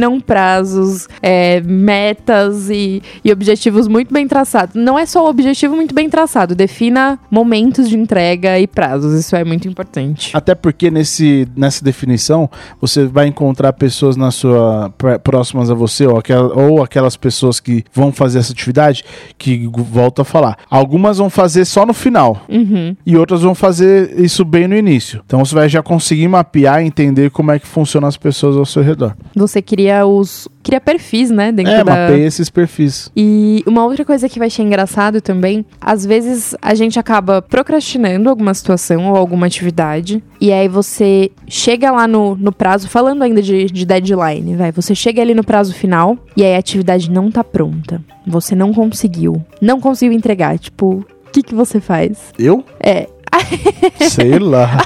Definam 0.00 0.18
prazos, 0.18 1.06
é, 1.20 1.60
metas 1.60 2.70
e, 2.70 3.02
e 3.22 3.30
objetivos 3.30 3.86
muito 3.86 4.14
bem 4.14 4.26
traçados. 4.26 4.74
Não 4.74 4.98
é 4.98 5.04
só 5.04 5.26
o 5.26 5.28
objetivo 5.28 5.76
muito 5.76 5.94
bem 5.94 6.08
traçado, 6.08 6.54
defina 6.54 7.18
momentos 7.30 7.86
de 7.86 7.98
entrega 7.98 8.58
e 8.58 8.66
prazos. 8.66 9.12
Isso 9.18 9.36
é 9.36 9.44
muito 9.44 9.68
importante. 9.68 10.30
Até 10.34 10.54
porque 10.54 10.90
nesse, 10.90 11.46
nessa 11.54 11.84
definição 11.84 12.48
você 12.80 13.04
vai 13.04 13.26
encontrar 13.26 13.74
pessoas 13.74 14.16
na 14.16 14.30
sua 14.30 14.90
próximas 15.22 15.70
a 15.70 15.74
você 15.74 16.06
ou, 16.06 16.16
aquela- 16.18 16.54
ou 16.58 16.82
aquelas 16.82 17.14
pessoas 17.16 17.60
que 17.60 17.84
vão 17.92 18.10
fazer 18.10 18.38
essa 18.38 18.52
atividade 18.52 19.04
que 19.36 19.68
volto 19.76 20.22
a 20.22 20.24
falar. 20.24 20.56
Algumas 20.70 21.18
vão 21.18 21.28
fazer 21.28 21.66
só 21.66 21.84
no 21.84 21.92
final 21.92 22.42
Uhum. 22.48 22.96
e 23.04 23.16
outras 23.18 23.42
vão 23.42 23.54
fazer 23.54 24.18
isso 24.18 24.44
bem 24.46 24.66
no 24.66 24.74
início. 24.76 25.20
Então 25.26 25.44
você 25.44 25.54
vai 25.54 25.68
já 25.68 25.82
conseguir 25.82 26.26
mapear 26.28 26.82
e 26.82 26.86
entender 26.86 27.30
como 27.30 27.50
é 27.50 27.58
que 27.58 27.66
funcionam 27.66 28.08
as 28.08 28.16
pessoas 28.16 28.56
ao 28.56 28.64
seu 28.64 28.82
redor. 28.82 29.14
Você 29.34 29.60
cria 29.90 30.06
os. 30.06 30.48
Cria 30.62 30.80
perfis, 30.80 31.30
né? 31.30 31.50
Dentro 31.50 31.72
É, 31.72 31.82
da. 31.82 31.92
mapeia 31.96 32.26
esses 32.26 32.50
perfis. 32.50 33.10
E 33.16 33.64
uma 33.66 33.84
outra 33.84 34.04
coisa 34.04 34.28
que 34.28 34.38
eu 34.38 34.44
achei 34.44 34.64
engraçado 34.64 35.20
também, 35.20 35.64
às 35.80 36.04
vezes 36.04 36.54
a 36.60 36.74
gente 36.74 36.98
acaba 36.98 37.40
procrastinando 37.40 38.28
alguma 38.28 38.52
situação 38.52 39.08
ou 39.10 39.16
alguma 39.16 39.46
atividade, 39.46 40.22
e 40.40 40.52
aí 40.52 40.68
você 40.68 41.30
chega 41.48 41.90
lá 41.90 42.06
no, 42.06 42.36
no 42.36 42.52
prazo, 42.52 42.88
falando 42.88 43.22
ainda 43.22 43.40
de, 43.40 43.66
de 43.66 43.86
deadline, 43.86 44.54
vai, 44.54 44.70
você 44.70 44.94
chega 44.94 45.22
ali 45.22 45.34
no 45.34 45.42
prazo 45.42 45.72
final, 45.74 46.16
e 46.36 46.44
aí 46.44 46.54
a 46.54 46.58
atividade 46.58 47.10
não 47.10 47.30
tá 47.30 47.42
pronta. 47.42 48.02
Você 48.26 48.54
não 48.54 48.72
conseguiu. 48.72 49.42
Não 49.60 49.80
conseguiu 49.80 50.14
entregar. 50.16 50.58
Tipo, 50.58 51.04
o 51.26 51.30
que, 51.32 51.42
que 51.42 51.54
você 51.54 51.80
faz? 51.80 52.18
Eu? 52.38 52.62
É. 52.78 53.08
Sei 54.08 54.38
lá. 54.38 54.78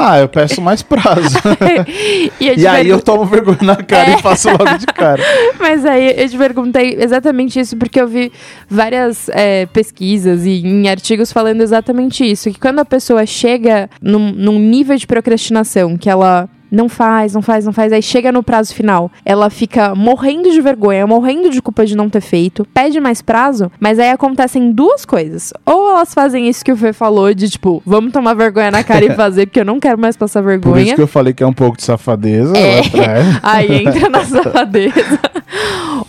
ah, 0.00 0.18
eu 0.18 0.28
peço 0.28 0.60
mais 0.60 0.82
prazo. 0.82 1.36
E, 2.38 2.60
e 2.60 2.66
aí 2.66 2.88
eu 2.88 3.00
tomo 3.00 3.24
vergonha 3.24 3.58
na 3.62 3.76
cara 3.76 4.10
e 4.10 4.22
faço 4.22 4.48
logo 4.50 4.78
de 4.78 4.86
cara. 4.86 5.22
Mas 5.58 5.84
aí 5.84 6.14
eu 6.16 6.28
te 6.28 6.36
perguntei 6.36 6.96
exatamente 6.98 7.58
isso, 7.58 7.76
porque 7.76 8.00
eu 8.00 8.06
vi 8.06 8.32
várias 8.68 9.28
é, 9.30 9.66
pesquisas 9.66 10.44
e 10.44 10.66
em 10.66 10.88
artigos 10.88 11.32
falando 11.32 11.60
exatamente 11.62 12.24
isso. 12.24 12.50
Que 12.50 12.58
quando 12.58 12.80
a 12.80 12.84
pessoa 12.84 13.24
chega 13.24 13.88
num, 14.00 14.32
num 14.32 14.58
nível 14.58 14.96
de 14.96 15.06
procrastinação 15.06 15.96
que 15.96 16.10
ela 16.10 16.48
não 16.70 16.88
faz, 16.88 17.34
não 17.34 17.42
faz, 17.42 17.64
não 17.64 17.72
faz, 17.72 17.92
aí 17.92 18.02
chega 18.02 18.32
no 18.32 18.42
prazo 18.42 18.74
final, 18.74 19.10
ela 19.24 19.48
fica 19.50 19.94
morrendo 19.94 20.50
de 20.50 20.60
vergonha, 20.60 21.06
morrendo 21.06 21.50
de 21.50 21.60
culpa 21.62 21.84
de 21.86 21.96
não 21.96 22.08
ter 22.10 22.20
feito, 22.20 22.66
pede 22.74 23.00
mais 23.00 23.22
prazo, 23.22 23.70
mas 23.80 23.98
aí 23.98 24.10
acontecem 24.10 24.70
duas 24.72 25.04
coisas. 25.04 25.52
Ou 25.64 25.90
elas 25.90 26.12
fazem 26.12 26.48
isso 26.48 26.64
que 26.64 26.72
o 26.72 26.76
Fê 26.76 26.92
falou, 26.92 27.32
de 27.34 27.48
tipo, 27.48 27.82
vamos 27.86 28.12
tomar 28.12 28.34
vergonha 28.34 28.70
na 28.70 28.82
cara 28.84 29.04
e 29.04 29.10
fazer, 29.16 29.46
porque 29.46 29.60
eu 29.60 29.64
não 29.64 29.78
quero 29.80 29.98
mais 29.98 30.16
passar 30.16 30.42
Por 30.42 30.48
vergonha. 30.48 30.82
isso 30.82 30.94
que 30.96 31.02
eu 31.02 31.06
falei 31.06 31.32
que 31.32 31.42
é 31.42 31.46
um 31.46 31.52
pouco 31.52 31.76
de 31.76 31.82
safadeza 31.84 32.56
É. 32.56 32.80
Aí 33.42 33.84
entra 33.84 34.08
na 34.08 34.24
safadeza. 34.26 35.20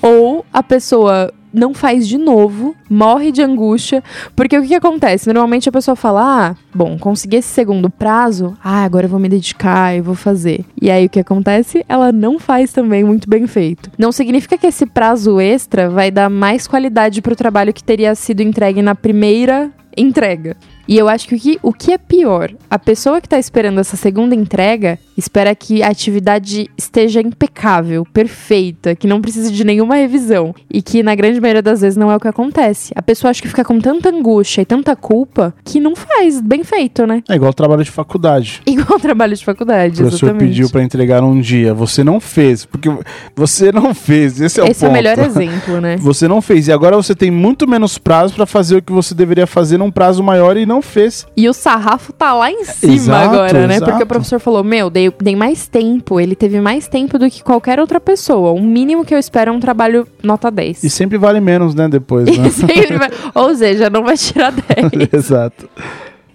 Ou 0.02 0.46
a 0.54 0.62
pessoa 0.64 1.32
não 1.54 1.74
faz 1.74 2.08
de 2.08 2.18
novo, 2.18 2.76
morre 2.90 3.32
de 3.32 3.42
angústia, 3.42 4.04
porque 4.36 4.58
o 4.58 4.62
que, 4.62 4.70
que 4.70 4.76
acontece? 4.76 5.28
Normalmente 5.28 5.70
a 5.70 5.72
pessoa 5.72 5.96
fala: 5.96 6.22
ah, 6.22 6.56
bom, 6.74 6.98
consegui 6.98 7.38
esse 7.38 7.50
segundo 7.50 7.90
prazo, 7.90 8.58
ah, 8.64 8.84
agora 8.84 9.06
eu 9.06 9.10
vou 9.10 9.20
me 9.20 9.30
dedicar, 9.30 9.96
eu 9.96 10.04
vou 10.04 10.16
fazer. 10.16 10.66
E 10.82 10.90
aí 10.90 11.06
o 11.06 11.10
que 11.10 11.20
acontece? 11.20 11.86
Ela 11.88 12.12
não 12.12 12.40
faz 12.40 12.72
também 12.72 13.04
muito 13.04 13.30
bem 13.30 13.48
feito. 13.48 13.92
Não 13.98 14.12
significa 14.12 14.58
que 14.58 14.68
esse 14.68 14.86
prazo 14.86 15.40
extra 15.40 15.90
vai 15.90 16.12
dar 16.12 16.30
mais 16.30 16.68
qualidade 16.68 17.22
pro 17.22 17.36
trabalho 17.36 17.74
que 17.74 17.84
teria 17.84 18.14
sido 18.16 18.42
entregue 18.42 18.82
na 18.82 18.96
primeira 18.96 19.72
entrega. 19.96 20.56
E 20.88 20.98
eu 20.98 21.08
acho 21.10 21.28
que 21.28 21.36
o 21.36 21.40
que, 21.40 21.60
o 21.62 21.74
que 21.74 21.92
é 21.92 21.98
pior, 21.98 22.52
a 22.70 22.80
pessoa 22.80 23.20
que 23.20 23.28
tá 23.28 23.38
esperando 23.38 23.80
essa 23.80 23.98
segunda 23.98 24.34
entrega 24.34 24.98
espera 25.18 25.54
que 25.56 25.82
a 25.82 25.88
atividade 25.90 26.70
esteja 26.78 27.20
impecável, 27.22 28.06
perfeita, 28.14 28.96
que 28.96 29.08
não 29.08 29.20
precise 29.20 29.52
de 29.52 29.64
nenhuma 29.64 29.96
revisão. 29.96 30.54
E 30.72 30.82
que 30.82 31.02
na 31.02 31.16
grande 31.16 31.42
maioria 31.42 31.62
das 31.62 31.82
vezes 31.82 31.98
não 31.98 32.12
é 32.12 32.16
o 32.16 32.20
que 32.20 32.28
acontece. 32.28 32.94
A 32.96 33.02
pessoa 33.02 33.32
acha 33.32 33.42
que 33.42 33.48
fica 33.48 33.66
com 33.66 33.80
tanta 33.80 34.10
angústia 34.10 34.62
e 34.62 34.66
tanta 34.66 34.96
culpa 34.96 35.54
que 35.66 35.80
não 35.80 35.96
faz 35.96 36.40
bem 36.40 36.64
feito, 36.64 37.06
né? 37.08 37.24
É 37.28 37.36
igual 37.36 37.54
trabalho 37.54 37.84
de 37.84 37.92
faculdade. 37.92 38.62
Igual 38.68 39.00
trabalho 39.00 39.36
de 39.36 39.44
faculdade, 39.44 39.96
O 39.96 40.06
professor 40.06 40.28
exatamente. 40.28 40.50
pediu 40.50 40.70
pra 40.70 40.84
entregar 40.84 41.24
um 41.24 41.42
dia. 41.42 41.74
Você 41.74 42.04
não 42.04 42.20
fez. 42.20 42.64
Porque 42.64 42.90
você 43.36 43.72
não 43.72 43.94
fez. 43.94 44.40
Esse 44.40 44.60
é 44.60 44.64
o 44.64 44.68
Esse 44.68 44.86
é 44.86 44.88
o 44.88 44.92
melhor 44.92 45.18
exemplo, 45.20 45.82
né? 45.82 45.98
Você 45.98 46.28
não 46.28 46.42
fez. 46.42 46.68
E 46.68 46.72
agora 46.72 46.96
você 46.96 47.16
tem 47.16 47.32
muito 47.32 47.68
menos 47.68 47.98
prazo 47.98 48.36
pra 48.36 48.46
fazer 48.46 48.78
o 48.78 48.82
que 48.82 48.92
você 48.92 49.16
deveria 49.16 49.48
fazer 49.48 49.78
num 49.78 49.90
prazo 49.90 50.22
maior 50.22 50.56
e 50.58 50.66
não 50.66 50.77
fez. 50.82 51.26
E 51.36 51.48
o 51.50 51.54
sarrafo 51.54 52.12
tá 52.14 52.34
lá 52.34 52.52
em 52.52 52.64
cima 52.66 52.94
Exato, 52.94 53.30
agora, 53.36 53.68
né? 53.68 53.76
exato. 53.76 53.92
Porque 53.92 54.04
o 54.04 54.08
professor 54.08 54.40
falou: 54.40 54.64
Meu, 54.64 54.90
dei, 54.90 55.12
dei 55.22 55.36
mais 55.36 55.68
tempo. 55.68 56.20
Ele 56.20 56.36
teve 56.36 56.60
mais 56.62 56.88
tempo 56.88 57.18
do 57.20 57.30
que 57.30 57.44
qualquer 57.44 57.80
outra 57.80 58.00
pessoa. 58.00 58.52
O 58.52 58.62
mínimo 58.62 59.06
que 59.06 59.14
eu 59.14 59.20
espero 59.20 59.52
é 59.52 59.54
um 59.54 59.60
trabalho 59.60 60.08
nota 60.24 60.50
10. 60.52 60.84
E 60.84 60.90
sempre 60.90 61.18
vale 61.18 61.40
menos, 61.40 61.74
né? 61.76 61.88
Depois, 61.88 62.26
né? 62.38 62.50
Sempre 62.52 62.98
vai- 62.98 63.12
Ou 63.36 63.56
seja, 63.56 63.90
não 63.90 64.04
vai 64.04 64.18
tirar 64.18 64.52
10. 64.92 65.14
Exato. 65.14 65.70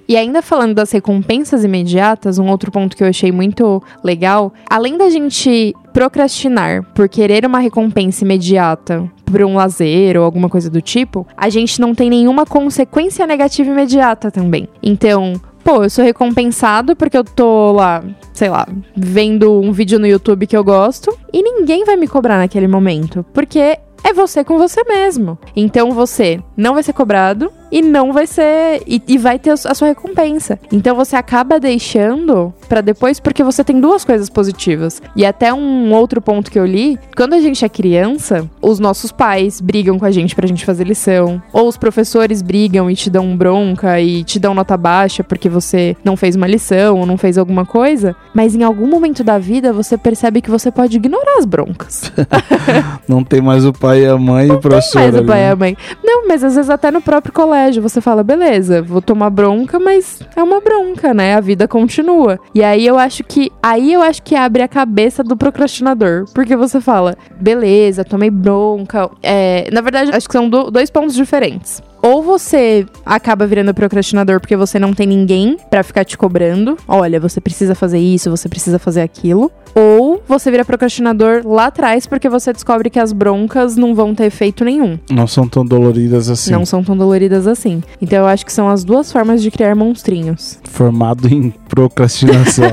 E 0.09 0.17
ainda 0.17 0.43
falando 0.43 0.75
das 0.75 0.91
recompensas 0.91 1.65
imediatas, 1.65 2.39
um 2.39 2.49
outro 2.49 2.71
ponto 2.71 2.97
que 2.97 3.03
eu 3.03 3.09
achei 3.09 3.33
muito 3.33 3.83
legal, 4.03 4.53
além 4.69 4.97
da 4.97 5.09
gente 5.09 5.75
procrastinar 5.93 6.83
por 6.95 7.09
querer 7.09 7.45
uma 7.47 7.59
recompensa 7.59 8.25
imediata 8.25 9.11
por 9.25 9.43
um 9.43 9.55
lazer 9.55 10.17
ou 10.17 10.25
alguma 10.25 10.49
coisa 10.49 10.69
do 10.69 10.83
tipo, 10.83 11.27
a 11.37 11.49
gente 11.49 11.81
não 11.81 11.95
tem 11.95 12.11
nenhuma 12.11 12.45
consequência 12.45 13.27
negativa 13.27 13.71
imediata 13.71 14.31
também. 14.31 14.69
Então, 14.83 15.41
pô, 15.65 15.85
eu 15.85 15.91
sou 15.91 16.05
recompensado 16.05 16.95
porque 16.95 17.17
eu 17.17 17.25
tô 17.25 17.73
lá, 17.73 18.03
sei 18.33 18.51
lá, 18.51 18.67
vendo 18.95 19.61
um 19.61 19.73
vídeo 19.73 19.99
no 19.99 20.07
YouTube 20.07 20.47
que 20.47 20.57
eu 20.57 20.65
gosto 20.65 21.17
e 21.33 21.43
ninguém 21.43 21.85
vai 21.85 21.97
me 21.97 22.07
cobrar 22.09 22.39
naquele 22.39 22.69
momento, 22.69 23.25
porque 23.33 23.79
é 24.05 24.13
você 24.13 24.45
com 24.45 24.59
você 24.59 24.83
mesmo. 24.85 25.39
Então 25.55 25.93
você 25.93 26.41
não 26.57 26.75
vai 26.75 26.83
ser 26.83 26.93
cobrado 26.93 27.51
e 27.73 27.81
não 27.81 28.13
vai 28.13 28.27
ser. 28.27 28.83
E, 28.87 29.03
e 29.09 29.17
vai 29.17 29.39
ter 29.39 29.51
a 29.51 29.75
sua 29.75 29.89
recompensa. 29.89 30.59
Então 30.71 30.95
você 30.95 31.17
acaba 31.17 31.59
deixando 31.59 32.53
pra 32.69 32.83
depois, 32.83 33.19
porque 33.19 33.43
você 33.43 33.65
tem 33.65 33.81
duas 33.81 34.05
coisas 34.05 34.29
positivas. 34.29 35.01
E 35.17 35.25
até 35.25 35.53
um 35.53 35.93
outro 35.95 36.21
ponto 36.21 36.51
que 36.51 36.59
eu 36.59 36.67
li: 36.67 36.99
quando 37.17 37.33
a 37.33 37.41
gente 37.41 37.65
é 37.65 37.69
criança, 37.69 38.49
os 38.61 38.79
nossos 38.79 39.11
pais 39.11 39.61
brigam 39.61 39.99
com 39.99 40.05
a 40.05 40.11
gente 40.11 40.37
pra 40.37 40.47
gente 40.47 40.67
fazer 40.67 40.85
lição. 40.85 41.43
Ou 41.53 41.67
os 41.67 41.79
professores 41.79 42.43
brigam 42.43 42.91
e 42.91 42.95
te 42.95 43.09
dão 43.09 43.35
bronca 43.35 43.99
e 44.01 44.23
te 44.23 44.39
dão 44.39 44.53
nota 44.53 44.77
baixa 44.77 45.25
porque 45.25 45.49
você 45.49 45.97
não 46.05 46.17
fez 46.17 46.37
uma 46.37 46.47
lição 46.47 46.99
ou 46.99 47.07
não 47.07 47.17
fez 47.17 47.39
alguma 47.39 47.65
coisa. 47.65 48.15
Mas 48.35 48.55
em 48.55 48.63
algum 48.63 48.87
momento 48.87 49.25
da 49.25 49.39
vida 49.39 49.73
você 49.73 49.97
percebe 49.97 50.43
que 50.43 50.51
você 50.51 50.71
pode 50.71 50.97
ignorar 50.97 51.39
as 51.39 51.45
broncas. 51.47 52.13
Não 53.09 53.23
tem 53.23 53.41
mais 53.41 53.65
o 53.65 53.73
pai 53.73 54.03
e 54.03 54.07
a 54.07 54.17
mãe 54.17 54.49
e 54.49 54.53
o 54.53 54.59
professor. 54.59 55.01
Mas 55.01 55.15
o 55.15 55.19
ali, 55.19 55.27
pai 55.27 55.41
e 55.41 55.43
né? 55.43 55.51
a 55.51 55.57
mãe. 55.57 55.77
Não, 56.03 56.29
mas 56.29 56.43
às 56.45 56.55
vezes 56.55 56.71
até 56.71 56.91
no 56.91 57.01
próprio 57.01 57.33
colégio 57.33 57.62
você 57.71 58.01
fala, 58.01 58.23
beleza, 58.23 58.83
vou 58.83 59.01
tomar 59.03 59.31
bronca, 59.31 59.79
mas 59.79 60.21
é 60.37 60.43
uma 60.43 60.61
bronca, 60.61 61.13
né? 61.15 61.35
A 61.35 61.41
vida 61.41 61.67
continua. 61.69 62.39
E 62.55 62.63
aí 62.63 62.87
eu 62.87 62.99
acho 62.99 63.23
que. 63.25 63.51
Aí 63.63 63.93
eu 63.93 64.03
acho 64.03 64.23
que 64.23 64.35
abre 64.35 64.63
a 64.63 64.69
cabeça 64.69 65.23
do 65.23 65.37
procrastinador. 65.37 66.25
Porque 66.35 66.57
você 66.57 66.81
fala, 66.81 67.17
beleza, 67.41 68.05
tomei 68.05 68.31
bronca. 68.31 69.09
É, 69.23 69.69
na 69.73 69.81
verdade, 69.81 70.11
acho 70.15 70.27
que 70.27 70.33
são 70.33 70.49
do- 70.49 70.71
dois 70.71 70.91
pontos 70.91 71.15
diferentes. 71.15 71.83
Ou 72.03 72.21
você 72.21 72.85
acaba 73.07 73.47
virando 73.47 73.73
procrastinador 73.73 74.41
porque 74.41 74.57
você 74.57 74.77
não 74.77 74.93
tem 74.93 75.07
ninguém 75.07 75.57
pra 75.71 75.85
ficar 75.85 76.05
te 76.05 76.19
cobrando. 76.19 76.77
Olha, 76.89 77.21
você 77.21 77.41
precisa 77.41 77.77
fazer 77.77 77.99
isso, 78.01 78.29
você 78.29 78.49
precisa 78.49 78.77
fazer 78.77 79.03
aquilo. 79.03 79.53
Ou 79.73 80.02
você 80.27 80.51
vira 80.51 80.65
procrastinador 80.65 81.43
lá 81.45 81.67
atrás 81.67 82.07
porque 82.07 82.29
você 82.29 82.53
descobre 82.53 82.91
que 82.91 82.99
as 82.99 83.13
broncas 83.13 83.77
não 83.77 83.95
vão 83.95 84.15
ter 84.15 84.25
efeito 84.25 84.65
nenhum. 84.65 84.99
Não 85.11 85.27
são 85.27 85.49
tão 85.49 85.65
doloridas 85.65 86.29
assim. 86.29 86.53
Não 86.53 86.65
são 86.65 86.83
tão 86.83 86.97
doloridas 86.97 87.47
assim. 87.47 87.83
Então 88.01 88.21
eu 88.21 88.27
acho 88.27 88.45
que 88.45 88.53
são 88.53 88.69
as 88.69 88.85
duas 88.85 89.13
formas 89.13 89.43
de 89.43 89.51
criar 89.51 89.75
monstrinhos. 89.75 90.59
Formado 90.65 91.29
em 91.29 91.51
procrastinação. 91.69 92.65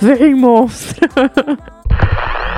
Vem, 0.00 0.34
monstro! 0.34 1.08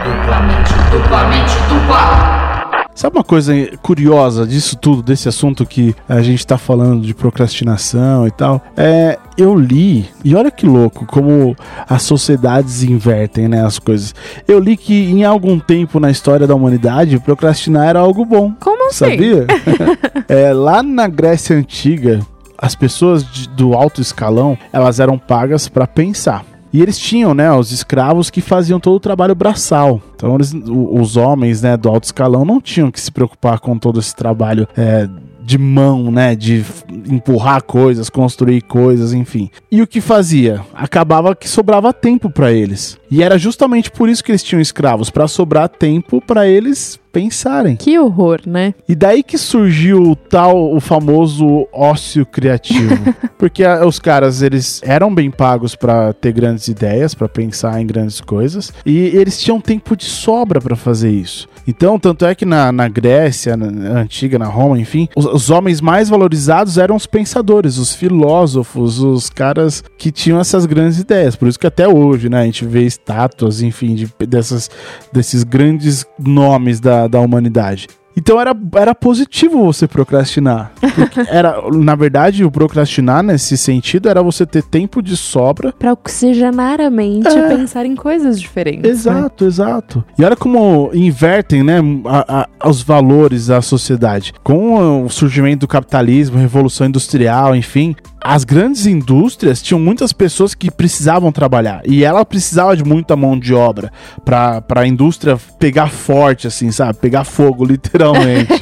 Duplamente, 0.05 0.73
duplamente, 0.93 1.53
dupla. 1.69 2.56
Sabe 2.97 3.19
uma 3.19 3.23
coisa 3.25 3.53
curiosa 3.83 4.47
disso 4.47 4.75
tudo, 4.75 5.03
desse 5.03 5.29
assunto 5.29 5.67
que 5.67 5.95
a 6.09 6.23
gente 6.23 6.47
tá 6.47 6.57
falando 6.57 7.03
de 7.03 7.13
procrastinação 7.13 8.27
e 8.27 8.31
tal? 8.31 8.63
É, 8.75 9.19
eu 9.37 9.55
li, 9.55 10.09
e 10.25 10.35
olha 10.35 10.51
que 10.51 10.67
louco 10.67 11.05
como 11.05 11.55
as 11.87 12.03
sociedades 12.03 12.83
invertem, 12.83 13.49
né, 13.49 13.63
as 13.63 13.79
coisas. 13.79 14.15
Eu 14.49 14.59
li 14.59 14.79
que 14.79 14.95
em 14.95 15.25
algum 15.25 15.59
tempo 15.59 16.01
na 16.01 16.11
história 16.11 16.47
da 16.47 16.55
humanidade, 16.55 17.19
procrastinar 17.19 17.87
era 17.87 17.99
algo 18.01 18.25
bom. 18.25 18.55
Como 18.59 18.89
assim? 18.89 19.11
Sabia? 19.11 19.47
é, 20.27 20.55
lá 20.55 20.83
na 20.83 21.07
Grécia 21.07 21.55
Antiga, 21.55 22.21
as 22.57 22.75
pessoas 22.75 23.31
de- 23.31 23.47
do 23.51 23.75
alto 23.75 24.01
escalão, 24.01 24.57
elas 24.73 25.01
eram 25.01 25.19
pagas 25.19 25.69
para 25.69 25.87
pensar. 25.87 26.43
E 26.77 26.83
eles 26.83 26.99
tinham, 26.99 27.33
né, 27.33 27.51
os 27.51 27.73
escravos 27.73 28.29
que 28.29 28.43
faziam 28.43 28.79
todo 28.79 28.97
o 28.97 29.01
trabalho 29.01 29.35
braçal. 29.35 29.99
Então, 30.15 30.35
eles- 30.35 30.53
os 30.53 31.17
homens, 31.17 31.63
né, 31.63 31.75
do 31.75 31.89
alto 31.89 32.05
escalão 32.05 32.45
não 32.45 32.61
tinham 32.61 32.91
que 32.91 33.01
se 33.01 33.11
preocupar 33.11 33.61
com 33.61 33.79
todo 33.79 33.99
esse 33.99 34.15
trabalho 34.15 34.69
é, 34.77 35.09
de 35.47 35.57
mão, 35.59 36.11
né, 36.11 36.35
de 36.35 36.65
empurrar 37.09 37.63
coisas, 37.63 38.11
construir 38.11 38.63
coisas, 38.63 39.13
enfim. 39.13 39.49
E 39.71 39.81
o 39.81 39.87
que 39.87 40.01
fazia? 40.01 40.61
Acabava 40.75 41.37
que 41.37 41.49
sobrava 41.49 41.93
tempo 41.93 42.29
para 42.29 42.51
eles. 42.53 42.99
E 43.09 43.23
era 43.23 43.39
justamente 43.39 43.89
por 43.93 44.09
isso 44.09 44.25
que 44.25 44.33
eles 44.33 44.43
tinham 44.43 44.61
escravos, 44.61 45.09
para 45.09 45.29
sobrar 45.29 45.69
tempo 45.69 46.21
para 46.21 46.49
eles 46.49 46.99
pensarem. 47.13 47.77
Que 47.77 47.97
horror, 47.99 48.41
né? 48.45 48.75
E 48.89 48.95
daí 48.97 49.23
que 49.23 49.39
surgiu 49.39 50.03
o 50.03 50.17
tal, 50.17 50.75
o 50.75 50.81
famoso 50.81 51.67
ócio 51.73 52.27
criativo. 52.27 52.97
Porque 53.39 53.63
a- 53.65 53.87
os 53.87 54.01
caras, 54.01 54.43
eles 54.43 54.81
eram 54.85 55.15
bem 55.15 55.31
pagos 55.31 55.77
pra 55.77 56.13
ter 56.13 56.33
grandes 56.33 56.67
ideias, 56.67 57.15
pra 57.15 57.29
pensar 57.29 57.81
em 57.81 57.87
grandes 57.87 58.21
coisas, 58.21 58.73
e 58.85 58.99
eles 59.17 59.41
tinham 59.41 59.61
tempo 59.61 59.97
de 59.97 60.05
sobra 60.05 60.61
pra 60.61 60.75
fazer 60.75 61.11
isso. 61.11 61.49
Então, 61.67 61.99
tanto 61.99 62.25
é 62.25 62.35
que 62.35 62.45
na, 62.45 62.71
na 62.71 62.89
Grécia, 62.89 63.57
na, 63.57 63.71
na 63.71 64.01
antiga, 64.01 64.39
na 64.39 64.47
Roma, 64.47 64.79
enfim, 64.79 65.09
os, 65.17 65.27
os 65.27 65.51
homens 65.51 65.81
mais 65.81 66.09
valorizados 66.09 66.79
eram 66.79 66.95
os 66.95 67.07
pensadores, 67.07 67.77
os 67.79 67.95
filósofos, 67.95 69.01
os 69.01 69.29
caras 69.29 69.83
que 69.99 70.13
tinham 70.13 70.39
essas 70.39 70.65
grandes 70.67 70.99
ideias. 70.99 71.35
Por 71.35 71.49
isso 71.49 71.59
que 71.59 71.67
até 71.67 71.89
hoje, 71.89 72.29
né, 72.29 72.43
a 72.43 72.45
gente 72.45 72.65
vê 72.65 72.85
estátuas, 72.85 73.61
enfim, 73.63 73.95
de, 73.95 74.09
dessas, 74.27 74.71
desses 75.13 75.43
grandes 75.43 76.07
nomes 76.19 76.81
da, 76.81 77.09
da 77.09 77.21
humanidade. 77.21 77.89
Então 78.17 78.41
era, 78.41 78.55
era 78.77 78.95
positivo 78.95 79.63
você 79.65 79.87
procrastinar. 79.87 80.73
Era, 81.29 81.61
na 81.73 81.95
verdade, 81.95 82.45
o 82.45 82.51
procrastinar 82.51 83.23
nesse 83.23 83.57
sentido 83.57 84.09
era 84.09 84.23
você 84.23 84.47
ter 84.47 84.63
tempo 84.63 85.03
de 85.03 85.17
sobra. 85.17 85.73
Pra 85.79 85.93
oxigenar 85.93 86.81
a 86.81 86.89
mente 86.91 87.29
É. 87.29 87.39
e 87.53 87.57
pensar 87.57 87.85
em 87.85 87.95
coisas 87.95 88.41
diferentes. 88.41 88.83
né? 88.83 88.91
Exato, 88.91 89.45
exato. 89.45 90.05
E 90.19 90.25
olha 90.25 90.37
como 90.37 90.91
invertem, 90.95 91.63
né, 91.63 91.79
a- 92.07 92.49
a- 92.63 92.69
os 92.69 92.83
valores 92.83 93.47
da 93.49 93.61
sociedade. 93.61 94.33
Com 94.43 95.05
o 95.05 95.09
surgimento 95.11 95.61
do 95.61 95.69
capitalismo, 95.69 96.39
revolução 96.39 96.87
industrial, 96.87 97.55
enfim, 97.55 97.95
as 98.27 98.43
grandes 98.43 98.87
indústrias 98.87 99.63
tinham 99.63 99.79
muitas 99.79 100.13
pessoas 100.13 100.53
que 100.53 100.69
precisavam 100.69 101.31
trabalhar 101.31 101.83
e 101.85 102.03
ela 102.03 102.25
precisava 102.25 102.77
de 102.77 102.85
muita 102.85 103.15
mão 103.15 103.39
de 103.39 103.55
obra 103.55 103.93
para 104.25 104.65
a 104.75 104.87
indústria 104.87 105.39
pegar 105.61 105.89
forte, 105.89 106.49
assim, 106.49 106.73
sabe? 106.73 106.99
Pegar 106.99 107.23
fogo, 107.23 107.63
literalmente. 107.67 108.53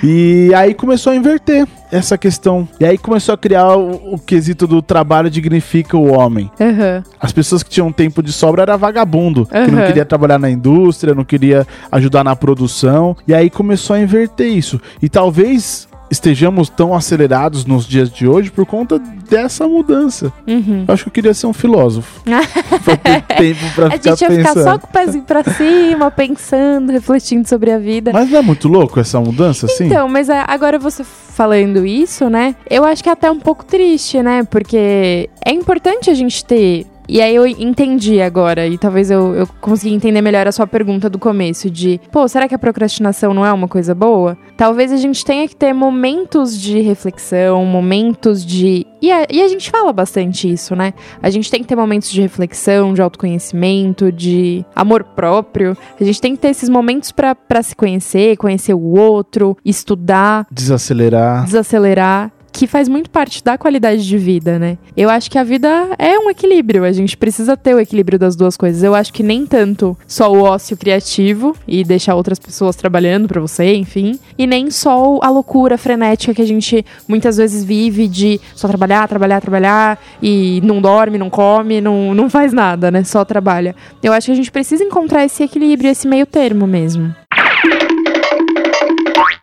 e 0.00 0.52
aí 0.54 0.74
começou 0.74 1.12
a 1.12 1.16
inverter 1.16 1.66
essa 1.90 2.16
questão. 2.16 2.68
E 2.78 2.84
aí 2.84 2.96
começou 2.96 3.34
a 3.34 3.38
criar 3.38 3.74
o, 3.74 4.14
o 4.14 4.18
quesito 4.18 4.64
do 4.64 4.80
trabalho 4.80 5.28
dignifica 5.28 5.96
o 5.96 6.12
homem. 6.12 6.48
Aham. 6.60 7.02
As 7.18 7.32
pessoas 7.32 7.64
que 7.64 7.70
tinham 7.70 7.90
tempo 7.90 8.22
de 8.22 8.32
sobra 8.32 8.62
era 8.62 8.76
vagabundo, 8.76 9.44
que 9.46 9.70
não 9.72 9.86
queria 9.86 10.04
trabalhar 10.04 10.38
na 10.38 10.50
indústria, 10.50 11.14
não 11.14 11.24
queria 11.24 11.66
ajudar 11.90 12.22
na 12.22 12.36
produção. 12.36 13.16
E 13.26 13.34
aí 13.34 13.50
começou 13.50 13.96
a 13.96 14.00
inverter 14.00 14.46
isso. 14.46 14.80
E 15.02 15.08
talvez 15.08 15.88
estejamos 16.10 16.68
tão 16.68 16.94
acelerados 16.94 17.64
nos 17.64 17.86
dias 17.86 18.10
de 18.10 18.26
hoje 18.26 18.50
por 18.50 18.64
conta 18.66 18.98
dessa 18.98 19.66
mudança. 19.68 20.32
Uhum. 20.46 20.84
Eu 20.86 20.94
acho 20.94 21.04
que 21.04 21.08
eu 21.08 21.12
queria 21.12 21.34
ser 21.34 21.46
um 21.46 21.52
filósofo. 21.52 22.22
pra 22.24 22.96
ter 22.96 23.22
tempo 23.22 23.60
pra 23.74 23.86
A 23.88 23.90
ficar 23.92 24.10
gente 24.10 24.20
ia 24.22 24.30
ficar 24.30 24.54
pensando. 24.54 24.64
só 24.64 24.78
com 24.78 24.86
o 24.86 24.90
pezinho 24.90 25.24
pra 25.24 25.44
cima, 25.44 26.10
pensando, 26.10 26.92
refletindo 26.92 27.48
sobre 27.48 27.70
a 27.70 27.78
vida. 27.78 28.10
Mas 28.12 28.30
não 28.30 28.38
é 28.38 28.42
muito 28.42 28.68
louco 28.68 28.98
essa 28.98 29.20
mudança, 29.20 29.66
assim? 29.66 29.86
Então, 29.86 30.08
mas 30.08 30.28
é, 30.28 30.44
agora 30.46 30.78
você 30.78 31.04
falando 31.04 31.84
isso, 31.86 32.28
né? 32.28 32.54
Eu 32.68 32.84
acho 32.84 33.02
que 33.02 33.08
é 33.08 33.12
até 33.12 33.30
um 33.30 33.38
pouco 33.38 33.64
triste, 33.64 34.22
né? 34.22 34.42
Porque 34.44 35.28
é 35.44 35.52
importante 35.52 36.10
a 36.10 36.14
gente 36.14 36.44
ter. 36.44 36.86
E 37.08 37.22
aí 37.22 37.34
eu 37.34 37.46
entendi 37.46 38.20
agora, 38.20 38.66
e 38.66 38.76
talvez 38.76 39.10
eu, 39.10 39.34
eu 39.34 39.46
consegui 39.60 39.94
entender 39.94 40.20
melhor 40.20 40.46
a 40.46 40.52
sua 40.52 40.66
pergunta 40.66 41.08
do 41.08 41.18
começo, 41.18 41.70
de, 41.70 41.98
pô, 42.12 42.28
será 42.28 42.46
que 42.46 42.54
a 42.54 42.58
procrastinação 42.58 43.32
não 43.32 43.46
é 43.46 43.52
uma 43.52 43.66
coisa 43.66 43.94
boa? 43.94 44.36
Talvez 44.58 44.92
a 44.92 44.96
gente 44.98 45.24
tenha 45.24 45.48
que 45.48 45.56
ter 45.56 45.72
momentos 45.72 46.60
de 46.60 46.80
reflexão, 46.80 47.64
momentos 47.64 48.44
de. 48.44 48.86
E 49.00 49.10
a, 49.10 49.26
e 49.30 49.40
a 49.42 49.48
gente 49.48 49.70
fala 49.70 49.92
bastante 49.92 50.52
isso, 50.52 50.74
né? 50.76 50.92
A 51.22 51.30
gente 51.30 51.50
tem 51.50 51.62
que 51.62 51.68
ter 51.68 51.76
momentos 51.76 52.10
de 52.10 52.20
reflexão, 52.20 52.92
de 52.92 53.00
autoconhecimento, 53.00 54.12
de 54.12 54.64
amor 54.74 55.02
próprio. 55.04 55.76
A 55.98 56.04
gente 56.04 56.20
tem 56.20 56.34
que 56.34 56.42
ter 56.42 56.48
esses 56.48 56.68
momentos 56.68 57.10
pra 57.12 57.62
se 57.62 57.74
conhecer, 57.74 58.36
conhecer 58.36 58.74
o 58.74 58.98
outro, 58.98 59.56
estudar, 59.64 60.46
Desacelerar. 60.50 61.44
desacelerar. 61.44 62.32
Que 62.58 62.66
faz 62.66 62.88
muito 62.88 63.08
parte 63.08 63.44
da 63.44 63.56
qualidade 63.56 64.04
de 64.04 64.18
vida, 64.18 64.58
né? 64.58 64.78
Eu 64.96 65.08
acho 65.08 65.30
que 65.30 65.38
a 65.38 65.44
vida 65.44 65.90
é 65.96 66.18
um 66.18 66.28
equilíbrio. 66.28 66.82
A 66.82 66.90
gente 66.90 67.16
precisa 67.16 67.56
ter 67.56 67.72
o 67.72 67.78
equilíbrio 67.78 68.18
das 68.18 68.34
duas 68.34 68.56
coisas. 68.56 68.82
Eu 68.82 68.96
acho 68.96 69.12
que 69.12 69.22
nem 69.22 69.46
tanto 69.46 69.96
só 70.08 70.28
o 70.32 70.42
ócio 70.42 70.76
criativo 70.76 71.54
e 71.68 71.84
deixar 71.84 72.16
outras 72.16 72.36
pessoas 72.36 72.74
trabalhando 72.74 73.28
pra 73.28 73.40
você, 73.40 73.76
enfim. 73.76 74.18
E 74.36 74.44
nem 74.44 74.72
só 74.72 75.20
a 75.22 75.30
loucura 75.30 75.78
frenética 75.78 76.34
que 76.34 76.42
a 76.42 76.46
gente 76.46 76.84
muitas 77.06 77.36
vezes 77.36 77.62
vive 77.62 78.08
de 78.08 78.40
só 78.56 78.66
trabalhar, 78.66 79.06
trabalhar, 79.06 79.40
trabalhar 79.40 80.02
e 80.20 80.60
não 80.64 80.80
dorme, 80.80 81.16
não 81.16 81.30
come, 81.30 81.80
não, 81.80 82.12
não 82.12 82.28
faz 82.28 82.52
nada, 82.52 82.90
né? 82.90 83.04
Só 83.04 83.24
trabalha. 83.24 83.76
Eu 84.02 84.12
acho 84.12 84.26
que 84.26 84.32
a 84.32 84.34
gente 84.36 84.50
precisa 84.50 84.82
encontrar 84.82 85.24
esse 85.24 85.44
equilíbrio, 85.44 85.92
esse 85.92 86.08
meio 86.08 86.26
termo 86.26 86.66
mesmo. 86.66 87.14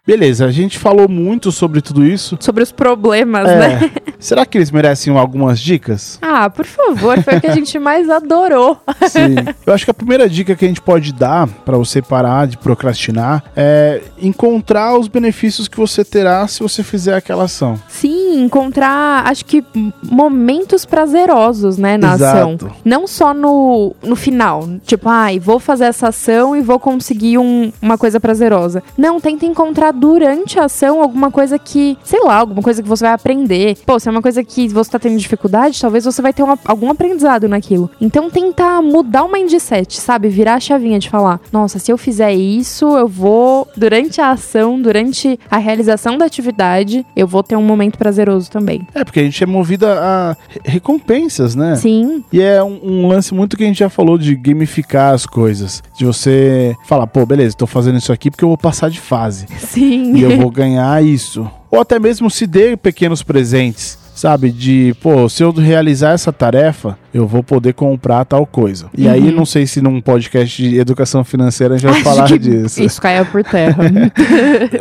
Beleza, 0.06 0.46
a 0.46 0.52
gente 0.52 0.78
falou 0.78 1.10
muito 1.10 1.52
sobre 1.52 1.82
tudo 1.82 2.06
isso. 2.06 2.38
Sobre 2.40 2.62
os 2.62 2.72
problemas, 2.72 3.46
né? 3.48 3.92
É. 3.96 4.16
Será 4.20 4.46
que 4.46 4.58
eles 4.58 4.70
merecem 4.72 5.16
algumas 5.18 5.60
dicas? 5.60 6.18
Ah, 6.22 6.50
por 6.50 6.66
favor, 6.66 7.22
foi 7.24 7.38
o 7.38 7.42
que 7.42 7.48
a 7.48 7.54
gente 7.56 7.78
mais 7.80 8.10
adorou. 8.10 8.78
Sim. 9.10 9.36
Eu 9.66 9.74
acho 9.74 9.84
que 9.84 9.92
a 9.92 9.94
primeira 9.96 10.30
dica 10.30 10.56
que 10.56 10.64
a 10.64 10.68
gente 10.68 10.82
pode 10.82 11.12
dar 11.14 11.48
pra 11.48 11.78
você 11.78 12.02
parar 12.02 12.48
de 12.48 12.58
procrastinar 12.58 13.44
é 13.56 14.02
encontrar 14.22 14.98
os 14.98 15.08
benefícios 15.08 15.68
que 15.68 15.78
você 15.78 16.04
terá 16.04 16.48
se 16.48 16.62
você 16.62 16.84
fizer 16.84 17.16
aquela 17.16 17.44
ação. 17.46 17.80
Sim, 17.88 18.44
encontrar, 18.44 19.26
acho 19.28 19.44
que 19.46 19.64
momentos 20.04 20.86
prazerosos, 20.86 21.78
né, 21.78 21.98
na 21.98 22.14
Exato. 22.14 22.38
ação. 22.38 22.58
Não 22.84 23.08
só 23.08 23.34
no, 23.34 23.96
no 24.04 24.16
final. 24.16 24.68
Tipo, 24.86 25.10
ai, 25.10 25.40
vou 25.40 25.60
fazer 25.60 25.86
essa 25.86 26.10
ação 26.10 26.56
e 26.56 26.62
vou 26.62 26.80
conseguir 26.80 27.38
um- 27.38 27.72
uma 27.82 27.98
coisa 27.98 28.20
prazerosa. 28.20 28.82
Não, 28.98 29.20
tenta 29.20 29.46
encontrar 29.46 29.92
durante 29.96 30.60
a 30.60 30.66
ação 30.66 31.02
alguma 31.02 31.32
coisa 31.32 31.58
que, 31.58 31.98
sei 32.04 32.20
lá, 32.24 32.36
alguma 32.36 32.62
coisa 32.62 32.84
que 32.84 32.88
você 32.90 33.04
vai 33.06 33.14
aprender. 33.14 33.78
Pô, 33.86 34.00
se 34.00 34.08
é 34.08 34.12
uma 34.12 34.22
coisa 34.22 34.44
que 34.44 34.68
você 34.70 34.92
tá 34.92 35.00
tendo 35.00 35.18
dificuldade, 35.18 35.80
talvez 35.80 36.06
você 36.06 36.22
vai 36.22 36.34
ter 36.34 36.44
uma- 36.44 36.60
algum 36.66 36.90
aprendizado 36.92 37.48
naquilo. 37.48 37.90
Então 38.00 38.30
tentar 38.30 38.82
mudar 38.82 39.24
o 39.24 39.32
mindset, 39.32 40.00
sabe? 40.00 40.28
Virar 40.28 40.56
a 40.56 40.60
chavinha 40.60 41.00
de 41.00 41.10
falar, 41.10 41.40
nossa, 41.52 41.80
se 41.80 41.92
eu 41.92 41.98
fizer 41.98 42.34
isso, 42.34 42.86
eu 42.98 43.08
vou, 43.08 43.68
durante 43.78 44.20
a 44.22 44.32
ação, 44.32 44.80
durante 44.82 45.40
a 45.50 45.58
realização 45.58 46.18
da 46.18 46.26
atividade, 46.26 47.06
eu 47.16 47.26
vou 47.28 47.42
ter 47.44 47.56
um 47.56 47.64
momento 47.64 47.98
prazeroso 47.98 48.50
também. 48.52 48.86
É, 48.94 49.04
porque 49.04 49.20
a 49.20 49.24
gente 49.24 49.42
é 49.44 49.48
movido 49.48 49.86
a 49.88 50.36
re- 50.50 50.62
recompensas, 50.66 51.56
né? 51.56 51.76
Sim, 51.76 52.24
E 52.32 52.42
é 52.42 52.64
um, 52.64 52.80
um 52.84 53.08
lance 53.08 53.34
muito 53.34 53.56
que 53.58 53.64
a 53.64 53.68
gente 53.68 53.80
já 53.80 53.90
falou 53.90 54.18
de 54.18 54.36
gamificar 54.36 55.14
as 55.14 55.26
coisas. 55.26 55.82
De 55.98 56.06
você 56.06 56.76
falar, 56.86 57.08
pô, 57.08 57.26
beleza, 57.26 57.56
tô 57.56 57.68
fazendo 57.68 57.98
isso 57.98 58.12
aqui 58.12 58.30
porque 58.32 58.44
eu 58.44 58.50
vou 58.50 58.58
passar 58.58 58.90
de 58.90 59.00
fase. 59.00 59.46
sim. 59.60 59.85
E 59.86 60.22
eu 60.22 60.38
vou 60.38 60.50
ganhar 60.50 61.04
isso. 61.04 61.50
Ou 61.70 61.80
até 61.80 62.00
mesmo 62.00 62.30
se 62.30 62.48
dê 62.48 62.78
pequenos 62.78 63.22
presentes, 63.22 63.98
sabe? 64.16 64.50
De, 64.50 64.96
pô, 65.02 65.28
se 65.28 65.44
eu 65.44 65.52
realizar 65.52 66.12
essa 66.12 66.32
tarefa, 66.32 66.98
eu 67.14 67.28
vou 67.28 67.44
poder 67.44 67.74
comprar 67.74 68.26
tal 68.26 68.46
coisa. 68.46 68.90
E 68.98 69.08
aí, 69.08 69.32
não 69.32 69.46
sei 69.46 69.68
se 69.68 69.82
num 69.82 70.02
podcast 70.02 70.62
de 70.62 70.78
educação 70.78 71.24
financeira 71.24 71.76
a 71.76 71.78
gente 71.78 71.90
vai 71.90 72.02
Acho 72.02 72.04
falar 72.04 72.38
disso. 72.38 72.82
Isso 72.82 73.02
caia 73.02 73.26
por 73.26 73.44
terra. 73.44 73.76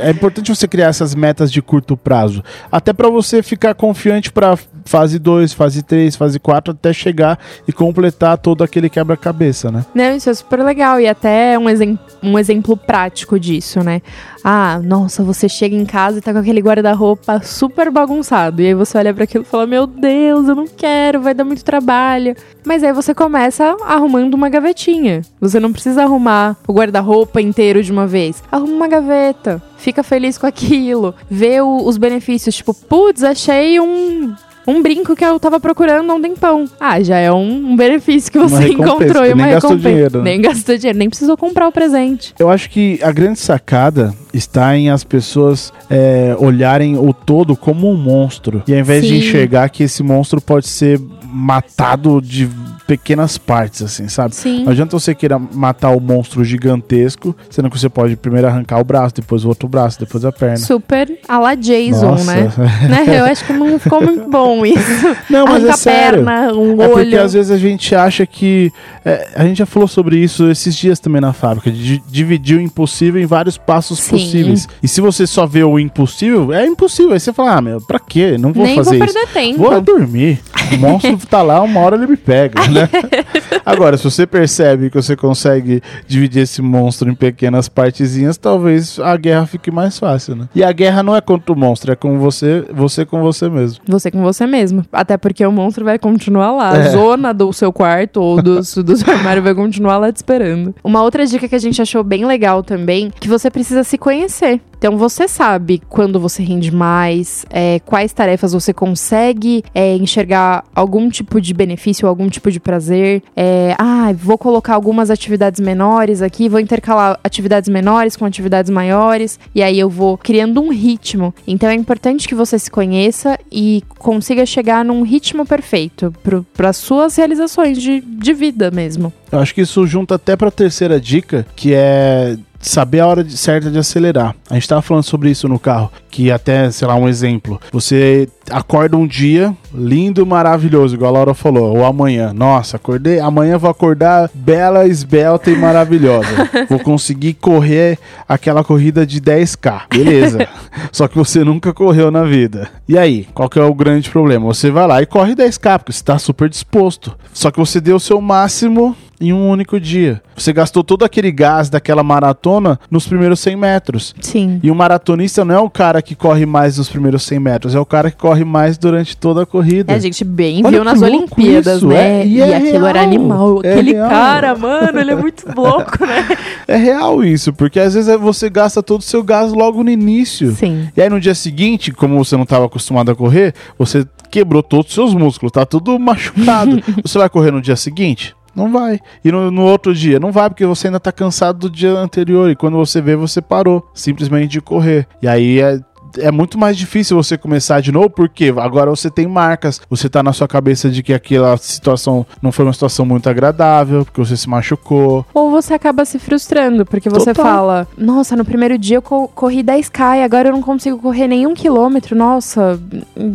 É 0.01 0.11
importante 0.11 0.55
você 0.55 0.67
criar 0.67 0.89
essas 0.89 1.15
metas 1.15 1.51
de 1.51 1.61
curto 1.63 1.97
prazo, 1.97 2.43
até 2.71 2.93
pra 2.93 3.09
você 3.09 3.43
ficar 3.43 3.75
confiante 3.75 4.31
pra 4.31 4.57
fase 4.85 5.19
2, 5.19 5.53
fase 5.53 5.83
3, 5.83 6.15
fase 6.17 6.39
4 6.39 6.73
até 6.73 6.93
chegar 6.93 7.39
e 7.67 7.73
completar 7.73 8.37
todo 8.39 8.63
aquele 8.63 8.89
quebra-cabeça, 8.89 9.71
né? 9.71 9.85
Não, 9.95 10.17
isso 10.17 10.29
é 10.29 10.35
super 10.35 10.63
legal 10.63 11.01
e 11.01 11.09
até 11.09 11.59
um, 11.59 11.69
exem 11.69 11.99
um 12.23 12.39
exemplo 12.39 12.77
prático 12.77 13.39
disso, 13.39 13.83
né? 13.83 14.03
Ah, 14.47 14.79
nossa, 14.85 15.25
você 15.25 15.49
chega 15.49 15.75
em 15.75 15.87
casa 15.87 16.19
e 16.19 16.21
tá 16.21 16.31
com 16.31 16.39
aquele 16.39 16.61
guarda-roupa 16.61 17.41
super 17.43 17.91
bagunçado. 17.91 18.61
E 18.61 18.67
aí 18.67 18.75
você 18.75 18.99
olha 18.99 19.15
pra 19.15 19.25
aquilo 19.25 19.43
e 19.43 19.47
fala: 19.47 19.67
Meu 19.67 19.87
Deus, 19.87 20.47
eu 20.47 20.55
não 20.55 20.67
quero, 20.67 21.23
vai 21.23 21.33
dar 21.33 21.45
muito 21.45 21.65
trabalho. 21.65 22.37
Mas 22.63 22.85
aí 22.85 22.93
você 22.93 23.15
começa 23.15 23.75
arrumando 23.87 24.35
uma 24.35 24.51
gavetinha. 24.51 25.23
Você 25.41 25.59
não 25.59 25.73
precisa 25.73 26.03
arrumar 26.03 26.57
o 26.69 26.75
guarda-roupa 26.75 27.41
inteiro 27.41 27.83
de 27.83 27.91
uma 27.91 28.07
vez. 28.07 28.43
Arruma 28.53 28.73
uma 28.75 28.89
gaveta. 28.89 29.63
Fica 29.79 30.03
feliz 30.03 30.37
com 30.37 30.47
aquilo. 30.47 31.15
Vê 31.31 31.63
o- 31.63 31.83
os 31.87 31.97
benefícios. 31.97 32.55
Tipo, 32.55 32.75
putz, 32.75 33.23
achei 33.25 33.81
um. 33.81 34.35
Um 34.67 34.83
brinco 34.83 35.15
que 35.15 35.25
eu 35.25 35.39
tava 35.39 35.61
procurando 35.61 36.11
há 36.11 36.15
um 36.15 36.23
tempão. 36.23 36.65
Ah, 36.81 37.01
já 37.03 37.19
é 37.19 37.31
um, 37.31 37.73
um 37.73 37.77
benefício 37.77 38.33
que 38.33 38.39
você 38.39 38.69
encontrou 38.69 39.25
e 39.25 39.33
uma 39.33 39.45
nem 39.45 39.55
gastou 39.55 39.77
dinheiro, 39.77 40.19
né? 40.19 40.25
Nem 40.25 40.41
gastou 40.41 40.77
dinheiro, 40.77 40.99
nem 40.99 41.09
precisou 41.09 41.37
comprar 41.37 41.69
o 41.69 41.73
presente. 41.73 42.35
Eu 42.39 42.51
acho 42.51 42.71
que 42.71 42.99
a 43.03 43.13
grande 43.13 43.39
sacada 43.39 44.15
está 44.33 44.77
em 44.77 44.91
as 44.91 45.05
pessoas 45.05 45.73
é, 45.91 46.35
olharem 46.39 46.97
o 46.97 47.13
todo 47.13 47.57
como 47.57 47.91
um 47.91 47.97
monstro. 47.97 48.63
E 48.67 48.73
ao 48.73 48.79
invés 48.79 49.03
de 49.03 49.11
Sim. 49.11 49.19
enxergar 49.19 49.69
que 49.69 49.83
esse 49.85 50.03
monstro 50.03 50.41
pode 50.41 50.67
ser 50.67 51.01
matado 51.25 52.21
de 52.23 52.49
pequenas 52.87 53.39
partes, 53.39 53.83
assim, 53.83 54.09
sabe? 54.09 54.35
Sim. 54.35 54.65
Não 54.65 54.73
adianta 54.73 54.99
você 54.99 55.15
queira 55.15 55.39
matar 55.39 55.91
o 55.91 56.01
monstro 56.01 56.45
gigantesco, 56.45 57.35
sendo 57.49 57.71
que 57.71 57.79
você 57.79 57.89
pode 57.89 58.17
primeiro 58.17 58.47
arrancar 58.47 58.79
o 58.81 58.85
braço, 58.85 59.15
depois 59.15 59.45
o 59.45 59.49
outro 59.49 59.69
braço, 59.69 59.99
depois 59.99 60.25
a 60.25 60.33
perna. 60.33 60.57
Super 60.59 61.19
a 61.29 61.39
la 61.39 61.55
Jason, 61.55 62.11
Nossa. 62.11 62.25
né? 62.35 62.53
né? 62.89 63.19
Eu 63.21 63.25
acho 63.25 63.45
que 63.45 63.53
não 63.53 63.79
ficou 63.79 64.03
muito 64.03 64.29
bom 64.29 64.65
isso. 64.67 65.17
Não, 65.31 65.45
mas 65.45 65.57
Arranca 65.57 65.67
é 65.69 65.71
a 65.71 65.77
sério. 65.77 66.25
perna, 66.25 66.53
um 66.55 66.83
É 66.83 66.89
porque 66.89 67.01
olho. 67.15 67.23
às 67.23 67.33
vezes 67.33 67.51
a 67.51 67.57
gente 67.59 67.95
acha 67.95 68.27
que. 68.27 68.71
é, 69.05 69.29
a 69.35 69.45
gente 69.45 69.59
já 69.59 69.67
falou 69.67 69.89
sobre 69.89 70.19
isso 70.19 70.51
esses 70.51 70.75
dias 70.75 70.99
também 71.01 71.21
na 71.21 71.33
fábrica, 71.33 71.71
de 71.71 71.99
dividir 72.11 72.59
o 72.59 72.61
impossível 72.61 73.21
em 73.21 73.27
vários 73.27 73.57
passos 73.57 73.99
Sim. 74.01 74.11
possíveis. 74.11 74.69
E 74.83 74.89
se 74.89 75.01
você 75.01 75.27
só 75.27 75.47
vê 75.47 75.65
o 75.65 75.79
impossível, 75.79 76.53
é 76.53 76.67
impossível. 76.67 77.13
Aí 77.13 77.21
você 77.21 77.33
fala, 77.33 77.57
ah, 77.57 77.63
meu, 77.63 77.81
pra 77.81 77.99
quê? 77.99 78.37
Não 78.39 78.53
vou 78.53 78.65
Nem 78.65 78.75
vou 78.77 78.85
fazer 78.85 78.97
isso. 79.03 79.13
perder 79.15 79.33
tempo. 79.33 79.59
Vou 79.59 79.81
dormir. 79.81 80.41
O 80.73 80.79
monstro 80.79 81.19
tá 81.29 81.43
lá, 81.43 81.61
uma 81.63 81.81
hora 81.81 81.97
ele 81.97 82.07
me 82.07 82.17
pega, 82.17 82.61
né? 82.69 82.89
Agora, 83.65 83.97
se 83.97 84.05
você 84.05 84.27
percebe 84.27 84.91
que 84.91 84.97
você 84.97 85.17
consegue 85.17 85.83
dividir 86.07 86.43
esse 86.43 86.63
monstro 86.63 87.11
em 87.11 87.15
pequenas 87.15 87.69
partezinhas, 87.69 88.37
talvez 88.37 88.99
a 88.99 89.17
guerra 89.17 89.47
fique 89.47 89.71
mais 89.71 89.99
fácil, 89.99 90.37
né? 90.37 90.49
E 90.55 90.63
a 90.63 90.73
guerra 90.73 91.03
não 91.03 91.15
é 91.15 91.21
contra 91.21 91.53
o 91.53 91.57
monstro, 91.57 91.93
é 91.93 91.97
com 91.97 92.19
você, 92.19 92.65
você 92.73 93.05
com 93.05 93.23
você 93.23 93.49
mesmo. 93.49 93.81
Você 93.87 94.11
com 94.11 94.23
você 94.23 94.47
mesmo. 94.47 94.85
Até 94.93 95.17
porque 95.17 95.45
o 95.45 95.53
monstro 95.53 95.85
vai 95.85 95.99
continuar 95.99 96.53
lá. 96.53 96.77
É. 96.77 96.81
A 96.81 96.91
zona 96.91 97.33
do 97.33 97.53
seu 97.53 97.73
quarto 97.73 98.21
ou 98.21 98.43
do, 98.43 98.57
do 98.83 98.97
seu 98.97 99.13
armário 99.13 99.43
vai 99.43 99.55
continuar 99.55 99.99
lá 99.99 100.13
te 100.13 100.17
esperando. 100.17 100.75
Uma 100.83 101.03
outra 101.03 101.27
dica 101.27 101.49
que 101.49 101.55
a 101.55 101.61
gente 101.61 101.81
achou 101.81 102.03
bem 102.03 102.25
legal 102.27 102.63
também, 102.63 103.11
que 103.21 103.29
você 103.29 103.51
precisa 103.51 103.85
se 103.85 103.99
conhecer. 103.99 104.61
Então 104.85 104.99
você 104.99 105.27
sabe 105.27 105.81
quando 105.89 106.21
você 106.21 106.43
rende 106.43 106.71
mais, 106.71 107.47
é, 107.49 107.81
quais 107.87 108.13
tarefas 108.13 108.53
você 108.53 108.71
consegue 108.71 109.65
é, 109.75 109.97
enxergar 109.97 110.63
algum 110.75 111.09
tipo 111.09 111.41
de 111.41 111.55
benefício, 111.55 112.07
algum 112.07 112.29
tipo 112.29 112.51
de 112.51 112.61
prazer. 112.61 113.23
É, 113.35 113.44
ah, 113.79 114.13
vou 114.17 114.39
colocar 114.39 114.75
algumas 114.75 115.11
atividades 115.11 115.61
menores 115.61 116.23
aqui, 116.23 116.49
vou 116.49 116.61
intercalar 116.61 117.19
atividades 117.23 117.69
menores 117.69 118.17
com 118.17 118.25
atividades 118.25 118.71
maiores, 118.71 119.39
e 119.55 119.63
aí 119.63 119.79
eu 119.79 119.89
vou 119.89 120.17
criando 120.17 120.61
um 120.61 120.71
ritmo. 120.71 121.35
Então 121.47 121.69
é 121.69 121.75
importante 121.75 122.29
que 122.29 122.35
você 122.35 122.59
se 122.59 122.71
conheça 122.71 123.39
e 123.51 123.83
consiga 123.99 124.45
chegar 124.47 124.85
num 124.85 125.03
ritmo 125.03 125.47
perfeito 125.47 126.13
para 126.55 126.69
as 126.69 126.77
suas 126.77 127.17
realizações 127.17 127.81
de, 127.81 128.01
de 128.01 128.33
vida 128.33 128.71
mesmo. 128.71 129.13
Eu 129.35 129.41
acho 129.41 129.53
que 129.55 129.63
isso 129.63 129.85
junta 129.87 130.15
até 130.15 130.37
pra 130.37 130.49
terceira 130.51 131.01
dica, 131.01 131.45
que 131.57 131.75
é 131.75 132.37
saber 132.61 133.01
a 133.01 133.07
hora 133.09 133.25
de- 133.25 133.37
certa 133.37 133.69
de 133.71 133.77
acelerar. 133.77 134.35
A 134.49 134.55
gente 134.55 134.69
tava 134.69 134.81
falando 134.81 135.03
sobre 135.03 135.29
isso 135.29 135.49
no 135.49 135.59
carro, 135.59 135.91
que 136.09 136.31
até, 136.31 136.71
sei 136.71 136.87
lá, 136.87 136.95
um 136.95 137.09
exemplo. 137.09 137.61
Você 137.73 138.29
acorda 138.49 138.97
um 138.97 139.07
dia 139.09 139.53
lindo, 139.75 140.25
maravilhoso, 140.25 140.95
igual 140.95 141.11
a 141.11 141.15
Laura 141.19 141.35
falou, 141.35 141.77
ou 141.77 141.85
amanhã. 141.85 142.33
Nossa, 142.33 142.77
acordei, 142.77 143.19
amanhã 143.19 143.59
vou 143.59 143.69
acordar 143.69 144.31
bela, 144.33 144.87
esbelta 144.87 145.51
e 145.51 145.57
maravilhosa. 145.57 146.49
vou 146.71 146.79
conseguir 146.79 147.35
correr 147.35 147.99
aquela 148.29 148.63
corrida 148.63 149.05
de 149.05 149.21
10k. 149.21 149.83
Beleza. 149.93 150.47
Só 150.93 151.09
que 151.09 151.19
você 151.19 151.43
nunca 151.43 151.73
correu 151.75 152.11
na 152.11 152.23
vida. 152.23 152.71
E 152.89 152.97
aí, 152.97 153.27
qual 153.35 153.49
que 153.51 153.59
é 153.59 153.63
o 153.65 153.75
grande 153.75 154.09
problema? 154.09 154.47
Você 154.47 154.71
vai 154.71 154.87
lá 154.87 155.03
e 155.03 155.07
corre 155.07 155.35
10k, 155.35 155.79
porque 155.81 155.93
você 155.93 156.05
tá 156.05 156.19
super 156.19 156.49
disposto. 156.49 157.15
Só 157.33 157.51
que 157.51 157.59
você 157.59 157.81
deu 157.81 157.97
o 157.97 158.01
seu 158.01 158.21
máximo 158.21 158.97
em 159.29 159.33
um 159.33 159.49
único 159.49 159.79
dia. 159.81 160.23
Você 160.37 160.53
gastou 160.53 160.83
todo 160.85 161.05
aquele 161.05 161.31
gás 161.31 161.69
daquela 161.71 162.03
maratona 162.03 162.79
nos 162.91 163.07
primeiros 163.07 163.41
100 163.41 163.57
metros. 163.57 164.15
Sim. 164.21 164.61
E 164.63 164.71
o 164.71 164.75
maratonista 164.75 165.45
não 165.45 165.55
é 165.55 165.59
o 165.59 165.71
cara 165.71 166.03
que 166.03 166.15
corre 166.15 166.45
mais 166.47 166.79
nos 166.79 166.89
primeiros 166.89 167.23
100 167.25 167.39
metros, 167.39 167.75
é 167.75 167.81
o 167.81 167.87
cara 167.87 168.11
que 168.11 168.17
corre 168.17 168.45
mais 168.45 168.77
durante 168.77 169.17
toda 169.17 169.43
a 169.43 169.47
corrida. 169.47 169.93
É, 169.93 169.97
a 169.97 169.99
gente 169.99 170.25
bem 170.25 170.61
Olha 170.65 170.71
viu 170.71 170.85
nas 170.85 171.01
Olimpíadas, 171.03 171.77
isso, 171.79 171.87
né? 171.89 172.23
é, 172.23 172.27
e 172.27 172.35
e 172.35 172.41
é 172.41 172.57
aquilo 172.57 172.87
era 172.87 173.01
real, 173.01 173.11
animal. 173.13 173.61
é 173.65 173.73
Aquele 173.73 173.95
cara, 173.95 174.55
mano, 174.57 174.99
ele 175.01 175.11
é 175.13 175.17
muito 175.17 175.45
louco, 175.57 176.05
né? 176.05 176.27
É 176.67 176.77
real 176.77 177.23
isso, 177.25 177.53
porque 177.53 177.79
às 177.81 177.95
vezes 177.95 178.09
é- 178.09 178.17
você 178.17 178.51
gasta 178.51 178.83
todo 178.83 179.01
o 179.01 179.05
seu 179.05 179.23
gás 179.23 179.53
logo 179.53 179.83
no 179.83 179.91
início. 179.91 180.53
Sim. 180.53 180.89
E 180.97 181.01
aí 181.03 181.09
no 181.09 181.21
dia 181.21 181.35
seguinte, 181.35 181.93
como 181.93 182.23
você 182.23 182.37
não 182.37 182.43
estava 182.45 182.67
acostumado 182.67 183.11
a 183.11 183.15
correr, 183.15 183.55
você 183.79 184.07
quebrou 184.31 184.63
todos 184.63 184.89
os 184.89 184.95
seus 184.95 185.15
músculos, 185.15 185.53
tá 185.53 185.65
tudo 185.65 185.97
machucado. 186.01 186.83
você 187.05 187.19
vai 187.19 187.29
correr 187.29 187.51
no 187.53 187.61
dia 187.63 187.77
seguinte? 187.77 188.35
Não 188.55 188.71
vai. 188.71 189.01
E 189.25 189.33
no, 189.33 189.51
no 189.51 189.63
outro 189.63 189.95
dia? 189.95 190.21
Não 190.21 190.31
vai, 190.31 190.49
porque 190.49 190.65
você 190.65 190.87
ainda 190.89 191.01
tá 191.01 191.11
cansado 191.11 191.59
do 191.59 191.71
dia 191.71 191.91
anterior. 191.91 192.51
E 192.51 192.57
quando 192.57 192.77
você 192.77 193.01
vê, 193.01 193.17
você 193.17 193.43
parou 193.43 193.89
simplesmente 193.93 194.53
de 194.53 194.61
correr. 194.61 195.07
E 195.21 195.29
aí 195.29 195.61
é. 195.61 195.81
É 196.19 196.31
muito 196.31 196.59
mais 196.59 196.77
difícil 196.77 197.17
você 197.17 197.37
começar 197.37 197.81
de 197.81 197.91
novo, 197.93 198.11
porque 198.11 198.53
agora 198.57 198.91
você 198.91 199.11
tem 199.11 199.27
marcas, 199.27 199.81
você 199.89 200.09
tá 200.09 200.23
na 200.23 200.33
sua 200.33 200.47
cabeça 200.49 200.89
de 200.91 201.03
que 201.03 201.13
aquela 201.13 201.57
situação 201.57 202.27
não 202.41 202.53
foi 202.53 202.65
uma 202.65 202.73
situação 202.73 203.05
muito 203.05 203.29
agradável, 203.29 204.05
porque 204.05 204.21
você 204.21 204.37
se 204.37 204.49
machucou. 204.49 205.25
Ou 205.35 205.51
você 205.51 205.75
acaba 205.75 206.05
se 206.05 206.19
frustrando, 206.19 206.85
porque 206.87 207.09
você 207.11 207.33
Total. 207.33 207.45
fala: 207.45 207.89
Nossa, 207.97 208.37
no 208.37 208.45
primeiro 208.45 208.79
dia 208.79 208.97
eu 208.99 209.03
co- 209.03 209.29
corri 209.29 209.63
10k 209.63 210.19
e 210.19 210.23
agora 210.23 210.49
eu 210.49 210.53
não 210.53 210.63
consigo 210.63 210.99
correr 210.99 211.27
nenhum 211.29 211.55
quilômetro. 211.55 212.17
Nossa, 212.17 212.79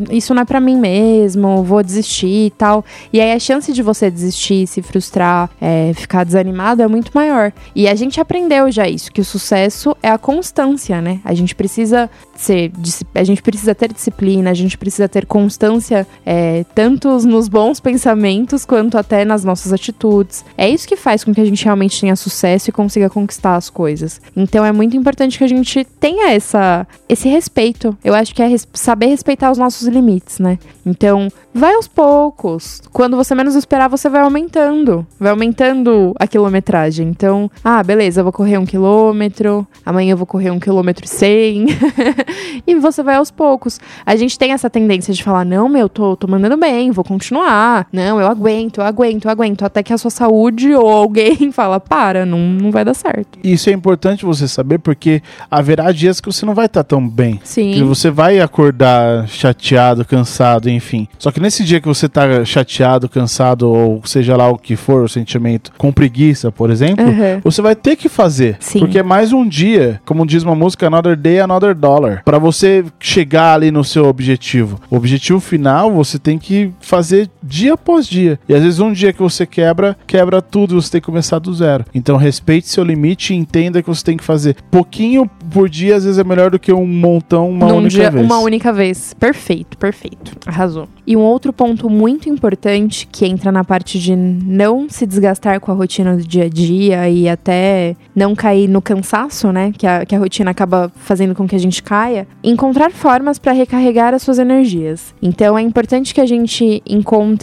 isso 0.10 0.34
não 0.34 0.42
é 0.42 0.46
pra 0.46 0.60
mim 0.60 0.78
mesmo, 0.80 1.64
vou 1.64 1.84
desistir 1.84 2.48
e 2.48 2.52
tal. 2.52 2.84
E 3.12 3.20
aí 3.20 3.32
a 3.32 3.40
chance 3.40 3.72
de 3.74 3.82
você 3.82 4.10
desistir, 4.10 4.68
se 4.68 4.82
frustrar, 4.82 5.50
é, 5.60 5.92
ficar 5.94 6.24
desanimado 6.24 6.82
é 6.82 6.88
muito 6.88 7.12
maior. 7.14 7.52
E 7.76 7.88
a 7.88 7.96
gente 7.96 8.20
aprendeu 8.20 8.72
já 8.72 8.88
isso, 8.88 9.12
que 9.12 9.22
o 9.22 9.26
sucesso 9.26 9.96
é 10.02 10.10
a 10.10 10.18
constância, 10.18 11.02
né? 11.02 11.20
A 11.24 11.34
gente 11.34 11.54
precisa 11.56 12.10
ser. 12.42 12.72
A 13.16 13.24
gente 13.24 13.42
precisa 13.42 13.74
ter 13.76 13.92
disciplina, 13.92 14.50
a 14.50 14.54
gente 14.54 14.78
precisa 14.78 15.08
ter 15.08 15.26
constância, 15.26 16.08
é, 16.26 16.64
tanto 16.76 17.10
nos 17.28 17.48
bons 17.48 17.80
pensamentos 17.80 18.66
quanto 18.66 18.98
até 18.98 19.26
nas 19.26 19.44
nossas 19.44 19.74
atitudes. 19.74 20.44
É 20.58 20.70
isso 20.70 20.88
que 20.88 20.96
faz 20.96 21.24
com 21.24 21.34
que 21.34 21.42
a 21.42 21.46
gente 21.46 21.64
realmente 21.64 22.00
tenha 22.00 22.16
sucesso 22.16 22.70
e 22.70 22.74
consiga 22.74 23.10
conquistar 23.10 23.56
as 23.56 23.70
coisas. 23.70 24.22
Então 24.36 24.66
é 24.66 24.72
muito 24.72 24.96
importante 24.96 25.38
que 25.38 25.44
a 25.44 25.48
gente 25.48 25.84
tenha 26.00 26.32
essa, 26.32 26.88
esse 27.08 27.28
respeito. 27.28 27.98
Eu 28.04 28.14
acho 28.14 28.34
que 28.34 28.42
é 28.42 28.48
res- 28.48 28.68
saber 28.74 29.08
respeitar 29.08 29.52
os 29.52 29.58
nossos 29.58 29.88
limites, 29.88 30.40
né? 30.40 30.58
Então, 30.86 31.28
vai 31.54 31.76
aos 31.76 31.88
poucos. 31.88 32.82
Quando 32.92 33.16
você 33.16 33.36
menos 33.36 33.54
esperar, 33.56 33.88
você 33.88 34.10
vai 34.10 34.22
aumentando. 34.22 35.06
Vai 35.20 35.30
aumentando 35.32 36.16
a 36.20 36.26
quilometragem. 36.26 37.08
Então, 37.08 37.52
ah, 37.64 37.84
beleza, 37.84 38.22
eu 38.22 38.24
vou 38.24 38.34
correr 38.34 38.58
um 38.58 38.66
quilômetro. 38.66 39.68
Amanhã 39.86 40.14
eu 40.14 40.18
vou 40.18 40.26
correr 40.26 40.50
um 40.50 40.60
quilômetro 40.60 41.06
e 41.06 41.08
cem. 41.08 41.66
e 42.66 42.76
você 42.76 43.04
vai 43.04 43.16
aos 43.16 43.32
poucos. 43.32 43.80
A 44.06 44.16
gente 44.16 44.38
tem 44.38 44.52
essa 44.52 44.70
tendência 44.70 45.14
de 45.14 45.24
falar, 45.24 45.46
não, 45.46 45.68
meu, 45.70 45.88
tô, 45.90 46.16
tô 46.16 46.28
mandando 46.28 46.58
bem, 46.58 46.92
vou 46.92 47.04
continuar. 47.04 47.88
Não, 47.92 48.20
eu 48.20 48.28
aguento, 48.28 48.80
eu 48.80 48.84
aguento, 48.86 49.26
eu 49.26 49.32
aguento. 49.32 49.64
Até 49.64 49.84
que 49.84 49.94
a 49.94 49.98
sua 49.98 50.12
saúde 50.12 50.74
ou 50.76 50.90
alguém 50.90 51.52
fala, 51.54 51.80
para, 51.80 52.26
não, 52.26 52.40
não 52.40 52.72
vai 52.72 52.84
dar 52.86 52.94
certo. 52.94 53.40
Isso 53.44 53.70
é 53.70 53.74
importante 53.74 54.26
você 54.26 54.48
saber, 54.48 54.80
porque 54.80 55.22
haverá 55.50 55.92
dias 55.92 56.20
que 56.22 56.28
você 56.32 56.46
não 56.46 56.54
vai 56.54 56.66
estar 56.66 56.84
tão 56.84 57.08
bem. 57.08 57.38
Que 57.38 57.48
Sim. 57.48 57.84
você 57.84 58.10
vai 58.10 58.40
acordar 58.40 59.28
chateado, 59.28 60.06
cansado, 60.06 60.70
enfim. 60.70 61.08
Só 61.18 61.32
que 61.32 61.40
nesse 61.40 61.64
dia 61.64 61.80
que 61.82 61.88
você 61.88 62.08
tá 62.10 62.44
chateado, 62.46 63.08
cansado, 63.10 63.70
ou 63.72 64.02
seja 64.06 64.36
lá 64.36 64.50
o 64.50 64.58
que 64.58 64.76
for, 64.76 65.04
o 65.04 65.10
sentimento, 65.10 65.72
com 65.78 65.92
preguiça, 65.92 66.52
por 66.52 66.70
exemplo, 66.70 67.06
Uhum. 67.06 67.40
você 67.44 67.62
vai 67.62 67.76
ter 67.76 67.96
que 67.96 68.10
fazer. 68.10 68.58
Sim. 68.60 68.80
Porque 68.80 69.00
é 69.00 69.04
mais 69.04 69.32
um 69.34 69.48
dia, 69.48 70.02
como 70.06 70.26
diz 70.26 70.44
uma 70.44 70.56
música, 70.56 70.88
Another 70.88 71.16
Day, 71.16 71.40
Another 71.40 71.74
Dollar. 71.74 72.18
Pra 72.24 72.38
você 72.38 72.86
chegar 72.99 73.53
ali 73.53 73.72
no 73.72 73.84
seu 73.84 74.05
objetivo. 74.05 74.80
O 74.89 74.95
objetivo 74.95 75.39
final, 75.39 75.91
você 75.91 76.17
tem 76.20 76.38
que 76.38 76.72
fazer 76.80 77.30
dia 77.50 77.74
após 77.74 78.08
dia. 78.08 78.39
E 78.47 78.54
às 78.54 78.62
vezes 78.62 78.80
um 78.80 78.93
dia 78.93 79.12
que 79.12 79.22
você 79.22 79.45
quebra, 79.45 79.97
quebra 80.06 80.41
tudo, 80.41 80.80
você 80.80 80.91
tem 80.91 81.02
que 81.02 81.06
começar 81.06 81.39
do 81.39 81.54
zero. 81.54 81.84
Então 81.93 82.16
respeite 82.16 82.70
seu 82.70 82.84
limite 82.84 83.34
e 83.34 83.38
entenda 83.38 83.82
que 83.82 83.89
você 83.89 84.04
tem 84.04 84.16
que 84.16 84.24
fazer 84.24 84.56
pouquinho 84.70 85.30
por 85.50 85.68
dia, 85.68 85.95
às 85.95 86.04
vezes 86.04 86.20
é 86.20 86.24
melhor 86.24 86.52
do 86.52 86.60
que 86.60 86.72
um 86.72 86.86
montão 86.86 87.50
uma 87.50 87.68
Num 87.68 87.78
única 87.78 87.89
dia, 87.89 88.12
vez. 88.12 88.26
Uma 88.26 88.38
única 88.39 88.72
vez. 88.72 89.16
Perfeito, 89.16 89.78
perfeito. 89.78 90.34
Arrasou. 90.45 90.88
E 91.08 91.18
um 91.18 91.22
outro 91.22 91.52
ponto 91.52 91.89
muito 91.89 92.30
importante 92.30 93.08
que 93.12 93.26
entra 93.26 93.52
na 93.52 93.64
parte 93.64 94.00
de 94.00 94.16
não 94.16 94.88
se 94.88 95.08
desgastar 95.08 95.60
com 95.60 95.72
a 95.72 95.74
rotina 95.74 96.16
do 96.16 96.24
dia 96.24 96.45
a 96.45 96.50
dia 96.50 97.10
e 97.10 97.28
até 97.28 97.95
não 98.16 98.36
cair 98.36 98.68
no 98.68 98.82
cansaço, 98.82 99.52
né? 99.52 99.74
Que 99.76 99.88
a, 99.88 100.06
que 100.06 100.16
a 100.16 100.20
rotina 100.20 100.52
acaba 100.52 100.91
fazendo 100.95 101.34
com 101.34 101.47
que 101.47 101.56
a 101.56 101.60
gente 101.60 101.82
caia. 101.82 102.28
Encontrar 102.43 102.91
formas 102.91 103.39
para 103.39 103.52
recarregar 103.52 104.14
as 104.14 104.22
suas 104.22 104.38
energias. 104.38 105.16
Então 105.20 105.58
é 105.58 105.62
importante 105.62 106.14
que 106.14 106.22
a 106.22 106.28
gente 106.28 106.84
encontre 106.88 107.39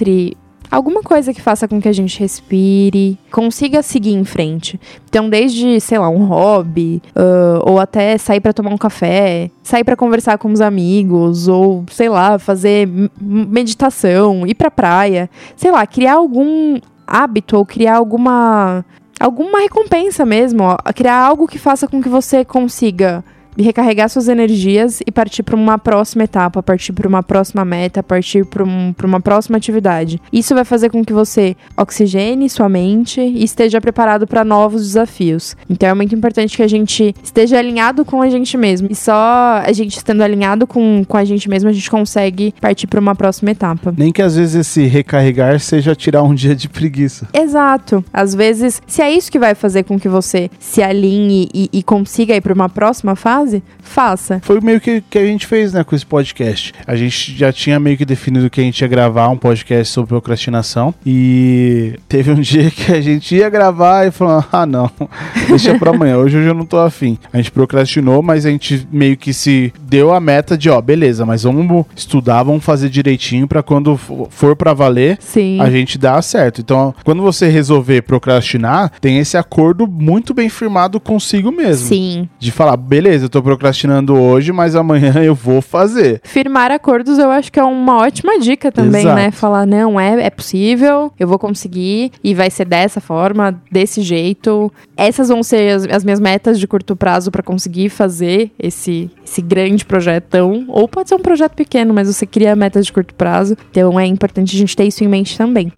alguma 0.70 1.02
coisa 1.02 1.32
que 1.32 1.40
faça 1.40 1.68
com 1.68 1.80
que 1.80 1.88
a 1.88 1.92
gente 1.92 2.18
respire, 2.18 3.18
consiga 3.30 3.82
seguir 3.82 4.14
em 4.14 4.24
frente. 4.24 4.80
Então, 5.08 5.28
desde, 5.28 5.80
sei 5.80 5.98
lá, 5.98 6.08
um 6.08 6.24
hobby, 6.24 7.02
ah, 7.14 7.60
ou 7.64 7.78
até 7.78 8.18
sair 8.18 8.40
pra 8.40 8.52
tomar 8.52 8.70
um 8.70 8.78
café, 8.78 9.50
sair 9.62 9.84
pra 9.84 9.96
conversar 9.96 10.38
com 10.38 10.52
os 10.52 10.60
amigos, 10.60 11.48
ou, 11.48 11.84
sei 11.90 12.08
lá, 12.08 12.38
fazer 12.38 12.88
meditação, 13.20 14.46
ir 14.46 14.54
pra 14.54 14.70
praia, 14.70 15.30
sei 15.56 15.70
lá, 15.70 15.86
criar 15.86 16.14
algum 16.14 16.78
hábito 17.06 17.56
ou 17.56 17.64
criar 17.64 17.96
alguma 17.96 18.84
alguma 19.18 19.60
recompensa 19.60 20.26
mesmo, 20.26 20.62
ó, 20.62 20.76
criar 20.94 21.16
algo 21.16 21.46
que 21.46 21.58
faça 21.58 21.88
com 21.88 22.02
que 22.02 22.08
você 22.08 22.44
consiga 22.44 23.24
recarregar 23.58 24.08
suas 24.08 24.28
energias 24.28 25.00
e 25.06 25.10
partir 25.10 25.42
para 25.42 25.56
uma 25.56 25.78
próxima 25.78 26.24
etapa, 26.24 26.62
partir 26.62 26.92
para 26.92 27.08
uma 27.08 27.22
próxima 27.22 27.64
meta, 27.64 28.02
partir 28.02 28.44
para 28.44 28.64
um, 28.64 28.94
uma 29.04 29.20
próxima 29.20 29.56
atividade. 29.56 30.20
Isso 30.32 30.54
vai 30.54 30.64
fazer 30.64 30.90
com 30.90 31.04
que 31.04 31.12
você 31.12 31.56
oxigene 31.76 32.48
sua 32.48 32.68
mente 32.68 33.20
e 33.20 33.44
esteja 33.44 33.80
preparado 33.80 34.26
para 34.26 34.44
novos 34.44 34.82
desafios. 34.82 35.56
Então 35.68 35.88
é 35.88 35.94
muito 35.94 36.14
importante 36.14 36.56
que 36.56 36.62
a 36.62 36.68
gente 36.68 37.14
esteja 37.22 37.58
alinhado 37.58 38.04
com 38.04 38.22
a 38.22 38.28
gente 38.28 38.56
mesmo. 38.56 38.88
E 38.90 38.94
só 38.94 39.62
a 39.64 39.72
gente 39.72 39.96
estando 39.96 40.22
alinhado 40.22 40.66
com, 40.66 41.04
com 41.06 41.16
a 41.16 41.24
gente 41.24 41.48
mesmo, 41.48 41.68
a 41.68 41.72
gente 41.72 41.90
consegue 41.90 42.54
partir 42.60 42.86
para 42.86 43.00
uma 43.00 43.14
próxima 43.14 43.50
etapa. 43.50 43.94
Nem 43.96 44.12
que 44.12 44.22
às 44.22 44.36
vezes 44.36 44.54
esse 44.54 44.86
recarregar 44.86 45.60
seja 45.60 45.94
tirar 45.94 46.22
um 46.22 46.34
dia 46.34 46.54
de 46.54 46.68
preguiça. 46.68 47.28
Exato. 47.32 48.04
Às 48.12 48.34
vezes, 48.34 48.82
se 48.86 49.02
é 49.02 49.10
isso 49.10 49.30
que 49.30 49.38
vai 49.38 49.54
fazer 49.54 49.84
com 49.84 49.98
que 49.98 50.08
você 50.08 50.50
se 50.58 50.82
alinhe 50.82 51.48
e, 51.54 51.68
e 51.72 51.82
consiga 51.82 52.34
ir 52.34 52.40
para 52.40 52.52
uma 52.52 52.68
próxima 52.68 53.14
fase, 53.14 53.45
faça. 53.82 54.40
Foi 54.42 54.60
meio 54.60 54.80
que 54.80 55.02
que 55.08 55.18
a 55.18 55.24
gente 55.26 55.46
fez, 55.46 55.72
né, 55.72 55.84
com 55.84 55.94
esse 55.94 56.06
podcast. 56.06 56.72
A 56.86 56.96
gente 56.96 57.36
já 57.36 57.52
tinha 57.52 57.78
meio 57.80 57.96
que 57.96 58.04
definido 58.04 58.50
que 58.50 58.60
a 58.60 58.64
gente 58.64 58.80
ia 58.80 58.88
gravar 58.88 59.28
um 59.28 59.36
podcast 59.36 59.92
sobre 59.92 60.08
procrastinação. 60.08 60.94
E 61.04 61.98
teve 62.08 62.30
um 62.30 62.40
dia 62.40 62.70
que 62.70 62.92
a 62.92 63.00
gente 63.00 63.34
ia 63.34 63.48
gravar 63.48 64.06
e 64.06 64.10
falou: 64.10 64.44
ah, 64.52 64.66
não, 64.66 64.90
deixa 65.48 65.78
pra 65.78 65.90
amanhã. 65.90 66.16
Hoje 66.18 66.36
eu 66.38 66.54
não 66.54 66.64
tô 66.66 66.78
afim. 66.78 67.18
A 67.32 67.36
gente 67.38 67.50
procrastinou, 67.50 68.22
mas 68.22 68.44
a 68.46 68.50
gente 68.50 68.86
meio 68.92 69.16
que 69.16 69.32
se 69.32 69.72
deu 69.82 70.12
a 70.14 70.20
meta 70.20 70.56
de: 70.56 70.68
ó, 70.70 70.80
beleza, 70.80 71.24
mas 71.26 71.42
vamos 71.42 71.84
estudar, 71.94 72.42
vamos 72.42 72.64
fazer 72.64 72.88
direitinho 72.88 73.46
pra 73.46 73.62
quando 73.62 73.96
for- 73.96 74.56
pra 74.56 74.72
valer. 74.74 75.18
Sim. 75.20 75.60
A 75.60 75.70
gente 75.70 75.98
dá 75.98 76.20
certo. 76.22 76.60
Então, 76.60 76.94
quando 77.04 77.22
você 77.22 77.48
resolver 77.48 78.02
procrastinar, 78.02 78.92
tem 79.00 79.18
esse 79.18 79.36
acordo 79.36 79.86
muito 79.86 80.32
bem 80.34 80.48
firmado 80.48 80.98
consigo 81.00 81.50
mesmo. 81.52 81.86
Sim. 81.88 82.28
De 82.38 82.50
falar, 82.50 82.76
beleza, 82.76 83.26
eu 83.26 83.28
tô 83.28 83.35
procrastinando 83.42 84.14
hoje, 84.14 84.52
mas 84.52 84.74
amanhã 84.74 85.14
eu 85.22 85.34
vou 85.34 85.60
fazer. 85.62 86.20
Firmar 86.24 86.70
acordos 86.70 87.18
eu 87.18 87.30
acho 87.30 87.52
que 87.52 87.58
é 87.58 87.64
uma 87.64 87.98
ótima 87.98 88.38
dica 88.38 88.70
também, 88.72 89.02
Exato. 89.02 89.16
né? 89.16 89.30
Falar, 89.30 89.66
não, 89.66 89.98
é, 89.98 90.22
é 90.22 90.30
possível, 90.30 91.12
eu 91.18 91.28
vou 91.28 91.38
conseguir 91.38 92.12
e 92.22 92.34
vai 92.34 92.50
ser 92.50 92.64
dessa 92.64 93.00
forma, 93.00 93.54
desse 93.70 94.02
jeito. 94.02 94.72
Essas 94.96 95.28
vão 95.28 95.42
ser 95.42 95.74
as, 95.74 95.84
as 95.86 96.04
minhas 96.04 96.20
metas 96.20 96.58
de 96.58 96.66
curto 96.66 96.96
prazo 96.96 97.30
pra 97.30 97.42
conseguir 97.42 97.88
fazer 97.88 98.50
esse, 98.58 99.10
esse 99.24 99.42
grande 99.42 99.84
projetão. 99.84 100.64
Ou 100.68 100.88
pode 100.88 101.08
ser 101.08 101.14
um 101.14 101.20
projeto 101.20 101.54
pequeno, 101.54 101.92
mas 101.94 102.06
você 102.14 102.26
cria 102.26 102.54
metas 102.56 102.86
de 102.86 102.92
curto 102.92 103.14
prazo. 103.14 103.56
Então 103.70 103.98
é 103.98 104.06
importante 104.06 104.54
a 104.56 104.58
gente 104.58 104.76
ter 104.76 104.84
isso 104.84 105.02
em 105.04 105.08
mente 105.08 105.36
também. 105.36 105.72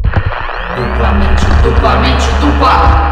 duplamente, 0.77 1.45
duplamente, 1.63 2.27
dupla. 2.41 3.08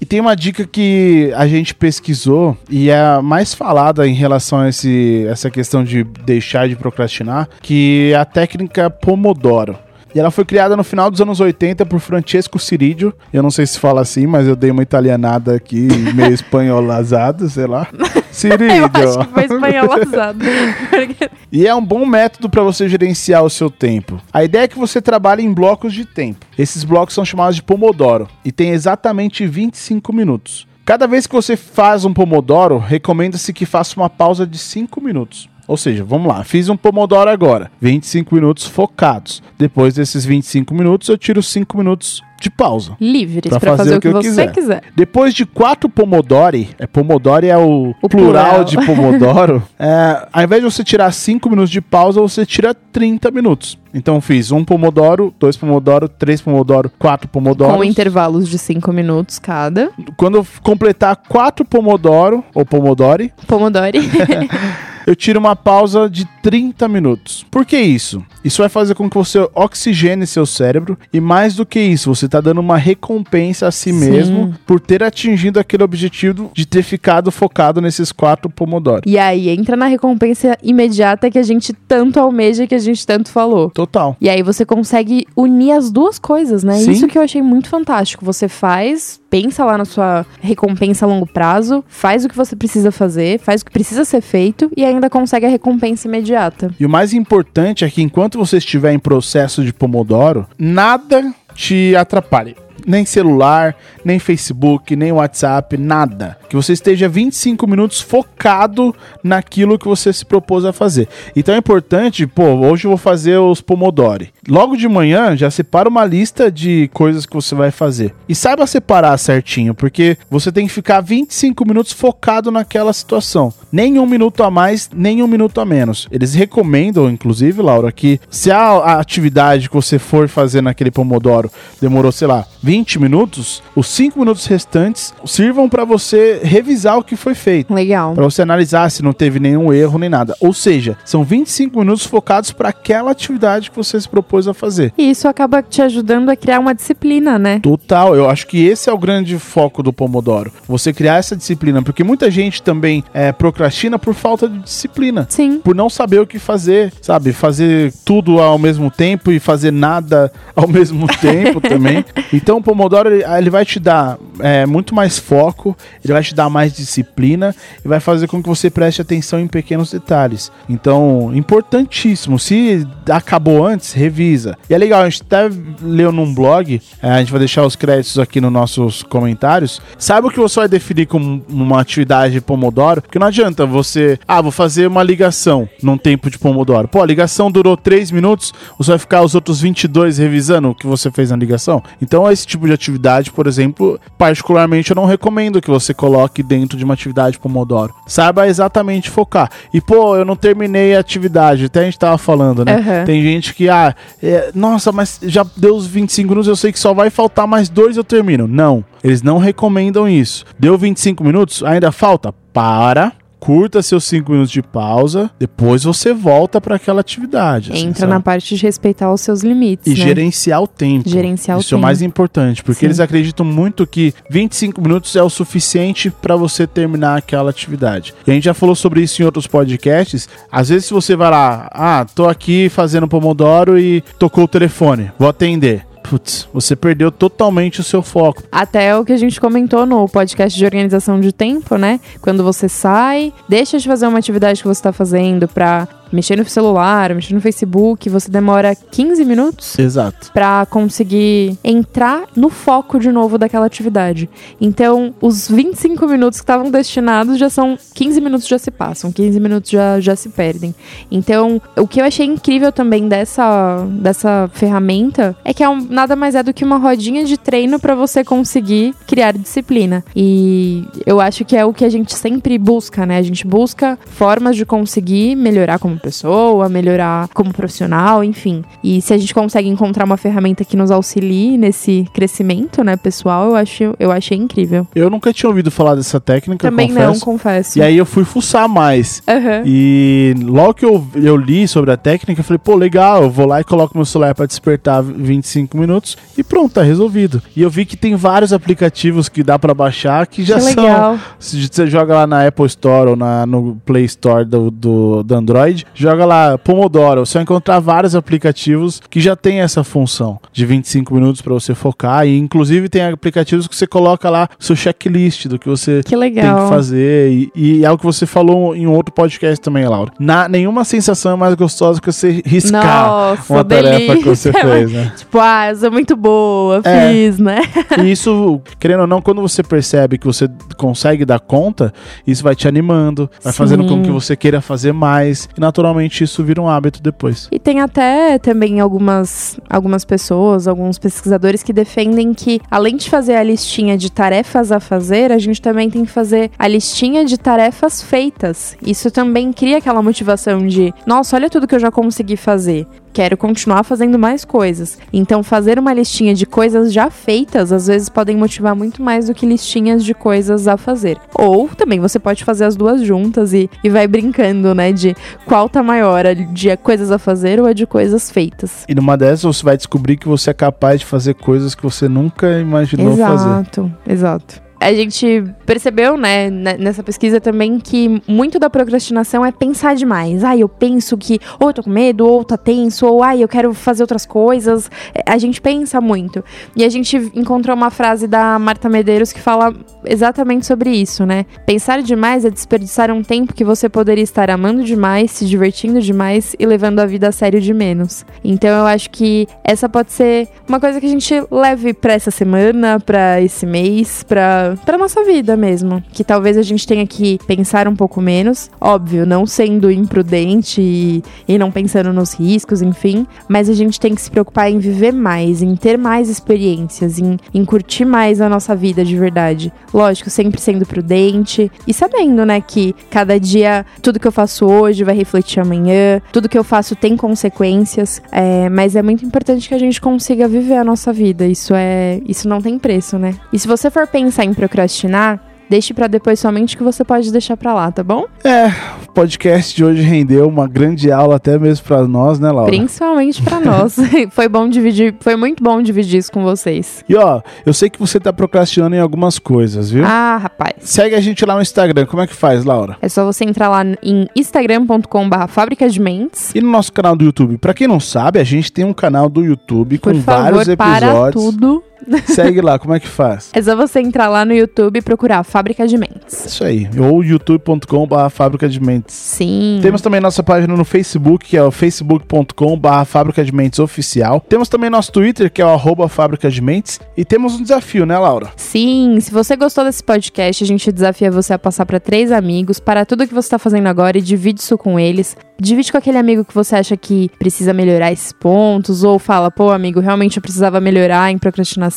E 0.00 0.06
tem 0.06 0.18
uma 0.18 0.34
dica 0.34 0.66
que 0.66 1.30
a 1.36 1.46
gente 1.46 1.74
pesquisou 1.74 2.56
e 2.70 2.88
é 2.88 3.20
mais 3.20 3.52
falada 3.52 4.08
em 4.08 4.14
relação 4.14 4.60
a 4.60 4.68
esse, 4.70 5.26
essa 5.28 5.50
questão 5.50 5.84
de 5.84 6.04
deixar 6.24 6.68
de 6.68 6.74
procrastinar, 6.74 7.48
que 7.60 8.10
é 8.12 8.16
a 8.16 8.24
técnica 8.24 8.88
Pomodoro. 8.88 9.78
E 10.14 10.18
ela 10.18 10.30
foi 10.30 10.44
criada 10.44 10.76
no 10.76 10.82
final 10.82 11.10
dos 11.10 11.20
anos 11.20 11.38
80 11.38 11.86
por 11.86 12.00
Francesco 12.00 12.58
Ciridio. 12.58 13.14
Eu 13.32 13.42
não 13.42 13.50
sei 13.50 13.66
se 13.66 13.78
fala 13.78 14.00
assim, 14.00 14.26
mas 14.26 14.46
eu 14.46 14.56
dei 14.56 14.70
uma 14.70 14.82
italianada 14.82 15.54
aqui, 15.54 15.86
meio 16.14 16.32
espanholazado, 16.34 17.48
sei 17.48 17.66
lá. 17.66 17.86
Ciridio. 18.32 18.66
Eu 18.68 18.84
acho 18.84 19.18
que 19.18 19.34
foi 19.34 19.44
espanholizado. 19.44 20.44
E 21.52 21.66
é 21.66 21.74
um 21.74 21.84
bom 21.84 22.06
método 22.06 22.48
para 22.48 22.62
você 22.62 22.88
gerenciar 22.88 23.42
o 23.42 23.50
seu 23.50 23.68
tempo. 23.68 24.20
A 24.32 24.44
ideia 24.44 24.62
é 24.62 24.68
que 24.68 24.78
você 24.78 25.02
trabalhe 25.02 25.42
em 25.42 25.52
blocos 25.52 25.92
de 25.92 26.04
tempo. 26.04 26.46
Esses 26.56 26.84
blocos 26.84 27.12
são 27.12 27.24
chamados 27.24 27.56
de 27.56 27.62
Pomodoro 27.62 28.28
e 28.44 28.52
tem 28.52 28.70
exatamente 28.70 29.44
25 29.44 30.12
minutos. 30.12 30.68
Cada 30.84 31.08
vez 31.08 31.26
que 31.26 31.34
você 31.34 31.56
faz 31.56 32.04
um 32.04 32.12
Pomodoro, 32.14 32.78
recomenda-se 32.78 33.52
que 33.52 33.66
faça 33.66 33.96
uma 33.96 34.08
pausa 34.08 34.46
de 34.46 34.58
5 34.58 35.00
minutos. 35.00 35.48
Ou 35.70 35.76
seja, 35.76 36.02
vamos 36.02 36.26
lá, 36.26 36.42
fiz 36.42 36.68
um 36.68 36.76
Pomodoro 36.76 37.30
agora, 37.30 37.70
25 37.80 38.34
minutos 38.34 38.66
focados. 38.66 39.40
Depois 39.56 39.94
desses 39.94 40.24
25 40.24 40.74
minutos, 40.74 41.08
eu 41.08 41.16
tiro 41.16 41.40
5 41.40 41.78
minutos 41.78 42.20
de 42.40 42.50
pausa. 42.50 42.96
Livres 42.98 43.50
Pra 43.50 43.60
pra, 43.60 43.76
fazer 43.76 43.90
fazer, 43.90 43.96
o 43.98 44.00
que 44.00 44.08
que, 44.08 44.14
você 44.14 44.48
quiser. 44.48 44.52
quiser. 44.52 44.82
Depois 44.96 45.32
de 45.32 45.46
quatro 45.46 45.88
Pomodori, 45.88 46.70
é 46.78 46.88
Pomodori 46.88 47.46
é 47.48 47.56
o, 47.56 47.94
O 48.02 48.08
plural, 48.08 48.64
plural. 48.64 48.64
de 48.64 48.84
Pomodoro, 48.84 49.62
é, 49.78 50.26
ao 50.32 50.42
invés 50.42 50.60
de 50.60 50.68
você 50.72 50.82
tirar 50.82 51.12
5 51.12 51.48
minutos 51.48 51.70
de 51.70 51.80
pausa, 51.80 52.20
você 52.20 52.44
tira 52.44 52.74
30 52.74 53.30
minutos. 53.30 53.78
Então 53.94 54.20
fiz 54.20 54.50
um 54.50 54.64
Pomodoro, 54.64 55.32
dois 55.38 55.56
Pomodoro, 55.56 56.08
três 56.08 56.40
Pomodoro, 56.40 56.90
quatro 56.98 57.28
Pomodoro. 57.28 57.74
Com 57.74 57.84
intervalos 57.84 58.48
de 58.48 58.58
5 58.58 58.92
minutos 58.92 59.38
cada. 59.38 59.90
Quando 60.16 60.38
eu 60.38 60.46
completar 60.64 61.14
quatro 61.28 61.64
Pomodoro, 61.64 62.42
ou 62.54 62.66
Pomodori, 62.66 63.32
Pomodori. 63.46 64.00
eu 65.06 65.16
tiro 65.16 65.38
uma 65.38 65.56
pausa 65.56 66.08
de 66.08 66.24
30 66.42 66.88
minutos. 66.88 67.46
Por 67.50 67.64
que 67.64 67.78
isso? 67.78 68.24
Isso 68.44 68.62
vai 68.62 68.68
fazer 68.68 68.94
com 68.94 69.08
que 69.08 69.16
você 69.16 69.38
oxigene 69.54 70.26
seu 70.26 70.46
cérebro 70.46 70.98
e 71.12 71.20
mais 71.20 71.54
do 71.54 71.66
que 71.66 71.80
isso, 71.80 72.14
você 72.14 72.26
está 72.26 72.40
dando 72.40 72.60
uma 72.60 72.76
recompensa 72.76 73.66
a 73.66 73.70
si 73.70 73.92
Sim. 73.92 73.98
mesmo 73.98 74.54
por 74.66 74.80
ter 74.80 75.02
atingido 75.02 75.60
aquele 75.60 75.82
objetivo 75.82 76.50
de 76.54 76.66
ter 76.66 76.82
ficado 76.82 77.30
focado 77.30 77.80
nesses 77.80 78.12
quatro 78.12 78.50
Pomodoro. 78.50 79.02
E 79.06 79.18
aí 79.18 79.48
entra 79.48 79.76
na 79.76 79.86
recompensa 79.86 80.56
imediata 80.62 81.30
que 81.30 81.38
a 81.38 81.42
gente 81.42 81.72
tanto 81.72 82.18
almeja, 82.18 82.66
que 82.66 82.74
a 82.74 82.78
gente 82.78 83.06
tanto 83.06 83.30
falou. 83.30 83.70
Total. 83.70 84.16
E 84.20 84.28
aí 84.28 84.42
você 84.42 84.64
consegue 84.64 85.26
unir 85.36 85.72
as 85.72 85.90
duas 85.90 86.18
coisas, 86.18 86.64
né? 86.64 86.74
Sim. 86.74 86.92
Isso 86.92 87.06
que 87.06 87.18
eu 87.18 87.22
achei 87.22 87.42
muito 87.42 87.68
fantástico. 87.68 88.24
Você 88.24 88.48
faz, 88.48 89.19
pensa 89.30 89.64
lá 89.64 89.78
na 89.78 89.84
sua 89.84 90.26
recompensa 90.42 91.06
a 91.06 91.08
longo 91.08 91.26
prazo, 91.26 91.84
faz 91.88 92.24
o 92.24 92.28
que 92.28 92.36
você 92.36 92.56
precisa 92.56 92.90
fazer, 92.90 93.38
faz 93.38 93.62
o 93.62 93.64
que 93.64 93.70
precisa 93.70 94.04
ser 94.04 94.20
feito 94.20 94.70
e 94.76 94.84
ainda 94.84 95.08
consegue 95.08 95.46
a 95.46 95.48
recompensa 95.48 96.08
imediata. 96.08 96.74
E 96.78 96.84
o 96.84 96.90
mais 96.90 97.14
importante 97.14 97.84
é 97.84 97.90
que 97.90 98.02
enquanto 98.02 98.36
você 98.36 98.58
estiver 98.58 98.92
em 98.92 98.98
processo 98.98 99.64
de 99.64 99.72
Pomodoro, 99.72 100.46
nada 100.58 101.32
te 101.54 101.94
atrapalhe. 101.94 102.56
Nem 102.86 103.04
celular, 103.04 103.74
nem 104.04 104.18
Facebook, 104.18 104.94
nem 104.96 105.12
WhatsApp, 105.12 105.76
nada. 105.76 106.36
Que 106.48 106.56
você 106.56 106.72
esteja 106.72 107.08
25 107.08 107.66
minutos 107.66 108.00
focado 108.00 108.94
naquilo 109.22 109.78
que 109.78 109.88
você 109.88 110.12
se 110.12 110.24
propôs 110.24 110.64
a 110.64 110.72
fazer. 110.72 111.08
Então 111.34 111.54
é 111.54 111.58
importante, 111.58 112.26
pô, 112.26 112.44
hoje 112.44 112.86
eu 112.86 112.90
vou 112.90 112.98
fazer 112.98 113.38
os 113.38 113.60
Pomodori. 113.60 114.32
Logo 114.48 114.76
de 114.76 114.88
manhã, 114.88 115.36
já 115.36 115.50
separa 115.50 115.88
uma 115.88 116.04
lista 116.04 116.50
de 116.50 116.90
coisas 116.92 117.26
que 117.26 117.34
você 117.34 117.54
vai 117.54 117.70
fazer. 117.70 118.14
E 118.28 118.34
saiba 118.34 118.66
separar 118.66 119.16
certinho, 119.18 119.74
porque 119.74 120.16
você 120.30 120.50
tem 120.50 120.66
que 120.66 120.72
ficar 120.72 121.00
25 121.00 121.66
minutos 121.66 121.92
focado 121.92 122.50
naquela 122.50 122.92
situação. 122.92 123.52
Nem 123.70 123.98
um 123.98 124.06
minuto 124.06 124.42
a 124.42 124.50
mais, 124.50 124.90
nem 124.92 125.22
um 125.22 125.26
minuto 125.26 125.60
a 125.60 125.64
menos. 125.64 126.08
Eles 126.10 126.34
recomendam, 126.34 127.08
inclusive, 127.08 127.62
Laura, 127.62 127.92
que 127.92 128.20
se 128.30 128.50
a, 128.50 128.98
atividade 128.98 129.68
que 129.68 129.74
você 129.74 129.98
for 129.98 130.28
fazer 130.28 130.60
naquele 130.60 130.90
Pomodoro 130.90 131.50
demorou, 131.80 132.10
sei 132.10 132.26
lá, 132.26 132.46
20 132.62 132.98
minutos, 132.98 133.62
os 133.74 133.86
5 133.88 134.18
minutos 134.18 134.46
restantes 134.46 135.14
sirvam 135.24 135.68
para 135.68 135.84
você 135.84 136.40
revisar 136.42 136.98
o 136.98 137.04
que 137.04 137.16
foi 137.16 137.34
feito. 137.34 137.72
Legal. 137.72 138.14
Pra 138.14 138.24
você 138.24 138.42
analisar 138.42 138.90
se 138.90 139.02
não 139.02 139.12
teve 139.12 139.38
nenhum 139.38 139.72
erro 139.72 139.98
nem 139.98 140.08
nada. 140.08 140.34
Ou 140.40 140.52
seja, 140.52 140.96
são 141.04 141.24
25 141.24 141.78
minutos 141.78 142.04
focados 142.04 142.52
para 142.52 142.68
aquela 142.68 143.10
atividade 143.10 143.70
que 143.70 143.76
você 143.76 144.00
se 144.00 144.08
propôs 144.08 144.46
a 144.46 144.54
fazer. 144.54 144.92
E 144.96 145.10
isso 145.10 145.28
acaba 145.28 145.62
te 145.62 145.82
ajudando 145.82 146.28
a 146.28 146.36
criar 146.36 146.58
uma 146.58 146.74
disciplina, 146.74 147.38
né? 147.38 147.60
Total, 147.60 148.14
eu 148.14 148.28
acho 148.28 148.46
que 148.46 148.64
esse 148.66 148.90
é 148.90 148.92
o 148.92 148.98
grande 148.98 149.38
foco 149.38 149.82
do 149.82 149.92
Pomodoro. 149.92 150.52
Você 150.66 150.92
criar 150.92 151.16
essa 151.16 151.36
disciplina, 151.36 151.82
porque 151.82 152.04
muita 152.04 152.30
gente 152.30 152.62
também 152.62 153.04
é, 153.12 153.32
procrastina 153.32 153.98
por 153.98 154.14
falta 154.14 154.48
de 154.48 154.58
disciplina. 154.58 155.26
Sim. 155.28 155.60
Por 155.60 155.74
não 155.74 155.88
saber 155.88 156.20
o 156.20 156.26
que 156.26 156.38
fazer, 156.38 156.92
sabe? 157.00 157.32
Fazer 157.32 157.92
tudo 158.04 158.40
ao 158.40 158.58
mesmo 158.58 158.90
tempo 158.90 159.30
e 159.32 159.38
fazer 159.38 159.72
nada 159.72 160.32
ao 160.54 160.68
mesmo 160.68 161.06
tempo 161.20 161.60
também. 161.60 162.04
Então 162.32 162.49
Então 162.50 162.58
o 162.58 162.62
Pomodoro 162.64 163.08
ele, 163.08 163.22
ele 163.24 163.48
vai 163.48 163.64
te 163.64 163.78
dar 163.78 164.18
é, 164.40 164.66
muito 164.66 164.92
mais 164.92 165.20
foco, 165.20 165.76
ele 166.02 166.12
vai 166.12 166.20
te 166.20 166.34
dar 166.34 166.50
mais 166.50 166.72
disciplina 166.72 167.54
e 167.84 167.86
vai 167.86 168.00
fazer 168.00 168.26
com 168.26 168.42
que 168.42 168.48
você 168.48 168.68
preste 168.68 169.00
atenção 169.00 169.38
em 169.38 169.46
pequenos 169.46 169.92
detalhes. 169.92 170.50
Então, 170.68 171.30
importantíssimo. 171.32 172.40
Se 172.40 172.84
acabou 173.08 173.64
antes, 173.64 173.92
revisa. 173.92 174.58
E 174.68 174.74
é 174.74 174.78
legal, 174.78 175.02
a 175.02 175.08
gente 175.08 175.22
até 175.22 175.48
leu 175.80 176.10
num 176.10 176.34
blog, 176.34 176.82
é, 177.00 177.08
a 177.08 177.18
gente 177.20 177.30
vai 177.30 177.38
deixar 177.38 177.64
os 177.64 177.76
créditos 177.76 178.18
aqui 178.18 178.40
nos 178.40 178.50
nossos 178.50 179.04
comentários. 179.04 179.80
Saiba 179.96 180.26
o 180.26 180.30
que 180.32 180.40
você 180.40 180.58
vai 180.58 180.68
definir 180.68 181.06
como 181.06 181.44
uma 181.48 181.80
atividade 181.80 182.34
de 182.34 182.40
Pomodoro, 182.40 183.02
porque 183.02 183.20
não 183.20 183.28
adianta 183.28 183.64
você, 183.64 184.18
ah, 184.26 184.42
vou 184.42 184.50
fazer 184.50 184.88
uma 184.88 185.04
ligação 185.04 185.68
num 185.80 185.96
tempo 185.96 186.28
de 186.28 186.36
Pomodoro. 186.36 186.88
Pô, 186.88 187.00
a 187.00 187.06
ligação 187.06 187.48
durou 187.48 187.76
3 187.76 188.10
minutos, 188.10 188.52
você 188.76 188.90
vai 188.90 188.98
ficar 188.98 189.22
os 189.22 189.36
outros 189.36 189.60
22 189.60 190.18
revisando 190.18 190.70
o 190.70 190.74
que 190.74 190.88
você 190.88 191.12
fez 191.12 191.30
na 191.30 191.36
ligação. 191.36 191.80
Então, 192.02 192.26
esse 192.40 192.46
tipo 192.46 192.66
de 192.66 192.72
atividade, 192.72 193.30
por 193.30 193.46
exemplo, 193.46 194.00
particularmente 194.18 194.90
eu 194.90 194.96
não 194.96 195.04
recomendo 195.04 195.60
que 195.60 195.70
você 195.70 195.92
coloque 195.94 196.42
dentro 196.42 196.76
de 196.76 196.84
uma 196.84 196.94
atividade 196.94 197.38
Pomodoro. 197.38 197.94
Saiba 198.06 198.48
exatamente 198.48 199.10
focar. 199.10 199.50
E, 199.72 199.80
pô, 199.80 200.16
eu 200.16 200.24
não 200.24 200.36
terminei 200.36 200.96
a 200.96 201.00
atividade, 201.00 201.66
até 201.66 201.80
a 201.80 201.84
gente 201.84 201.98
tava 201.98 202.18
falando, 202.18 202.64
né? 202.64 202.76
Aham. 202.76 203.04
Tem 203.04 203.22
gente 203.22 203.54
que, 203.54 203.68
ah, 203.68 203.94
é, 204.22 204.50
nossa, 204.54 204.90
mas 204.90 205.20
já 205.22 205.44
deu 205.56 205.76
os 205.76 205.86
25 205.86 206.28
minutos, 206.28 206.48
eu 206.48 206.56
sei 206.56 206.72
que 206.72 206.78
só 206.78 206.92
vai 206.94 207.10
faltar 207.10 207.46
mais 207.46 207.68
dois 207.68 207.96
eu 207.96 208.04
termino. 208.04 208.46
Não, 208.46 208.84
eles 209.04 209.22
não 209.22 209.38
recomendam 209.38 210.08
isso. 210.08 210.44
Deu 210.58 210.76
25 210.76 211.22
minutos, 211.22 211.62
ainda 211.62 211.92
falta? 211.92 212.32
Para. 212.52 213.12
Curta 213.40 213.80
seus 213.82 214.04
5 214.04 214.30
minutos 214.30 214.52
de 214.52 214.62
pausa, 214.62 215.30
depois 215.38 215.82
você 215.82 216.12
volta 216.12 216.60
para 216.60 216.76
aquela 216.76 217.00
atividade. 217.00 217.72
assim, 217.72 217.86
Entra 217.86 218.00
sabe? 218.00 218.12
na 218.12 218.20
parte 218.20 218.54
de 218.54 218.62
respeitar 218.62 219.10
os 219.12 219.22
seus 219.22 219.40
limites, 219.40 219.86
E 219.86 219.98
né? 219.98 220.04
gerenciar 220.06 220.62
o 220.62 220.66
tempo. 220.66 221.08
Gerenciar 221.08 221.56
o 221.56 221.60
Isso 221.60 221.74
é 221.74 221.78
o 221.78 221.80
mais 221.80 222.02
importante, 222.02 222.62
porque 222.62 222.80
Sim. 222.80 222.86
eles 222.86 223.00
acreditam 223.00 223.44
muito 223.46 223.86
que 223.86 224.12
25 224.30 224.80
minutos 224.82 225.16
é 225.16 225.22
o 225.22 225.30
suficiente 225.30 226.10
para 226.10 226.36
você 226.36 226.66
terminar 226.66 227.16
aquela 227.16 227.48
atividade. 227.50 228.14
E 228.26 228.30
a 228.30 228.34
gente 228.34 228.44
já 228.44 228.54
falou 228.54 228.74
sobre 228.74 229.00
isso 229.00 229.22
em 229.22 229.24
outros 229.24 229.46
podcasts. 229.46 230.28
Às 230.52 230.68
vezes, 230.68 230.90
você 230.90 231.16
vai 231.16 231.30
lá, 231.30 231.68
ah, 231.72 232.04
tô 232.14 232.28
aqui 232.28 232.68
fazendo 232.68 233.08
Pomodoro 233.08 233.78
e 233.78 234.02
tocou 234.18 234.44
o 234.44 234.48
telefone, 234.48 235.10
vou 235.18 235.28
atender. 235.28 235.86
Putz, 236.10 236.48
você 236.52 236.74
perdeu 236.74 237.12
totalmente 237.12 237.78
o 237.78 237.84
seu 237.84 238.02
foco. 238.02 238.42
Até 238.50 238.96
o 238.96 239.04
que 239.04 239.12
a 239.12 239.16
gente 239.16 239.40
comentou 239.40 239.86
no 239.86 240.08
podcast 240.08 240.58
de 240.58 240.64
organização 240.64 241.20
de 241.20 241.30
tempo, 241.32 241.76
né? 241.76 242.00
Quando 242.20 242.42
você 242.42 242.68
sai, 242.68 243.32
deixa 243.48 243.78
de 243.78 243.86
fazer 243.86 244.08
uma 244.08 244.18
atividade 244.18 244.60
que 244.60 244.66
você 244.66 244.82
tá 244.82 244.92
fazendo 244.92 245.46
pra 245.46 245.86
mexer 246.12 246.36
no 246.36 246.44
celular, 246.44 247.14
mexer 247.14 247.34
no 247.34 247.40
Facebook, 247.40 248.08
você 248.08 248.30
demora 248.30 248.74
15 248.74 249.24
minutos 249.24 249.78
Exato. 249.78 250.30
pra 250.32 250.66
conseguir 250.66 251.56
entrar 251.62 252.24
no 252.36 252.48
foco 252.48 252.98
de 252.98 253.10
novo 253.12 253.38
daquela 253.38 253.66
atividade. 253.66 254.28
Então, 254.60 255.14
os 255.20 255.48
25 255.48 256.06
minutos 256.06 256.40
que 256.40 256.44
estavam 256.44 256.70
destinados 256.70 257.38
já 257.38 257.48
são 257.48 257.78
15 257.94 258.20
minutos 258.20 258.46
já 258.48 258.58
se 258.58 258.70
passam, 258.70 259.12
15 259.12 259.38
minutos 259.40 259.70
já, 259.70 260.00
já 260.00 260.16
se 260.16 260.28
perdem. 260.30 260.74
Então, 261.10 261.60
o 261.76 261.86
que 261.86 262.00
eu 262.00 262.04
achei 262.04 262.26
incrível 262.26 262.72
também 262.72 263.08
dessa, 263.08 263.84
dessa 264.00 264.50
ferramenta 264.52 265.36
é 265.44 265.52
que 265.54 265.62
é 265.62 265.68
um- 265.68 265.86
nada 265.88 266.16
mais 266.16 266.34
é 266.34 266.42
do 266.42 266.52
que 266.54 266.64
uma 266.64 266.76
rodinha 266.78 267.24
de 267.24 267.36
treino 267.38 267.78
pra 267.78 267.94
você 267.94 268.24
conseguir 268.24 268.94
criar 269.06 269.32
disciplina. 269.36 270.04
E 270.16 270.84
eu 271.06 271.20
acho 271.20 271.44
que 271.44 271.56
é 271.56 271.64
o 271.64 271.72
que 271.72 271.84
a 271.84 271.88
gente 271.88 272.14
sempre 272.14 272.56
busca, 272.58 273.04
né? 273.06 273.18
A 273.18 273.22
gente 273.22 273.46
busca 273.46 273.98
formas 274.06 274.56
de 274.56 274.64
conseguir 274.66 275.36
melhorar 275.36 275.78
como 275.78 275.98
pessoa, 276.00 276.68
melhorar 276.68 277.28
como 277.28 277.52
profissional, 277.52 278.24
enfim. 278.24 278.64
E 278.82 279.00
se 279.00 279.12
a 279.14 279.18
gente 279.18 279.34
consegue 279.34 279.68
encontrar 279.68 280.04
uma 280.04 280.16
ferramenta 280.16 280.64
que 280.64 280.76
nos 280.76 280.90
auxilie 280.90 281.56
nesse 281.56 282.06
crescimento, 282.12 282.82
né, 282.82 282.96
pessoal, 282.96 283.50
eu 283.50 283.56
acho, 283.56 283.94
eu 283.98 284.10
achei 284.10 284.36
incrível. 284.36 284.86
Eu 284.94 285.10
nunca 285.10 285.32
tinha 285.32 285.48
ouvido 285.48 285.70
falar 285.70 285.94
dessa 285.94 286.18
técnica, 286.20 286.68
Também 286.68 286.88
eu 286.90 286.94
não, 286.94 287.02
confesso. 287.18 287.24
confesso. 287.24 287.78
E 287.78 287.82
aí 287.82 287.96
eu 287.96 288.06
fui 288.06 288.24
fuçar 288.24 288.68
mais. 288.68 289.22
Aham. 289.28 289.62
E 289.66 290.34
logo 290.42 290.74
que 290.74 290.84
eu, 290.84 291.04
eu 291.14 291.36
li 291.36 291.66
sobre 291.68 291.92
a 291.92 291.96
técnica, 291.96 292.40
eu 292.40 292.44
falei, 292.44 292.58
pô, 292.58 292.74
legal, 292.74 293.22
eu 293.22 293.30
vou 293.30 293.46
lá 293.46 293.60
e 293.60 293.64
coloco 293.64 293.96
meu 293.96 294.04
celular 294.04 294.34
pra 294.34 294.46
despertar 294.46 295.02
25 295.02 295.76
minutos 295.76 296.16
e 296.36 296.42
pronto, 296.42 296.74
tá 296.74 296.82
resolvido. 296.82 297.42
E 297.54 297.62
eu 297.62 297.70
vi 297.70 297.84
que 297.84 297.96
tem 297.96 298.14
vários 298.16 298.52
aplicativos 298.52 299.28
que 299.28 299.42
dá 299.42 299.58
pra 299.58 299.74
baixar 299.74 300.26
que 300.26 300.42
já 300.42 300.56
Que 300.56 300.72
são. 300.72 301.20
Se 301.38 301.68
você 301.68 301.86
joga 301.86 302.14
lá 302.14 302.26
na 302.26 302.46
Apple 302.46 302.66
Store 302.66 303.10
ou 303.10 303.16
na, 303.16 303.46
no 303.46 303.76
Play 303.84 304.04
Store 304.04 304.44
do, 304.44 304.70
do, 304.70 305.22
do 305.22 305.34
Android, 305.34 305.86
joga 305.94 306.24
lá 306.24 306.58
Pomodoro, 306.58 307.24
você 307.26 307.34
vai 307.34 307.42
encontrar 307.42 307.78
vários 307.80 308.14
aplicativos 308.14 309.00
que 309.10 309.20
já 309.20 309.34
tem 309.36 309.60
essa 309.60 309.82
função 309.84 310.38
de 310.52 310.64
25 310.66 311.14
minutos 311.14 311.42
pra 311.42 311.52
você 311.52 311.74
focar. 311.74 312.26
E 312.26 312.38
inclusive 312.38 312.88
tem 312.88 313.02
aplicativos 313.04 313.66
que 313.66 313.76
você 313.76 313.86
coloca 313.86 314.28
lá 314.30 314.48
seu 314.58 314.74
checklist 314.76 315.46
do 315.46 315.58
que 315.58 315.68
você 315.68 316.02
Que 316.04 316.16
tem 316.16 316.32
que 316.34 316.40
fazer. 316.68 317.32
E, 317.32 317.52
e 317.54 317.84
é 317.84 317.90
o 317.90 317.98
que 317.98 318.04
você 318.04 318.26
falou 318.26 318.74
em 318.74 318.86
um 318.86 318.92
outro 318.92 319.12
podcast 319.12 319.60
também, 319.60 319.86
Laura. 319.86 320.12
Na, 320.18 320.48
nenhuma 320.48 320.84
sensação 320.84 321.32
é 321.32 321.36
mais 321.36 321.54
gostosa 321.54 322.00
que 322.00 322.10
você 322.12 322.42
riscar 322.44 323.06
Nossa, 323.06 323.52
uma 323.52 323.64
tarefa 323.64 324.16
que 324.16 324.24
você 324.24 324.50
delícia. 324.52 324.70
fez, 324.70 324.92
né? 324.92 325.12
Tipo, 325.16 325.38
ah, 325.38 325.68
eu 325.70 325.76
sou 325.76 325.90
muito 325.90 326.16
boa, 326.16 326.80
É. 326.84 327.12
fiz, 327.12 327.38
né? 327.38 327.60
E 328.02 328.10
isso, 328.10 328.60
querendo 328.78 329.00
ou 329.00 329.06
não, 329.06 329.20
quando 329.20 329.40
você 329.40 329.62
percebe 329.62 330.18
que 330.18 330.26
você 330.26 330.48
consegue 330.76 331.24
dar 331.24 331.40
conta, 331.40 331.92
isso 332.26 332.42
vai 332.42 332.54
te 332.54 332.66
animando, 332.68 333.30
vai 333.42 333.52
Sim. 333.52 333.56
fazendo 333.58 333.86
com 333.86 334.02
que 334.02 334.10
você 334.10 334.36
queira 334.36 334.60
fazer 334.60 334.92
mais. 334.92 335.48
E 335.56 335.60
naturalmente 335.60 335.79
isso 336.22 336.44
vira 336.44 336.60
um 336.60 336.68
hábito 336.68 337.02
depois. 337.02 337.48
E 337.50 337.58
tem 337.58 337.80
até 337.80 338.38
também 338.38 338.80
algumas, 338.80 339.58
algumas 339.68 340.04
pessoas, 340.04 340.66
alguns 340.66 340.98
pesquisadores 340.98 341.62
que 341.62 341.72
defendem 341.72 342.34
que, 342.34 342.60
além 342.70 342.96
de 342.96 343.08
fazer 343.08 343.34
a 343.36 343.42
listinha 343.42 343.96
de 343.96 344.10
tarefas 344.10 344.72
a 344.72 344.80
fazer, 344.80 345.32
a 345.32 345.38
gente 345.38 345.60
também 345.60 345.88
tem 345.90 346.04
que 346.04 346.10
fazer 346.10 346.50
a 346.58 346.66
listinha 346.66 347.24
de 347.24 347.38
tarefas 347.38 348.02
feitas. 348.02 348.76
Isso 348.84 349.10
também 349.10 349.52
cria 349.52 349.78
aquela 349.78 350.02
motivação 350.02 350.66
de, 350.66 350.92
nossa, 351.06 351.36
olha 351.36 351.50
tudo 351.50 351.66
que 351.66 351.74
eu 351.74 351.80
já 351.80 351.90
consegui 351.90 352.36
fazer. 352.36 352.86
Quero 353.12 353.36
continuar 353.36 353.82
fazendo 353.82 354.18
mais 354.18 354.44
coisas. 354.44 354.98
Então, 355.12 355.42
fazer 355.42 355.78
uma 355.78 355.92
listinha 355.92 356.34
de 356.34 356.46
coisas 356.46 356.92
já 356.92 357.10
feitas, 357.10 357.72
às 357.72 357.86
vezes, 357.86 358.08
podem 358.08 358.36
motivar 358.36 358.76
muito 358.76 359.02
mais 359.02 359.26
do 359.26 359.34
que 359.34 359.46
listinhas 359.46 360.04
de 360.04 360.14
coisas 360.14 360.68
a 360.68 360.76
fazer. 360.76 361.18
Ou 361.34 361.68
também 361.68 361.98
você 362.00 362.18
pode 362.18 362.44
fazer 362.44 362.64
as 362.64 362.76
duas 362.76 363.02
juntas 363.02 363.52
e, 363.52 363.68
e 363.82 363.88
vai 363.88 364.06
brincando, 364.06 364.74
né? 364.74 364.92
De 364.92 365.14
qual 365.44 365.68
tá 365.68 365.82
maior, 365.82 366.26
a 366.26 366.34
de 366.34 366.76
coisas 366.76 367.10
a 367.10 367.18
fazer 367.18 367.60
ou 367.60 367.66
a 367.66 367.72
de 367.72 367.86
coisas 367.86 368.30
feitas. 368.30 368.84
E 368.88 368.94
numa 368.94 369.16
dessas 369.16 369.42
você 369.42 369.64
vai 369.64 369.76
descobrir 369.76 370.16
que 370.16 370.28
você 370.28 370.50
é 370.50 370.54
capaz 370.54 371.00
de 371.00 371.06
fazer 371.06 371.34
coisas 371.34 371.74
que 371.74 371.82
você 371.82 372.08
nunca 372.08 372.58
imaginou 372.58 373.16
fazer. 373.16 373.32
Exato, 373.32 373.92
exato. 374.06 374.69
A 374.80 374.94
gente 374.94 375.44
percebeu, 375.66 376.16
né, 376.16 376.48
ne- 376.48 376.78
nessa 376.78 377.02
pesquisa 377.02 377.38
também 377.38 377.78
que 377.78 378.22
muito 378.26 378.58
da 378.58 378.70
procrastinação 378.70 379.44
é 379.44 379.52
pensar 379.52 379.94
demais. 379.94 380.42
Ah, 380.42 380.56
eu 380.56 380.70
penso 380.70 381.18
que 381.18 381.38
ou 381.58 381.68
eu 381.68 381.74
tô 381.74 381.82
com 381.82 381.90
medo, 381.90 382.26
ou 382.26 382.42
tá 382.42 382.56
tenso, 382.56 383.06
ou 383.06 383.22
ai, 383.22 383.42
eu 383.42 383.48
quero 383.48 383.74
fazer 383.74 384.02
outras 384.02 384.24
coisas. 384.24 384.90
É, 385.14 385.22
A 385.30 385.36
gente 385.36 385.60
pensa 385.60 386.00
muito. 386.00 386.42
E 386.74 386.82
a 386.82 386.88
gente 386.88 387.14
encontrou 387.34 387.76
uma 387.76 387.90
frase 387.90 388.26
da 388.26 388.58
Marta 388.58 388.88
Medeiros 388.88 389.32
que 389.32 389.40
fala 389.40 389.74
exatamente 390.04 390.66
sobre 390.66 390.90
isso, 390.90 391.24
né? 391.24 391.46
Pensar 391.66 392.02
demais 392.02 392.44
é 392.44 392.50
desperdiçar 392.50 393.10
um 393.10 393.22
tempo 393.22 393.54
que 393.54 393.64
você 393.64 393.88
poderia 393.88 394.24
estar 394.24 394.50
amando 394.50 394.82
demais, 394.82 395.30
se 395.30 395.46
divertindo 395.46 396.00
demais 396.00 396.54
e 396.58 396.66
levando 396.66 397.00
a 397.00 397.06
vida 397.06 397.28
a 397.28 397.32
sério 397.32 397.60
de 397.60 397.72
menos. 397.72 398.24
Então 398.44 398.70
eu 398.70 398.86
acho 398.86 399.10
que 399.10 399.46
essa 399.64 399.88
pode 399.88 400.12
ser 400.12 400.48
uma 400.68 400.80
coisa 400.80 401.00
que 401.00 401.06
a 401.06 401.10
gente 401.10 401.34
leve 401.50 401.92
pra 401.92 402.12
essa 402.12 402.30
semana, 402.30 403.00
pra 403.00 403.40
esse 403.40 403.66
mês, 403.66 404.22
pra, 404.22 404.74
pra 404.84 404.98
nossa 404.98 405.24
vida 405.24 405.56
mesmo. 405.56 406.02
Que 406.12 406.24
talvez 406.24 406.56
a 406.56 406.62
gente 406.62 406.86
tenha 406.86 407.06
que 407.06 407.38
pensar 407.46 407.88
um 407.88 407.96
pouco 407.96 408.20
menos. 408.20 408.70
Óbvio, 408.80 409.26
não 409.26 409.46
sendo 409.46 409.90
imprudente 409.90 410.80
e, 410.80 411.22
e 411.46 411.58
não 411.58 411.70
pensando 411.70 412.12
nos 412.12 412.34
riscos, 412.34 412.82
enfim. 412.82 413.26
Mas 413.48 413.68
a 413.68 413.74
gente 413.74 413.98
tem 413.98 414.14
que 414.14 414.22
se 414.22 414.30
preocupar 414.30 414.70
em 414.70 414.78
viver 414.78 415.12
mais, 415.12 415.62
em 415.62 415.74
ter 415.76 415.98
mais 415.98 416.28
experiências, 416.28 417.18
em, 417.18 417.36
em 417.52 417.64
curtir 417.64 418.04
mais 418.04 418.40
a 418.40 418.48
nossa 418.48 418.74
vida 418.74 419.04
de 419.04 419.16
verdade. 419.16 419.72
Lógico, 419.92 420.30
sempre 420.30 420.60
sendo 420.60 420.86
prudente 420.86 421.70
e 421.86 421.92
sabendo, 421.92 422.44
né, 422.46 422.60
que 422.60 422.94
cada 423.10 423.38
dia, 423.38 423.84
tudo 424.00 424.20
que 424.20 424.26
eu 424.26 424.32
faço 424.32 424.66
hoje 424.66 425.04
vai 425.04 425.14
refletir 425.14 425.60
amanhã, 425.60 426.20
tudo 426.32 426.48
que 426.48 426.58
eu 426.58 426.64
faço 426.64 426.94
tem 426.94 427.16
consequências, 427.16 428.22
é, 428.30 428.68
mas 428.68 428.96
é 428.96 429.02
muito 429.02 429.24
importante 429.24 429.68
que 429.68 429.74
a 429.74 429.78
gente 429.78 430.00
consiga 430.00 430.46
viver 430.46 430.76
a 430.76 430.84
nossa 430.84 431.12
vida. 431.12 431.46
Isso 431.46 431.74
é, 431.74 432.20
isso 432.26 432.48
não 432.48 432.60
tem 432.60 432.78
preço, 432.78 433.18
né? 433.18 433.34
E 433.52 433.58
se 433.58 433.66
você 433.66 433.90
for 433.90 434.06
pensar 434.06 434.44
em 434.44 434.54
procrastinar, 434.54 435.49
deixe 435.70 435.94
pra 435.94 436.08
depois 436.08 436.40
somente 436.40 436.76
que 436.76 436.82
você 436.82 437.04
pode 437.04 437.30
deixar 437.30 437.56
pra 437.56 437.72
lá, 437.72 437.90
tá 437.92 438.02
bom? 438.02 438.26
É, 438.44 438.66
o 439.06 439.12
podcast 439.14 439.74
de 439.74 439.84
hoje 439.84 440.02
rendeu 440.02 440.48
uma 440.48 440.66
grande 440.66 441.12
aula 441.12 441.36
até 441.36 441.56
mesmo 441.56 441.86
pra 441.86 442.06
nós, 442.08 442.40
né, 442.40 442.50
Laura? 442.50 442.70
Principalmente 442.70 443.40
pra 443.40 443.60
nós. 443.60 443.96
foi 444.32 444.48
bom 444.48 444.68
dividir, 444.68 445.14
foi 445.20 445.36
muito 445.36 445.62
bom 445.62 445.80
dividir 445.80 446.18
isso 446.18 446.32
com 446.32 446.42
vocês. 446.42 447.04
E 447.08 447.14
ó, 447.14 447.40
eu 447.64 447.72
sei 447.72 447.88
que 447.88 448.00
você 448.00 448.18
tá 448.18 448.32
procrastinando 448.32 448.96
em 448.96 448.98
algumas 448.98 449.38
coisas, 449.38 449.90
viu? 449.90 450.04
Ah, 450.04 450.38
rapaz. 450.42 450.74
Segue 450.80 451.14
a 451.14 451.20
gente 451.20 451.44
lá 451.46 451.54
no 451.54 451.62
Instagram. 451.62 452.04
Como 452.06 452.20
é 452.20 452.26
que 452.26 452.34
faz, 452.34 452.64
Laura? 452.64 452.96
É 453.00 453.08
só 453.08 453.24
você 453.24 453.44
entrar 453.44 453.68
lá 453.68 453.84
em 454.02 454.26
instagram.com/barra 454.34 455.46
fábrica 455.46 455.88
de 455.88 456.00
mentes. 456.00 456.52
E 456.52 456.60
no 456.60 456.68
nosso 456.70 456.92
canal 456.92 457.14
do 457.14 457.24
YouTube. 457.24 457.58
Pra 457.58 457.72
quem 457.72 457.86
não 457.86 458.00
sabe, 458.00 458.40
a 458.40 458.44
gente 458.44 458.72
tem 458.72 458.84
um 458.84 458.92
canal 458.92 459.28
do 459.28 459.44
YouTube 459.44 459.98
Por 459.98 460.12
com 460.12 460.20
favor, 460.22 460.52
vários 460.52 460.74
para 460.74 461.06
episódios. 461.06 461.44
tudo 461.44 461.84
Segue 462.26 462.60
lá, 462.60 462.78
como 462.78 462.94
é 462.94 463.00
que 463.00 463.08
faz? 463.08 463.50
É 463.52 463.62
só 463.62 463.76
você 463.76 464.00
entrar 464.00 464.28
lá 464.28 464.44
no 464.44 464.52
YouTube 464.52 464.98
e 464.98 465.02
procurar 465.02 465.42
Fábrica 465.44 465.86
de 465.86 465.96
Mentes. 465.96 466.46
Isso 466.46 466.64
aí. 466.64 466.88
Ou 466.98 467.22
youtube.com.br 467.22 468.28
Fábrica 468.30 468.68
de 468.68 468.80
Mentes. 468.80 469.14
Sim. 469.14 469.78
Temos 469.82 470.00
também 470.00 470.20
nossa 470.20 470.42
página 470.42 470.76
no 470.76 470.84
Facebook, 470.84 471.46
que 471.46 471.56
é 471.56 471.62
o 471.62 471.70
facebook.com.br 471.70 473.04
Fábrica 473.06 473.44
de 473.44 473.52
Mentes 473.52 473.78
Oficial. 473.78 474.40
Temos 474.48 474.68
também 474.68 474.90
nosso 474.90 475.12
Twitter, 475.12 475.50
que 475.50 475.60
é 475.60 475.64
o 475.64 475.68
arroba 475.68 476.08
Fábrica 476.08 476.50
de 476.50 476.60
Mentes. 476.60 477.00
E 477.16 477.24
temos 477.24 477.54
um 477.54 477.62
desafio, 477.62 478.06
né, 478.06 478.18
Laura? 478.18 478.50
Sim, 478.56 479.18
se 479.20 479.30
você 479.30 479.56
gostou 479.56 479.84
desse 479.84 480.02
podcast, 480.02 480.64
a 480.64 480.66
gente 480.66 480.90
desafia 480.90 481.30
você 481.30 481.52
a 481.52 481.58
passar 481.58 481.86
para 481.86 482.00
três 482.00 482.32
amigos, 482.32 482.80
para 482.80 483.04
tudo 483.04 483.26
que 483.26 483.34
você 483.34 483.46
está 483.46 483.58
fazendo 483.58 483.86
agora 483.86 484.18
e 484.18 484.22
divide 484.22 484.60
isso 484.60 484.78
com 484.78 484.98
eles. 484.98 485.36
Divide 485.58 485.92
com 485.92 485.98
aquele 485.98 486.16
amigo 486.16 486.44
que 486.44 486.54
você 486.54 486.76
acha 486.76 486.96
que 486.96 487.30
precisa 487.38 487.74
melhorar 487.74 488.10
esses 488.10 488.32
pontos, 488.32 489.04
ou 489.04 489.18
fala, 489.18 489.50
pô, 489.50 489.70
amigo, 489.70 490.00
realmente 490.00 490.38
eu 490.38 490.42
precisava 490.42 490.80
melhorar 490.80 491.30
em 491.30 491.36
procrastinação. 491.36 491.89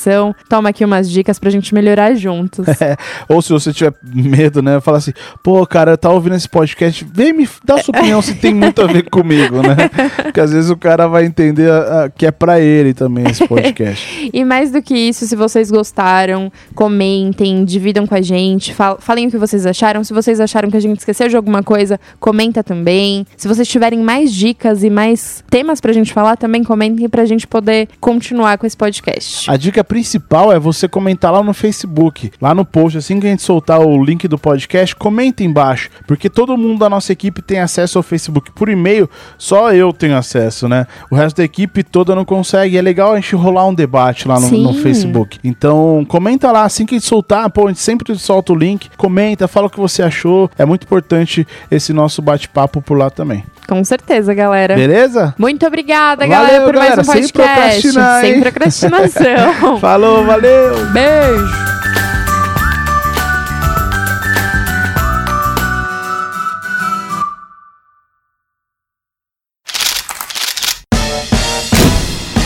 Toma 0.50 0.70
aqui 0.70 0.84
umas 0.84 1.10
dicas 1.10 1.40
pra 1.40 1.50
gente 1.50 1.74
melhorar 1.74 2.14
juntos. 2.16 2.66
Ou 3.30 3.42
se 3.42 3.52
você 3.52 3.72
tiver 3.74 3.94
medo, 4.04 4.62
né? 4.62 4.80
Fala 4.82 4.98
assim, 4.98 5.12
pô, 5.44 5.66
cara, 5.66 5.92
eu 5.92 5.98
tava 5.98 6.16
ouvindo 6.16 6.36
esse 6.36 6.48
podcast, 6.50 7.06
vem 7.14 7.34
me 7.34 7.48
dar 7.64 7.82
sua 7.84 7.98
opinião 7.98 8.22
se 8.22 8.36
tem 8.36 8.54
muito 8.54 8.82
a 8.82 8.88
ver 8.88 9.10
comigo, 9.10 9.62
né? 9.62 9.76
Porque 10.24 10.40
às 10.40 10.52
vezes 10.52 10.70
o 10.70 10.78
cara 10.78 11.08
vai 11.08 11.26
entender 11.26 11.70
a- 11.72 12.04
a- 12.06 12.10
que 12.10 12.26
é 12.26 12.32
pra 12.32 12.60
ele 12.60 12.94
também 12.94 13.26
esse 13.30 13.48
podcast. 13.48 14.14
E 14.34 14.44
mais 14.44 14.72
do 14.72 14.82
que 14.82 14.96
isso, 14.96 15.26
se 15.28 15.36
vocês 15.36 15.70
gostaram, 15.70 16.52
comentem, 16.74 17.64
dividam 17.66 18.06
com 18.08 18.16
a 18.16 18.22
gente, 18.22 18.74
fal- 18.74 18.98
falem 19.00 19.28
o 19.28 19.32
que 19.32 19.38
vocês 19.38 19.66
acharam. 19.66 20.04
Se 20.04 20.14
vocês 20.14 20.40
acharam 20.40 20.70
que 20.70 20.78
a 20.78 20.80
gente 20.80 21.00
esqueceu 21.00 21.28
de 21.28 21.36
alguma 21.36 21.62
coisa, 21.64 22.00
comenta 22.20 22.64
também. 22.64 23.26
Se 23.38 23.48
vocês 23.48 23.68
tiverem 23.68 24.00
mais 24.00 24.32
dicas 24.34 24.84
e 24.84 24.90
mais 24.90 25.44
temas 25.50 25.80
pra 25.82 25.92
gente 25.94 26.14
falar, 26.14 26.36
também 26.38 26.64
comentem 26.64 27.08
pra 27.10 27.26
gente 27.26 27.48
poder 27.48 27.88
continuar 28.00 28.58
com 28.58 28.66
esse 28.66 28.78
podcast. 28.78 29.50
A 29.50 29.58
dica 29.58 29.83
principal 29.84 30.52
é 30.52 30.60
você 30.60 30.88
comentar 30.88 31.32
lá 31.32 31.44
no 31.44 31.54
Facebook, 31.54 32.32
lá 32.42 32.56
no 32.56 32.66
post, 32.66 32.98
assim 32.98 33.20
que 33.20 33.28
a 33.28 33.30
gente 33.30 33.44
soltar 33.44 33.80
o 33.80 34.04
link 34.04 34.28
do 34.28 34.38
podcast, 34.38 34.96
comenta 34.96 35.44
embaixo, 35.44 35.90
porque 36.08 36.30
todo 36.30 36.58
mundo 36.58 36.80
da 36.80 36.90
nossa 36.90 37.12
equipe 37.12 37.42
tem 37.42 37.60
acesso 37.60 37.98
ao 37.98 38.04
Facebook. 38.04 38.52
Por 38.52 38.70
e-mail, 38.70 39.10
só 39.38 39.74
eu 39.74 39.92
tenho 39.94 40.16
acesso, 40.16 40.68
né? 40.68 40.88
O 41.12 41.16
resto 41.16 41.38
da 41.38 41.44
equipe 41.44 41.84
toda 41.84 42.16
não 42.16 42.26
consegue. 42.26 42.78
É 42.78 42.82
legal 42.82 43.14
a 43.14 43.16
gente 43.16 43.36
rolar 43.36 43.68
um 43.68 43.74
debate 43.74 44.28
lá 44.28 44.40
no, 44.40 44.50
no 44.50 44.74
Facebook. 44.76 45.40
Então, 45.44 46.06
comenta 46.08 46.52
lá, 46.52 46.64
assim 46.64 46.86
que 46.86 46.96
a 46.96 46.98
gente 46.98 47.08
soltar, 47.08 47.50
pô, 47.50 47.66
a 47.66 47.70
gente 47.70 47.82
sempre 47.82 48.16
solta 48.18 48.54
o 48.54 48.56
link, 48.56 48.90
comenta, 48.98 49.48
fala 49.48 49.68
o 49.68 49.70
que 49.70 49.80
você 49.80 50.02
achou. 50.02 50.50
É 50.58 50.66
muito 50.66 50.84
importante 50.84 51.46
esse 51.70 51.94
nosso 51.94 52.22
bate-papo 52.22 52.82
por 52.82 52.98
lá 52.98 53.10
também. 53.10 53.44
Com 53.74 53.84
certeza, 53.84 54.36
galera. 54.36 54.76
Beleza? 54.76 55.34
Muito 55.36 55.66
obrigada, 55.66 56.28
Valeu, 56.28 56.38
galera, 56.38 56.66
por 56.66 56.74
galera. 56.76 56.96
mais 56.98 57.10
um 57.10 57.12
Sem 57.12 57.22
podcast. 57.24 57.42
procrastinar, 57.82 58.24
hein? 58.24 58.32
Sem 58.34 58.42
procrastinação. 58.42 59.80
Falou, 59.82 60.24
valeu! 60.24 60.86
Beijo. 60.92 61.64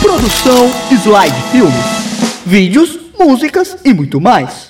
Produção 0.00 0.70
Slide 0.90 1.42
Filmes. 1.52 1.74
Vídeos, 2.46 2.98
músicas 3.18 3.76
e 3.84 3.92
muito 3.92 4.18
mais. 4.18 4.67